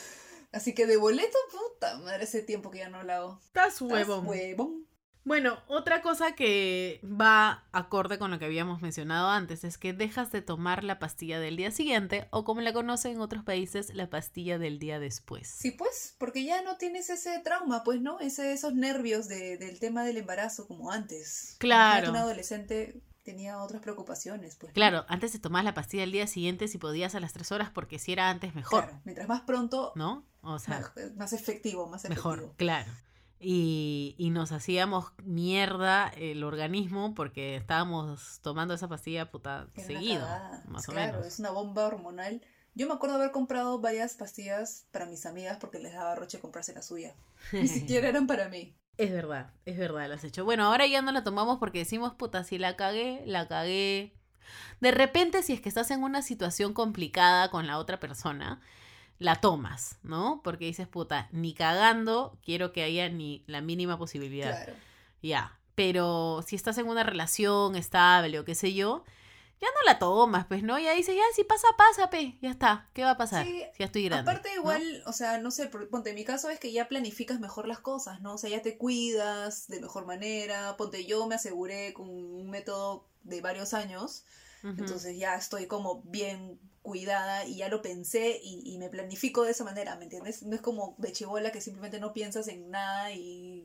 Así 0.57 0.73
que 0.73 0.85
de 0.87 0.97
boleto, 0.97 1.37
puta 1.51 1.97
madre, 1.99 2.23
ese 2.23 2.41
tiempo 2.41 2.71
que 2.71 2.79
ya 2.79 2.89
no 2.89 3.03
la 3.03 3.17
hago. 3.17 3.39
Estás 3.43 3.73
Estás 3.73 3.81
huevón. 3.81 4.27
huevón. 4.27 4.87
Bueno, 5.23 5.57
otra 5.67 6.01
cosa 6.01 6.35
que 6.35 7.01
va 7.03 7.65
acorde 7.73 8.17
con 8.17 8.31
lo 8.31 8.39
que 8.39 8.45
habíamos 8.45 8.81
mencionado 8.81 9.29
antes 9.29 9.65
es 9.65 9.77
que 9.77 9.91
dejas 9.91 10.31
de 10.31 10.41
tomar 10.41 10.85
la 10.85 10.99
pastilla 10.99 11.37
del 11.41 11.57
día 11.57 11.69
siguiente 11.71 12.29
o 12.31 12.45
como 12.45 12.61
la 12.61 12.71
conocen 12.71 13.11
en 13.15 13.19
otros 13.19 13.43
países, 13.43 13.93
la 13.93 14.09
pastilla 14.09 14.57
del 14.57 14.79
día 14.79 14.99
después. 14.99 15.49
Sí, 15.49 15.71
pues, 15.71 16.15
porque 16.17 16.45
ya 16.45 16.61
no 16.61 16.77
tienes 16.77 17.09
ese 17.09 17.39
trauma, 17.39 17.83
pues, 17.83 17.99
¿no? 17.99 18.21
Ese, 18.21 18.53
esos 18.53 18.73
nervios 18.73 19.27
de- 19.27 19.57
del 19.57 19.79
tema 19.81 20.05
del 20.05 20.15
embarazo 20.15 20.65
como 20.65 20.91
antes. 20.91 21.57
Claro. 21.59 22.09
Un 22.11 22.15
adolescente 22.15 23.01
tenía 23.23 23.61
otras 23.61 23.81
preocupaciones, 23.81 24.55
pues. 24.55 24.71
Claro, 24.71 25.03
antes 25.09 25.33
te 25.33 25.39
tomabas 25.39 25.65
la 25.65 25.73
pastilla 25.73 26.03
el 26.05 26.13
día 26.13 26.27
siguiente 26.27 26.69
si 26.69 26.77
podías 26.77 27.13
a 27.15 27.19
las 27.19 27.33
tres 27.33 27.51
horas 27.51 27.69
porque 27.69 27.99
si 27.99 28.13
era 28.13 28.29
antes 28.29 28.55
mejor, 28.55 28.85
Claro, 28.85 29.01
Mientras 29.03 29.27
más 29.27 29.41
pronto, 29.41 29.91
¿no? 29.97 30.25
O 30.47 30.59
sea, 30.59 30.79
más, 30.79 30.91
más 31.15 31.33
efectivo, 31.33 31.87
más 31.87 32.05
efectivo. 32.05 32.35
mejor, 32.35 32.53
claro. 32.57 32.91
Y, 33.39 34.15
y 34.17 34.31
nos 34.31 34.51
hacíamos 34.51 35.11
mierda 35.23 36.07
el 36.09 36.43
organismo 36.43 37.13
porque 37.13 37.55
estábamos 37.55 38.39
tomando 38.41 38.73
esa 38.73 38.87
pastilla 38.87 39.29
puta 39.29 39.67
Era 39.75 39.85
seguido, 39.85 40.27
más 40.65 40.89
o 40.89 40.91
claro, 40.91 41.19
menos. 41.19 41.27
es 41.27 41.39
una 41.39 41.51
bomba 41.51 41.85
hormonal. 41.85 42.41
Yo 42.73 42.87
me 42.87 42.93
acuerdo 42.93 43.15
haber 43.15 43.31
comprado 43.31 43.79
varias 43.79 44.15
pastillas 44.15 44.87
para 44.91 45.05
mis 45.05 45.25
amigas 45.25 45.57
porque 45.59 45.79
les 45.79 45.93
daba 45.93 46.15
roche 46.15 46.39
comprarse 46.39 46.73
la 46.73 46.81
suya. 46.81 47.15
Ni 47.51 47.67
siquiera 47.67 48.07
eran 48.07 48.25
para 48.27 48.49
mí. 48.49 48.75
Es 48.97 49.11
verdad, 49.11 49.53
es 49.65 49.77
verdad, 49.77 50.07
lo 50.07 50.15
has 50.15 50.23
hecho. 50.23 50.43
Bueno, 50.43 50.65
ahora 50.65 50.87
ya 50.87 51.03
no 51.03 51.11
la 51.11 51.23
tomamos 51.23 51.59
porque 51.59 51.79
decimos, 51.79 52.13
puta, 52.15 52.43
si 52.43 52.57
la 52.57 52.75
cagué, 52.75 53.21
la 53.27 53.47
cagué. 53.47 54.13
De 54.81 54.91
repente, 54.91 55.43
si 55.43 55.53
es 55.53 55.61
que 55.61 55.69
estás 55.69 55.91
en 55.91 56.01
una 56.01 56.23
situación 56.23 56.73
complicada 56.73 57.51
con 57.51 57.67
la 57.67 57.77
otra 57.77 57.99
persona, 57.99 58.61
la 59.19 59.35
tomas, 59.35 59.97
¿no? 60.03 60.41
Porque 60.43 60.65
dices, 60.65 60.87
puta, 60.87 61.29
ni 61.31 61.53
cagando 61.53 62.37
quiero 62.43 62.71
que 62.71 62.83
haya 62.83 63.09
ni 63.09 63.43
la 63.47 63.61
mínima 63.61 63.97
posibilidad. 63.97 64.63
Claro. 64.63 64.73
Ya. 65.21 65.59
Pero 65.75 66.43
si 66.47 66.55
estás 66.55 66.77
en 66.79 66.87
una 66.87 67.03
relación 67.03 67.75
estable 67.75 68.39
o 68.39 68.45
qué 68.45 68.55
sé 68.55 68.73
yo, 68.73 69.03
ya 69.59 69.67
no 69.67 69.91
la 69.91 69.97
tomas, 69.97 70.45
pues, 70.45 70.61
¿no? 70.61 70.77
Ya 70.77 70.93
dices, 70.93 71.15
ya, 71.15 71.23
si 71.35 71.43
pasa, 71.43 71.67
pasa, 71.77 72.09
pe. 72.09 72.37
Ya 72.41 72.51
está. 72.51 72.89
¿Qué 72.93 73.03
va 73.03 73.11
a 73.11 73.17
pasar? 73.17 73.45
Sí, 73.45 73.63
ya 73.77 73.85
estoy 73.85 74.05
grande. 74.05 74.29
Aparte 74.29 74.49
¿no? 74.49 74.61
igual, 74.61 75.03
o 75.05 75.13
sea, 75.13 75.39
no 75.39 75.49
sé, 75.49 75.67
ponte, 75.67 76.11
en 76.11 76.15
mi 76.15 76.23
caso 76.23 76.49
es 76.49 76.59
que 76.59 76.71
ya 76.71 76.87
planificas 76.87 77.39
mejor 77.39 77.67
las 77.67 77.79
cosas, 77.79 78.21
¿no? 78.21 78.35
O 78.35 78.37
sea, 78.37 78.49
ya 78.51 78.61
te 78.61 78.77
cuidas 78.77 79.67
de 79.67 79.81
mejor 79.81 80.05
manera. 80.05 80.77
Ponte, 80.77 81.05
yo 81.05 81.25
me 81.27 81.35
aseguré 81.35 81.93
con 81.93 82.07
un 82.09 82.49
método 82.49 83.07
de 83.23 83.41
varios 83.41 83.73
años, 83.73 84.23
entonces 84.63 85.17
ya 85.17 85.35
estoy 85.35 85.65
como 85.65 86.01
bien 86.03 86.59
cuidada 86.87 87.45
y 87.45 87.57
ya 87.57 87.67
lo 87.67 87.81
pensé 87.81 88.39
y, 88.41 88.61
y 88.63 88.77
me 88.77 88.87
planifico 88.89 89.43
de 89.43 89.51
esa 89.51 89.65
manera, 89.65 89.97
¿me 89.97 90.05
entiendes? 90.05 90.43
No 90.43 90.55
es 90.55 90.61
como 90.61 90.95
de 90.97 91.11
chivola 91.11 91.51
que 91.51 91.59
simplemente 91.59 91.99
no 91.99 92.13
piensas 92.13 92.47
en 92.47 92.69
nada 92.69 93.11
y, 93.11 93.63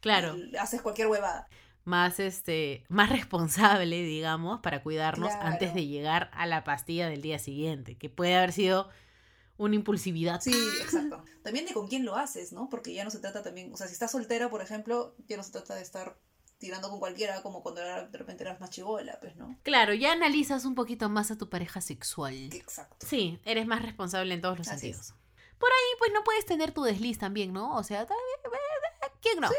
Claro. 0.00 0.36
y 0.36 0.54
haces 0.56 0.80
cualquier 0.80 1.08
huevada. 1.08 1.48
más 1.84 2.20
este 2.20 2.84
más 2.88 3.10
responsable 3.10 4.02
digamos 4.04 4.60
para 4.60 4.82
cuidarnos 4.84 5.30
Claro. 5.32 5.46
antes 5.48 5.74
de 5.74 5.86
llegar 5.86 6.30
a 6.32 6.46
la 6.46 6.62
pastilla 6.62 7.08
del 7.08 7.22
día 7.22 7.38
siguiente 7.40 7.96
que 7.98 8.08
puede 8.08 8.36
haber 8.36 8.52
sido 8.52 8.88
una 9.56 9.74
impulsividad 9.74 10.40
Sí, 10.40 10.52
exacto. 10.82 11.24
También 11.42 11.66
de 11.66 11.72
con 11.74 11.88
quién 11.88 12.04
lo 12.04 12.14
haces, 12.16 12.52
¿no? 12.52 12.68
Porque 12.70 12.94
ya 12.94 13.02
no 13.02 13.10
se 13.10 13.18
trata 13.18 13.42
también, 13.42 13.72
o 13.72 13.76
sea, 13.76 13.88
si 13.88 13.94
estás 13.94 14.12
soltera, 14.12 14.48
por 14.48 14.62
ejemplo, 14.62 15.16
ya 15.26 15.36
no 15.36 15.42
se 15.42 15.50
trata 15.52 15.74
de 15.74 15.82
estar 15.82 16.16
tirando 16.60 16.88
con 16.90 17.00
cualquiera 17.00 17.42
como 17.42 17.62
cuando 17.62 17.80
era- 17.80 18.06
de 18.06 18.16
repente 18.18 18.44
eras 18.44 18.60
más 18.60 18.70
chivola, 18.70 19.18
pues, 19.20 19.34
¿no? 19.34 19.58
claro 19.64 19.92
ya 19.94 20.12
analizas 20.12 20.64
un 20.64 20.76
poquito 20.76 21.08
más 21.08 21.30
a 21.32 21.36
tu 21.38 21.48
pareja 21.48 21.80
sexual 21.80 22.34
Exacto. 22.52 23.04
sí 23.04 23.40
eres 23.44 23.66
más 23.66 23.82
responsable 23.82 24.34
en 24.34 24.40
todos 24.40 24.58
los 24.58 24.68
Así 24.68 24.92
sentidos 24.92 25.14
por 25.58 25.70
ahí 25.70 25.98
pues 25.98 26.12
no 26.14 26.22
puedes 26.22 26.46
tener 26.46 26.70
tu 26.72 26.82
desliz 26.84 27.18
también 27.18 27.52
no 27.52 27.76
o 27.76 27.82
sea 27.82 28.06
también, 28.06 28.26
eh, 28.44 29.06
quién 29.22 29.40
no 29.40 29.48
No 29.48 29.54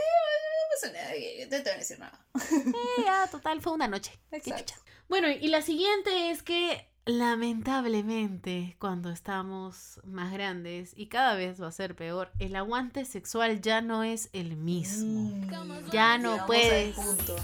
pasa 0.73 0.93
nada, 0.93 1.11
que- 1.11 1.47
no 1.49 1.49
te 1.49 1.63
van 1.69 1.75
a 1.75 1.79
decir 1.79 1.99
nada. 1.99 2.25
Eh, 2.97 3.03
ya, 3.03 3.27
total 3.29 3.61
fue 3.61 3.73
una 3.73 3.87
noche 3.87 4.11
Exacto. 4.31 4.73
bueno 5.09 5.27
y 5.29 5.47
la 5.49 5.61
siguiente 5.61 6.29
es 6.31 6.43
que 6.43 6.90
lamentablemente 7.05 8.75
cuando 8.79 9.09
estamos 9.09 9.99
más 10.03 10.31
grandes 10.31 10.93
y 10.95 11.07
cada 11.07 11.35
vez 11.35 11.61
va 11.61 11.67
a 11.67 11.71
ser 11.71 11.95
peor 11.95 12.31
el 12.39 12.55
aguante 12.55 13.05
sexual 13.05 13.59
ya 13.61 13.81
no 13.81 14.03
es 14.03 14.29
el 14.33 14.55
mismo 14.55 15.31
Mm, 15.31 15.89
Ya 15.91 16.17
no 16.17 16.45
puedes. 16.45 16.95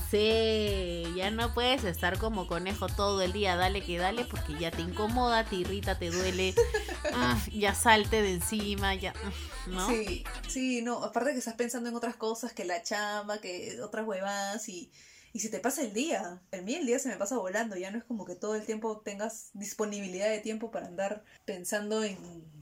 Sí, 0.10 1.04
ya 1.16 1.32
no 1.32 1.54
puedes 1.54 1.84
estar 1.84 2.18
como 2.18 2.48
conejo 2.48 2.88
todo 2.88 3.22
el 3.22 3.34
día, 3.34 3.56
dale 3.56 3.82
que 3.82 3.98
dale, 3.98 4.26
porque 4.26 4.58
ya 4.58 4.72
te 4.72 4.82
incomoda, 4.82 5.44
te 5.46 5.56
irrita, 5.58 5.98
te 5.98 6.10
duele, 6.12 6.54
ah, 7.14 7.38
ya 7.52 7.74
salte 7.74 8.22
de 8.22 8.34
encima, 8.34 8.96
ya, 8.96 9.14
¿no? 9.68 9.90
Sí, 9.90 10.24
sí, 10.48 10.82
no, 10.82 11.04
aparte 11.04 11.32
que 11.34 11.40
estás 11.40 11.56
pensando 11.56 11.90
en 11.90 11.96
otras 11.96 12.16
cosas, 12.16 12.54
que 12.54 12.66
la 12.66 12.82
chamba, 12.84 13.40
que 13.40 13.80
otras 13.82 14.08
huevadas 14.08 14.70
y, 14.70 14.92
y 15.38 15.40
si 15.40 15.52
te 15.52 15.60
pasa 15.60 15.84
el 15.84 15.94
día, 15.94 16.42
a 16.52 16.62
mí 16.64 16.74
el 16.74 16.88
día 16.88 16.98
se 16.98 17.10
me 17.10 17.16
pasa 17.16 17.38
volando, 17.38 17.76
ya 17.76 17.92
no 17.92 18.00
es 18.00 18.04
como 18.04 18.26
que 18.26 18.34
todo 18.34 18.56
el 18.56 18.66
tiempo 18.66 19.02
tengas 19.02 19.52
disponibilidad 19.54 20.28
de 20.28 20.40
tiempo 20.40 20.72
para 20.72 20.88
andar 20.88 21.24
pensando 21.46 22.04
en, 22.04 22.18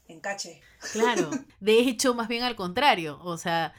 en 0.08 0.20
cache. 0.20 0.60
Claro. 0.92 1.30
De 1.60 1.78
hecho, 1.78 2.12
más 2.14 2.28
bien 2.28 2.42
al 2.42 2.54
contrario, 2.54 3.18
o 3.22 3.38
sea, 3.38 3.72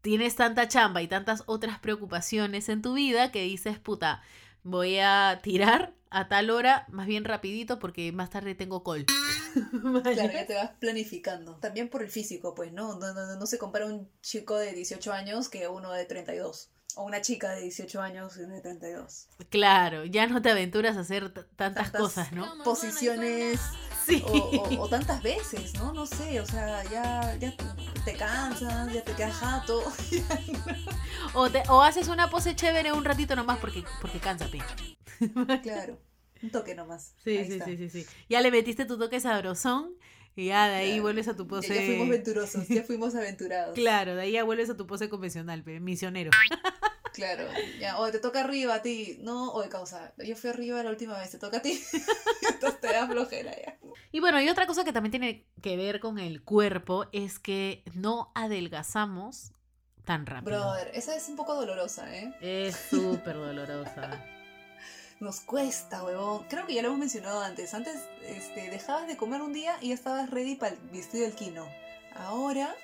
tienes 0.00 0.36
tanta 0.36 0.68
chamba 0.68 1.02
y 1.02 1.08
tantas 1.08 1.42
otras 1.46 1.80
preocupaciones 1.80 2.68
en 2.68 2.82
tu 2.82 2.94
vida 2.94 3.32
que 3.32 3.42
dices, 3.42 3.80
puta, 3.80 4.22
voy 4.62 5.00
a 5.00 5.40
tirar 5.42 5.96
a 6.10 6.28
tal 6.28 6.50
hora, 6.50 6.86
más 6.88 7.08
bien 7.08 7.24
rapidito, 7.24 7.80
porque 7.80 8.12
más 8.12 8.30
tarde 8.30 8.54
tengo 8.54 8.84
call. 8.84 9.06
Claro, 9.56 10.32
ya 10.32 10.46
te 10.46 10.54
vas 10.54 10.70
planificando. 10.78 11.56
También 11.56 11.88
por 11.88 12.02
el 12.02 12.10
físico, 12.10 12.54
pues, 12.54 12.72
¿no? 12.72 12.96
No, 12.98 13.12
no, 13.12 13.36
no 13.36 13.46
se 13.46 13.58
compara 13.58 13.86
un 13.86 14.08
chico 14.20 14.54
de 14.56 14.72
18 14.72 15.12
años 15.12 15.48
que 15.48 15.66
uno 15.66 15.92
de 15.92 16.04
32. 16.04 16.70
O 16.98 17.04
una 17.04 17.20
chica 17.20 17.50
de 17.52 17.60
18 17.62 18.00
años 18.00 18.36
y 18.38 18.40
de 18.46 18.60
32. 18.60 19.28
Claro, 19.50 20.04
ya 20.06 20.26
no 20.26 20.40
te 20.42 20.50
aventuras 20.50 20.96
a 20.96 21.00
hacer 21.00 21.30
tantas, 21.30 21.56
Tantas 21.56 21.90
cosas, 21.90 22.32
¿no? 22.32 22.50
Posiciones 22.64 23.60
Sí. 24.06 24.22
o, 24.26 24.32
o- 24.32 24.80
o 24.82 24.88
tantas 24.88 25.22
veces, 25.22 25.74
¿no? 25.74 25.92
No 25.92 26.06
sé, 26.06 26.40
o 26.40 26.46
sea, 26.46 26.82
ya, 26.84 27.36
ya 27.38 27.52
te 28.04 28.14
cansas, 28.14 28.92
ya 28.92 29.02
te 29.04 29.12
quedas 29.12 29.34
jato. 29.34 29.82
O, 31.34 31.50
te- 31.50 31.64
o 31.68 31.82
haces 31.82 32.08
una 32.08 32.30
pose 32.30 32.54
chévere 32.56 32.92
un 32.92 33.04
ratito 33.04 33.36
nomás 33.36 33.58
porque, 33.58 33.84
porque 34.00 34.18
cansa, 34.20 34.46
pe. 34.48 34.60
claro, 35.62 35.98
un 36.42 36.50
toque 36.50 36.74
nomás. 36.74 37.14
Sí, 37.24 37.36
Ahí 37.36 37.46
sí, 37.46 37.52
está. 37.54 37.64
sí, 37.66 37.76
sí, 37.76 37.90
sí. 37.90 38.06
Ya 38.28 38.40
le 38.40 38.50
metiste 38.50 38.84
tu 38.86 38.96
toque 38.98 39.20
sabrosón 39.20 39.92
y 40.36 40.46
ya 40.46 40.68
de 40.68 40.74
ahí 40.76 40.86
Claro. 40.90 41.02
vuelves 41.02 41.28
a 41.28 41.36
tu 41.36 41.42
Ya, 41.44 41.48
pose. 41.48 41.74
ya 41.74 41.80
fuimos 41.86 42.08
venturosos, 42.08 42.68
ya 42.68 42.82
fuimos 42.84 43.14
aventurados. 43.16 43.74
Claro, 43.74 44.14
de 44.14 44.22
ahí 44.22 44.32
ya 44.32 44.44
vuelves 44.44 44.70
a 44.70 44.76
tu 44.76 44.86
pose 44.86 45.08
convencional, 45.08 45.64
misionero. 45.80 46.30
Claro, 47.12 47.44
ya, 47.80 47.96
o 47.98 48.10
te 48.12 48.18
toca 48.18 48.40
arriba 48.40 48.74
a 48.74 48.82
ti. 48.82 49.16
No, 49.22 49.50
o 49.54 49.62
de 49.62 49.70
causa, 49.70 50.12
yo 50.18 50.36
fui 50.36 50.50
arriba 50.50 50.82
la 50.82 50.90
última 50.90 51.16
vez, 51.18 51.30
te 51.30 51.38
toca 51.38 51.56
a 51.56 51.62
ti. 51.62 51.80
Entonces 52.52 52.78
te 52.78 52.88
da 52.88 53.06
flojera 53.06 53.52
ya. 53.56 53.78
Y 54.12 54.20
bueno, 54.20 54.38
y 54.42 54.50
otra 54.50 54.66
cosa 54.66 54.84
que 54.84 54.92
también 54.92 55.12
tiene 55.12 55.46
que 55.62 55.78
ver 55.78 55.98
con 55.98 56.18
el 56.18 56.42
cuerpo 56.42 57.06
es 57.12 57.38
que 57.38 57.84
no 57.94 58.32
adelgazamos 58.34 59.52
tan 60.04 60.26
rápido. 60.26 60.58
Brother, 60.60 60.90
esa 60.92 61.16
es 61.16 61.26
un 61.30 61.36
poco 61.36 61.54
dolorosa, 61.54 62.14
¿eh? 62.14 62.34
Es 62.42 62.76
súper 62.90 63.36
dolorosa. 63.36 64.22
Nos 65.20 65.40
cuesta, 65.40 66.04
huevón. 66.04 66.44
Creo 66.48 66.66
que 66.66 66.74
ya 66.74 66.82
lo 66.82 66.88
hemos 66.88 67.00
mencionado 67.00 67.40
antes. 67.40 67.72
Antes 67.74 67.96
este, 68.22 68.70
dejabas 68.70 69.06
de 69.06 69.16
comer 69.16 69.40
un 69.40 69.52
día 69.52 69.76
y 69.80 69.88
ya 69.88 69.94
estabas 69.94 70.30
ready 70.30 70.56
para 70.56 70.74
el 70.74 70.78
vestido 70.90 71.24
del 71.24 71.34
quino. 71.34 71.66
Ahora, 72.14 72.74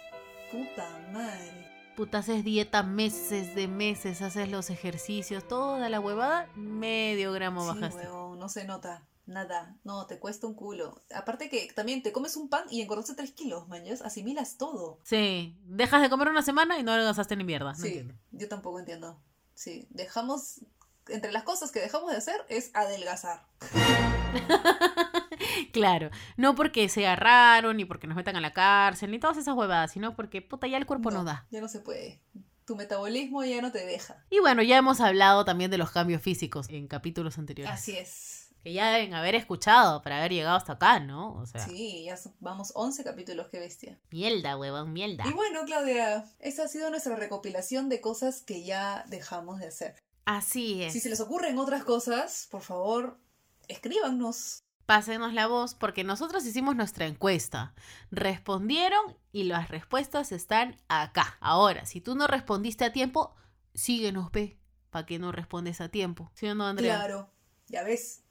puta 0.51 0.89
madre. 1.13 1.71
Puta, 1.97 2.19
haces 2.19 2.43
dieta 2.43 2.83
meses 2.83 3.55
de 3.55 3.69
meses, 3.69 4.23
haces 4.23 4.49
los 4.51 4.71
ejercicios, 4.71 5.47
toda 5.47 5.91
la 5.91 6.01
huevada, 6.01 6.49
medio 6.57 7.33
gramo 7.33 7.61
Sí, 7.63 7.79
bajaste. 7.81 8.07
huevón, 8.07 8.39
no 8.39 8.49
se 8.49 8.65
nota. 8.65 9.07
Nada. 9.27 9.77
No, 9.85 10.07
te 10.07 10.19
cuesta 10.19 10.47
un 10.47 10.55
culo. 10.55 11.01
Aparte 11.15 11.49
que 11.49 11.71
también 11.77 12.03
te 12.03 12.13
comes 12.13 12.37
un 12.37 12.49
pan 12.49 12.65
y 12.71 12.81
engordaste 12.81 13.15
3 13.15 13.31
kilos, 13.33 13.69
mañas. 13.69 14.01
Asimilas 14.03 14.57
todo. 14.57 14.99
Sí, 15.05 15.57
dejas 15.65 16.03
de 16.03 16.11
comer 16.11 16.29
una 16.29 16.43
semana 16.43 16.79
y 16.79 16.83
no 16.83 16.93
adelgazaste 16.93 17.37
ni 17.37 17.45
mierda. 17.45 17.73
No 17.73 17.79
sí, 17.79 17.87
entiendo. 17.89 18.15
yo 18.33 18.49
tampoco 18.49 18.79
entiendo. 18.81 19.21
Sí, 19.55 19.87
dejamos... 19.91 20.61
Entre 21.09 21.33
las 21.33 21.43
cosas 21.43 21.73
que 21.73 21.81
dejamos 21.81 22.11
de 22.11 22.17
hacer 22.19 22.45
es 22.49 22.71
adelgazar. 22.75 23.45
Claro, 25.73 26.11
no 26.37 26.55
porque 26.55 26.89
sea 26.89 27.17
raro, 27.17 27.73
ni 27.73 27.85
porque 27.85 28.07
nos 28.07 28.17
metan 28.17 28.37
a 28.37 28.41
la 28.41 28.53
cárcel, 28.53 29.11
ni 29.11 29.19
todas 29.19 29.37
esas 29.39 29.55
huevadas, 29.57 29.93
sino 29.93 30.15
porque 30.15 30.43
puta 30.43 30.67
ya 30.67 30.77
el 30.77 30.87
cuerpo 30.87 31.11
no, 31.11 31.25
da. 31.25 31.47
Ya 31.51 31.61
no 31.61 31.69
se 31.69 31.81
puede. 31.81 32.21
Tu 32.67 32.77
metabolismo 32.77 33.43
ya 33.45 33.61
no 33.61 33.73
te 33.73 33.85
deja. 33.85 34.25
Y 34.31 34.39
bueno, 34.41 34.63
ya 34.63 34.77
hemos 34.77 35.01
hablado 35.01 35.45
también 35.45 35.71
de 35.71 35.79
los 35.79 35.91
cambios 35.91 36.23
físicos 36.23 36.69
en 36.69 36.87
capítulos 36.87 37.39
anteriores. 37.39 37.73
Así 37.73 37.97
es. 37.97 38.51
Que 38.63 38.73
ya 38.73 38.93
deben 38.93 39.15
haber 39.15 39.35
escuchado 39.35 40.03
para 40.03 40.19
haber 40.19 40.33
llegado 40.33 40.57
hasta 40.57 40.75
acá, 40.75 41.01
¿no? 41.01 41.35
O 41.35 41.47
sea, 41.47 41.67
Sí, 41.67 42.05
ya 42.05 42.17
vamos 42.39 42.73
11 42.77 43.03
capítulos, 43.03 43.49
qué 43.51 43.59
bestia. 43.59 43.99
mierda, 44.11 44.57
huevón, 44.57 44.93
mierda. 44.93 45.25
Y 45.27 45.33
bueno, 45.33 45.65
Claudia, 45.65 46.25
esa 46.39 46.65
ha 46.65 46.69
sido 46.69 46.89
nuestra 46.91 47.17
recopilación 47.17 47.89
de 47.89 48.01
cosas 48.01 48.43
que 48.43 48.63
ya 48.63 49.05
dejamos 49.09 49.59
de 49.59 49.67
hacer. 49.67 49.97
Así 50.25 50.83
es. 50.83 50.93
Si 50.93 51.01
se 51.01 51.09
les 51.09 51.21
ocurren 51.21 51.59
otras 51.59 51.85
cosas, 51.85 52.49
por 52.51 52.63
favor, 52.63 53.19
escríbanos. 53.69 54.63
Pásenos 54.87 55.33
la 55.33 55.47
voz 55.47 55.75
porque 55.75 56.05
nosotros 56.05 56.45
hicimos 56.45 56.77
nuestra 56.77 57.07
encuesta. 57.07 57.75
Respondieron 58.11 59.17
y 59.31 59.45
las 59.45 59.69
respuestas 59.69 60.33
están 60.33 60.77
acá. 60.89 61.39
Ahora, 61.41 61.87
si 61.87 62.01
tú 62.01 62.15
no 62.15 62.27
respondiste 62.27 62.85
a 62.85 62.93
tiempo, 62.93 63.35
síguenos, 63.75 64.31
P. 64.31 64.59
¿Para 64.91 65.07
que 65.07 65.19
no 65.19 65.33
respondes 65.33 65.81
a 65.81 65.89
tiempo? 65.89 66.31
¿Sí 66.35 66.47
o 66.47 66.55
no, 66.55 66.67
Andrea? 66.67 66.97
Claro, 66.97 67.31
ya 67.69 67.83
ves, 67.83 68.25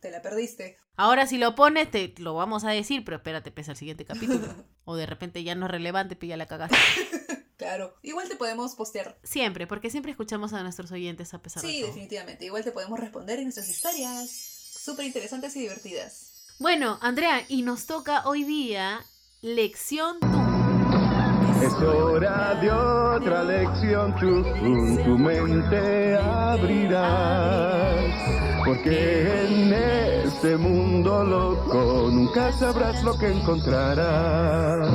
te 0.00 0.10
la 0.10 0.22
perdiste. 0.22 0.78
Ahora, 0.96 1.26
si 1.26 1.36
lo 1.36 1.54
pones, 1.54 1.90
te 1.90 2.14
lo 2.18 2.34
vamos 2.34 2.64
a 2.64 2.70
decir, 2.70 3.04
pero 3.04 3.18
espérate, 3.18 3.50
pesa 3.50 3.72
el 3.72 3.76
siguiente 3.76 4.06
capítulo. 4.06 4.46
o 4.84 4.96
de 4.96 5.04
repente 5.04 5.44
ya 5.44 5.54
no 5.54 5.66
es 5.66 5.72
relevante, 5.72 6.16
ya 6.26 6.36
la 6.36 6.46
cagaste. 6.46 6.76
Claro, 7.66 7.94
igual 8.02 8.28
te 8.28 8.36
podemos 8.36 8.76
postear. 8.76 9.18
Siempre, 9.24 9.66
porque 9.66 9.90
siempre 9.90 10.12
escuchamos 10.12 10.52
a 10.52 10.62
nuestros 10.62 10.92
oyentes 10.92 11.34
a 11.34 11.38
pesar 11.42 11.64
de 11.64 11.68
Sí, 11.68 11.78
todo. 11.80 11.88
definitivamente. 11.88 12.44
Igual 12.44 12.62
te 12.62 12.70
podemos 12.70 13.00
responder 13.00 13.38
en 13.40 13.46
nuestras 13.46 13.68
historias. 13.68 14.30
Súper 14.30 15.04
interesantes 15.04 15.56
y 15.56 15.62
divertidas. 15.62 16.30
Bueno, 16.60 16.96
Andrea, 17.02 17.42
y 17.48 17.62
nos 17.62 17.86
toca 17.86 18.22
hoy 18.28 18.44
día 18.44 19.04
lección 19.42 20.20
tú. 20.20 20.28
Es 21.60 21.72
hora 21.82 22.54
de 22.60 22.70
otra 22.70 23.42
lección, 23.42 24.14
tú 24.14 24.44
tu 25.02 25.18
mente 25.18 26.14
abrirás. 26.16 27.96
Porque 28.64 29.44
en 29.48 29.72
este 29.72 30.56
mundo 30.56 31.24
loco 31.24 32.10
nunca 32.12 32.52
sabrás 32.52 33.02
lo 33.02 33.18
que 33.18 33.26
encontrarás. 33.26 34.88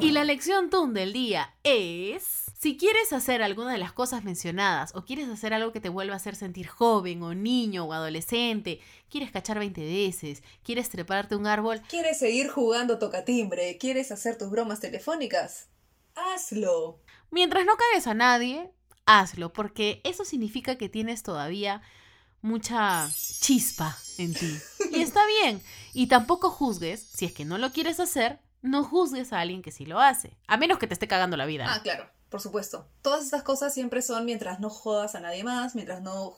Y 0.00 0.12
la 0.12 0.22
lección 0.22 0.70
TUN 0.70 0.94
del 0.94 1.12
día 1.12 1.56
es, 1.64 2.52
si 2.56 2.76
quieres 2.76 3.12
hacer 3.12 3.42
alguna 3.42 3.72
de 3.72 3.78
las 3.78 3.92
cosas 3.92 4.22
mencionadas 4.22 4.94
o 4.94 5.04
quieres 5.04 5.28
hacer 5.28 5.52
algo 5.52 5.72
que 5.72 5.80
te 5.80 5.88
vuelva 5.88 6.14
a 6.14 6.18
hacer 6.18 6.36
sentir 6.36 6.68
joven 6.68 7.20
o 7.24 7.34
niño 7.34 7.84
o 7.84 7.92
adolescente, 7.92 8.80
quieres 9.10 9.32
cachar 9.32 9.58
20 9.58 9.80
veces, 9.80 10.44
quieres 10.62 10.88
treparte 10.88 11.34
un 11.34 11.48
árbol, 11.48 11.82
¿Quieres 11.88 12.20
seguir 12.20 12.48
jugando 12.48 13.00
tocatimbre? 13.00 13.76
¿Quieres 13.76 14.12
hacer 14.12 14.38
tus 14.38 14.50
bromas 14.50 14.78
telefónicas? 14.78 15.66
Hazlo. 16.14 17.00
mientras 17.30 17.64
no 17.64 17.72
cagues 17.76 18.06
a 18.06 18.14
nadie, 18.14 18.70
hazlo, 19.04 19.52
porque 19.52 20.00
eso 20.04 20.24
significa 20.24 20.76
que 20.76 20.88
tienes 20.88 21.24
todavía 21.24 21.82
mucha 22.40 23.10
chispa 23.40 23.98
en 24.16 24.32
ti. 24.32 24.56
Y 24.92 25.02
está 25.02 25.26
bien. 25.26 25.60
Y 25.92 26.06
tampoco 26.06 26.50
juzgues, 26.50 27.02
si 27.02 27.24
es 27.24 27.32
que 27.32 27.44
no 27.44 27.58
lo 27.58 27.72
quieres 27.72 28.00
hacer, 28.00 28.40
no 28.62 28.84
juzgues 28.84 29.32
a 29.32 29.40
alguien 29.40 29.62
que 29.62 29.70
sí 29.72 29.86
lo 29.86 30.00
hace. 30.00 30.36
A 30.46 30.56
menos 30.56 30.78
que 30.78 30.86
te 30.86 30.94
esté 30.94 31.06
cagando 31.08 31.36
la 31.36 31.46
vida. 31.46 31.66
Ah, 31.68 31.82
claro, 31.82 32.08
por 32.28 32.40
supuesto. 32.40 32.86
Todas 33.02 33.24
estas 33.24 33.42
cosas 33.42 33.72
siempre 33.74 34.02
son 34.02 34.24
mientras 34.24 34.60
no 34.60 34.70
jodas 34.70 35.14
a 35.14 35.20
nadie 35.20 35.44
más, 35.44 35.74
mientras 35.74 36.02
no 36.02 36.36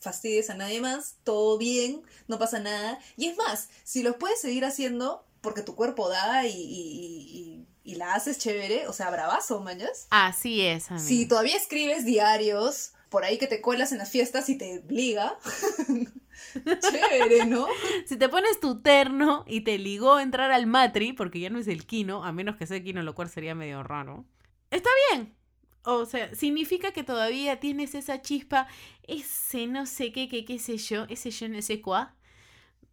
fastidies 0.00 0.50
a 0.50 0.54
nadie 0.54 0.80
más, 0.80 1.16
todo 1.24 1.58
bien, 1.58 2.02
no 2.26 2.38
pasa 2.38 2.58
nada. 2.58 2.98
Y 3.16 3.26
es 3.28 3.36
más, 3.36 3.68
si 3.84 4.02
los 4.02 4.16
puedes 4.16 4.40
seguir 4.40 4.64
haciendo 4.64 5.24
porque 5.40 5.62
tu 5.62 5.74
cuerpo 5.76 6.08
da 6.08 6.46
y, 6.46 6.50
y- 6.50 6.56
y- 6.56 7.38
y- 7.40 7.66
y 7.84 7.94
la 7.96 8.14
haces 8.14 8.38
chévere, 8.38 8.86
o 8.88 8.92
sea, 8.92 9.10
bravazo, 9.10 9.60
mañas. 9.60 10.06
Así 10.10 10.60
es. 10.60 10.88
Si 10.98 11.26
todavía 11.26 11.56
escribes 11.56 12.04
diarios, 12.04 12.92
por 13.12 13.24
ahí 13.24 13.36
que 13.36 13.46
te 13.46 13.60
cuelas 13.60 13.92
en 13.92 13.98
las 13.98 14.10
fiestas 14.10 14.48
y 14.48 14.56
te 14.56 14.82
liga. 14.88 15.38
chévere, 16.80 17.44
¿no? 17.44 17.68
Si 18.06 18.16
te 18.16 18.28
pones 18.30 18.58
tu 18.58 18.80
terno 18.80 19.44
y 19.46 19.60
te 19.60 19.76
ligó 19.76 20.14
a 20.14 20.22
entrar 20.22 20.50
al 20.50 20.66
matri, 20.66 21.12
porque 21.12 21.38
ya 21.38 21.50
no 21.50 21.58
es 21.58 21.68
el 21.68 21.86
kino, 21.86 22.24
a 22.24 22.32
menos 22.32 22.56
que 22.56 22.66
sea 22.66 22.82
kino, 22.82 23.02
lo 23.02 23.14
cual 23.14 23.28
sería 23.28 23.54
medio 23.54 23.82
raro. 23.82 24.24
Está 24.70 24.88
bien. 25.10 25.36
O 25.84 26.06
sea, 26.06 26.34
significa 26.34 26.92
que 26.92 27.04
todavía 27.04 27.60
tienes 27.60 27.94
esa 27.94 28.22
chispa, 28.22 28.66
ese 29.02 29.66
no 29.66 29.84
sé 29.84 30.10
qué, 30.10 30.28
qué, 30.28 30.46
qué 30.46 30.58
sé 30.58 30.78
yo, 30.78 31.04
ese 31.10 31.30
yo 31.30 31.48
no 31.50 31.60
sé 31.60 31.82
cuá, 31.82 32.16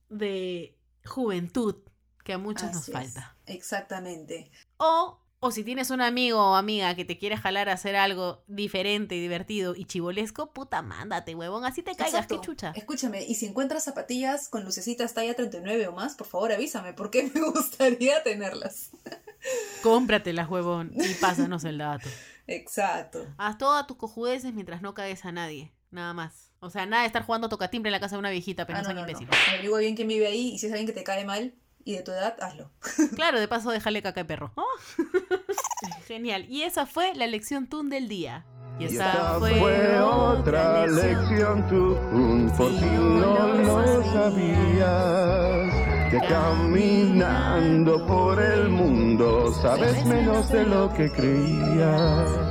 de 0.09 0.75
juventud 1.05 1.77
que 2.25 2.33
a 2.33 2.37
muchos 2.37 2.73
nos 2.73 2.89
es. 2.89 2.93
falta. 2.93 3.37
Exactamente. 3.45 4.51
O, 4.77 5.21
o 5.41 5.51
si 5.51 5.63
tienes 5.63 5.89
un 5.89 6.01
amigo 6.01 6.39
o 6.39 6.55
amiga 6.55 6.95
que 6.95 7.05
te 7.05 7.17
quiere 7.17 7.37
jalar 7.37 7.69
a 7.69 7.73
hacer 7.73 7.95
algo 7.95 8.43
diferente, 8.47 9.15
divertido 9.15 9.75
y 9.75 9.85
chivolesco, 9.85 10.51
puta, 10.53 10.81
mándate, 10.81 11.33
huevón, 11.35 11.63
así 11.65 11.81
te 11.81 11.91
caigas, 11.95 12.13
Exacto. 12.13 12.41
qué 12.41 12.45
chucha. 12.45 12.73
Escúchame, 12.75 13.23
y 13.25 13.35
si 13.35 13.45
encuentras 13.45 13.83
zapatillas 13.85 14.49
con 14.49 14.63
lucecitas 14.65 15.13
talla 15.13 15.33
39 15.35 15.87
o 15.87 15.91
más, 15.93 16.15
por 16.15 16.27
favor 16.27 16.51
avísame, 16.51 16.93
porque 16.93 17.23
me 17.33 17.41
gustaría 17.51 18.21
tenerlas. 18.23 18.91
Cómpratelas, 19.83 20.49
huevón, 20.49 20.91
y 20.95 21.13
pásanos 21.15 21.63
el 21.63 21.77
dato. 21.77 22.09
Exacto. 22.47 23.25
Haz 23.37 23.57
todas 23.57 23.87
tus 23.87 23.97
cojudeces 23.97 24.53
mientras 24.53 24.81
no 24.81 24.93
cagues 24.93 25.23
a 25.25 25.31
nadie. 25.31 25.71
Nada 25.91 26.13
más. 26.13 26.51
O 26.59 26.69
sea, 26.69 26.85
nada 26.85 27.03
de 27.03 27.07
estar 27.07 27.23
jugando 27.23 27.47
tocatimbre 27.49 27.89
en 27.89 27.93
la 27.93 27.99
casa 27.99 28.15
de 28.15 28.19
una 28.19 28.29
viejita, 28.29 28.67
pero 28.67 28.79
Ah, 28.79 28.81
no 28.81 28.89
no, 28.93 29.05
no. 29.05 29.17
Averigua 29.53 29.79
bien 29.79 29.95
quién 29.95 30.07
vive 30.07 30.27
ahí 30.27 30.49
y 30.53 30.59
si 30.59 30.65
es 30.65 30.71
alguien 30.71 30.87
que 30.87 30.93
te 30.93 31.03
cae 31.03 31.23
mal 31.25 31.53
y 31.89 31.95
de 31.95 32.03
tu 32.03 32.11
edad, 32.11 32.35
hazlo. 32.39 32.69
Claro, 33.15 33.39
de 33.39 33.47
paso, 33.47 33.71
déjale 33.71 34.01
caca 34.01 34.21
de 34.21 34.25
perro. 34.25 34.51
Oh. 34.55 34.63
Genial. 36.07 36.45
Y 36.47 36.61
esa 36.61 36.85
fue 36.85 37.13
la 37.15 37.25
lección 37.25 37.67
TUN 37.67 37.89
del 37.89 38.07
día. 38.07 38.45
Y 38.79 38.83
Y 38.83 38.85
esa 38.85 39.39
fue, 39.39 39.59
fue 39.59 39.99
otra 39.99 40.87
lección, 40.87 41.67
tú 41.67 41.97
un 42.13 42.49
por 42.55 42.71
si 42.71 42.85
no 42.85 43.47
lo 43.55 44.03
sabías. 44.13 45.73
Que 46.11 46.19
caminando 46.27 48.05
por 48.07 48.41
el 48.41 48.69
mundo 48.69 49.53
sabes 49.61 50.05
menos 50.05 50.49
de 50.49 50.63
lo 50.65 50.93
que 50.93 51.11
creías. 51.11 52.48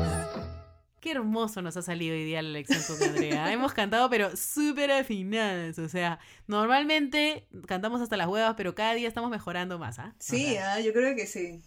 Qué 1.09 1.12
hermoso 1.12 1.62
nos 1.62 1.74
ha 1.74 1.80
salido 1.80 2.14
hoy 2.14 2.22
día 2.22 2.42
la 2.42 2.50
lección 2.50 2.82
TUN 2.86 2.98
de 2.98 3.06
Andrea. 3.06 3.50
Hemos 3.52 3.72
cantado, 3.72 4.11
pero 4.11 4.36
súper 4.36 4.90
afinadas. 4.90 5.78
O 5.78 5.88
sea, 5.88 6.18
normalmente 6.46 7.46
cantamos 7.66 8.02
hasta 8.02 8.18
las 8.18 8.28
huevas, 8.28 8.52
pero 8.59 8.74
cada 8.74 8.92
día 8.92 9.09
estamos 9.09 9.30
mejorando 9.30 9.78
más, 9.78 9.98
¿ah? 9.98 10.14
Sí, 10.18 10.59
ah, 10.59 10.78
yo 10.80 10.92
creo 10.92 11.16
que 11.16 11.26
sí. 11.26 11.62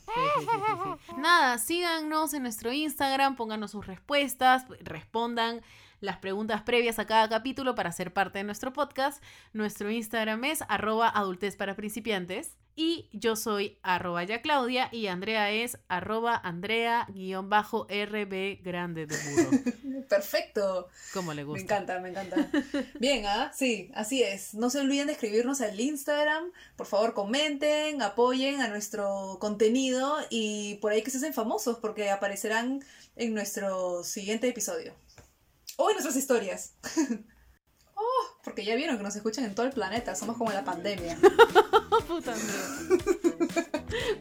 Nada, 1.18 1.58
síganos 1.58 2.36
en 2.36 2.44
nuestro 2.44 2.72
Instagram, 2.72 3.36
pónganos 3.36 3.72
sus 3.72 3.88
respuestas, 3.88 4.66
respondan 4.82 5.62
las 6.02 6.18
preguntas 6.18 6.62
previas 6.62 7.00
a 7.00 7.08
cada 7.08 7.28
capítulo 7.28 7.74
para 7.74 7.92
ser 7.92 8.14
parte 8.14 8.38
de 8.38 8.44
nuestro 8.44 8.74
podcast. 8.74 9.24
Nuestro 9.54 9.90
Instagram 9.90 10.44
es 10.44 10.64
arroba 10.68 11.10
adultez 11.10 11.56
para 11.56 11.76
principiantes. 11.76 12.60
Y 12.76 13.10
yo 13.12 13.36
soy 13.36 13.78
arroba 13.84 14.24
ya 14.24 14.42
Claudia 14.42 14.90
y 14.92 15.08
Andrea 15.08 15.52
es 15.52 15.78
arroba 15.88 16.36
Andrea 16.36 17.06
guion 17.10 17.50
bajo 17.50 17.86
RB 17.90 18.64
grande 18.64 19.06
de 19.06 19.18
burro. 19.18 20.04
Perfecto. 20.10 20.88
Como 21.14 21.34
le 21.34 21.42
Me 21.44 21.48
gusta. 21.48 21.62
encanta, 21.62 22.00
me 22.00 22.10
encanta. 22.10 22.50
Bien, 23.00 23.26
ah, 23.26 23.52
sí, 23.54 23.92
así 23.94 24.24
es. 24.24 24.54
No 24.54 24.70
se 24.70 24.80
olviden 24.80 25.08
de 25.08 25.14
escribirnos 25.14 25.62
al 25.62 25.80
Instagram. 25.80 26.52
Por 26.76 26.88
favor, 26.88 27.14
comenten, 27.14 28.02
apoyen 28.02 28.62
a 28.62 28.68
nuestro 28.68 29.38
contenido 29.40 30.18
y 30.30 30.76
por 30.76 30.92
ahí 30.92 31.02
que 31.02 31.12
se 31.12 31.18
hacen 31.18 31.34
famosos 31.34 31.78
porque 31.80 32.10
aparecerán 32.10 32.84
en 33.16 33.34
nuestro 33.34 34.04
siguiente 34.04 34.48
episodio. 34.48 34.94
O 35.78 35.90
en 35.90 35.96
nuestras 35.96 36.16
historias. 36.16 36.74
¡Oh! 38.02 38.38
Porque 38.44 38.66
ya 38.66 38.76
vieron 38.76 38.98
que 38.98 39.04
nos 39.04 39.16
escuchan 39.16 39.46
en 39.46 39.54
todo 39.56 39.66
el 39.66 39.72
planeta, 39.72 40.16
somos 40.16 40.38
como 40.38 40.52
la 40.52 40.64
pandemia. 40.64 41.18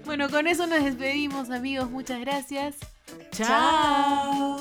Bueno, 0.04 0.28
con 0.28 0.46
eso 0.46 0.66
nos 0.66 0.84
despedimos, 0.84 1.50
amigos. 1.50 1.90
Muchas 1.90 2.20
gracias. 2.20 2.76
Chao. 3.32 4.58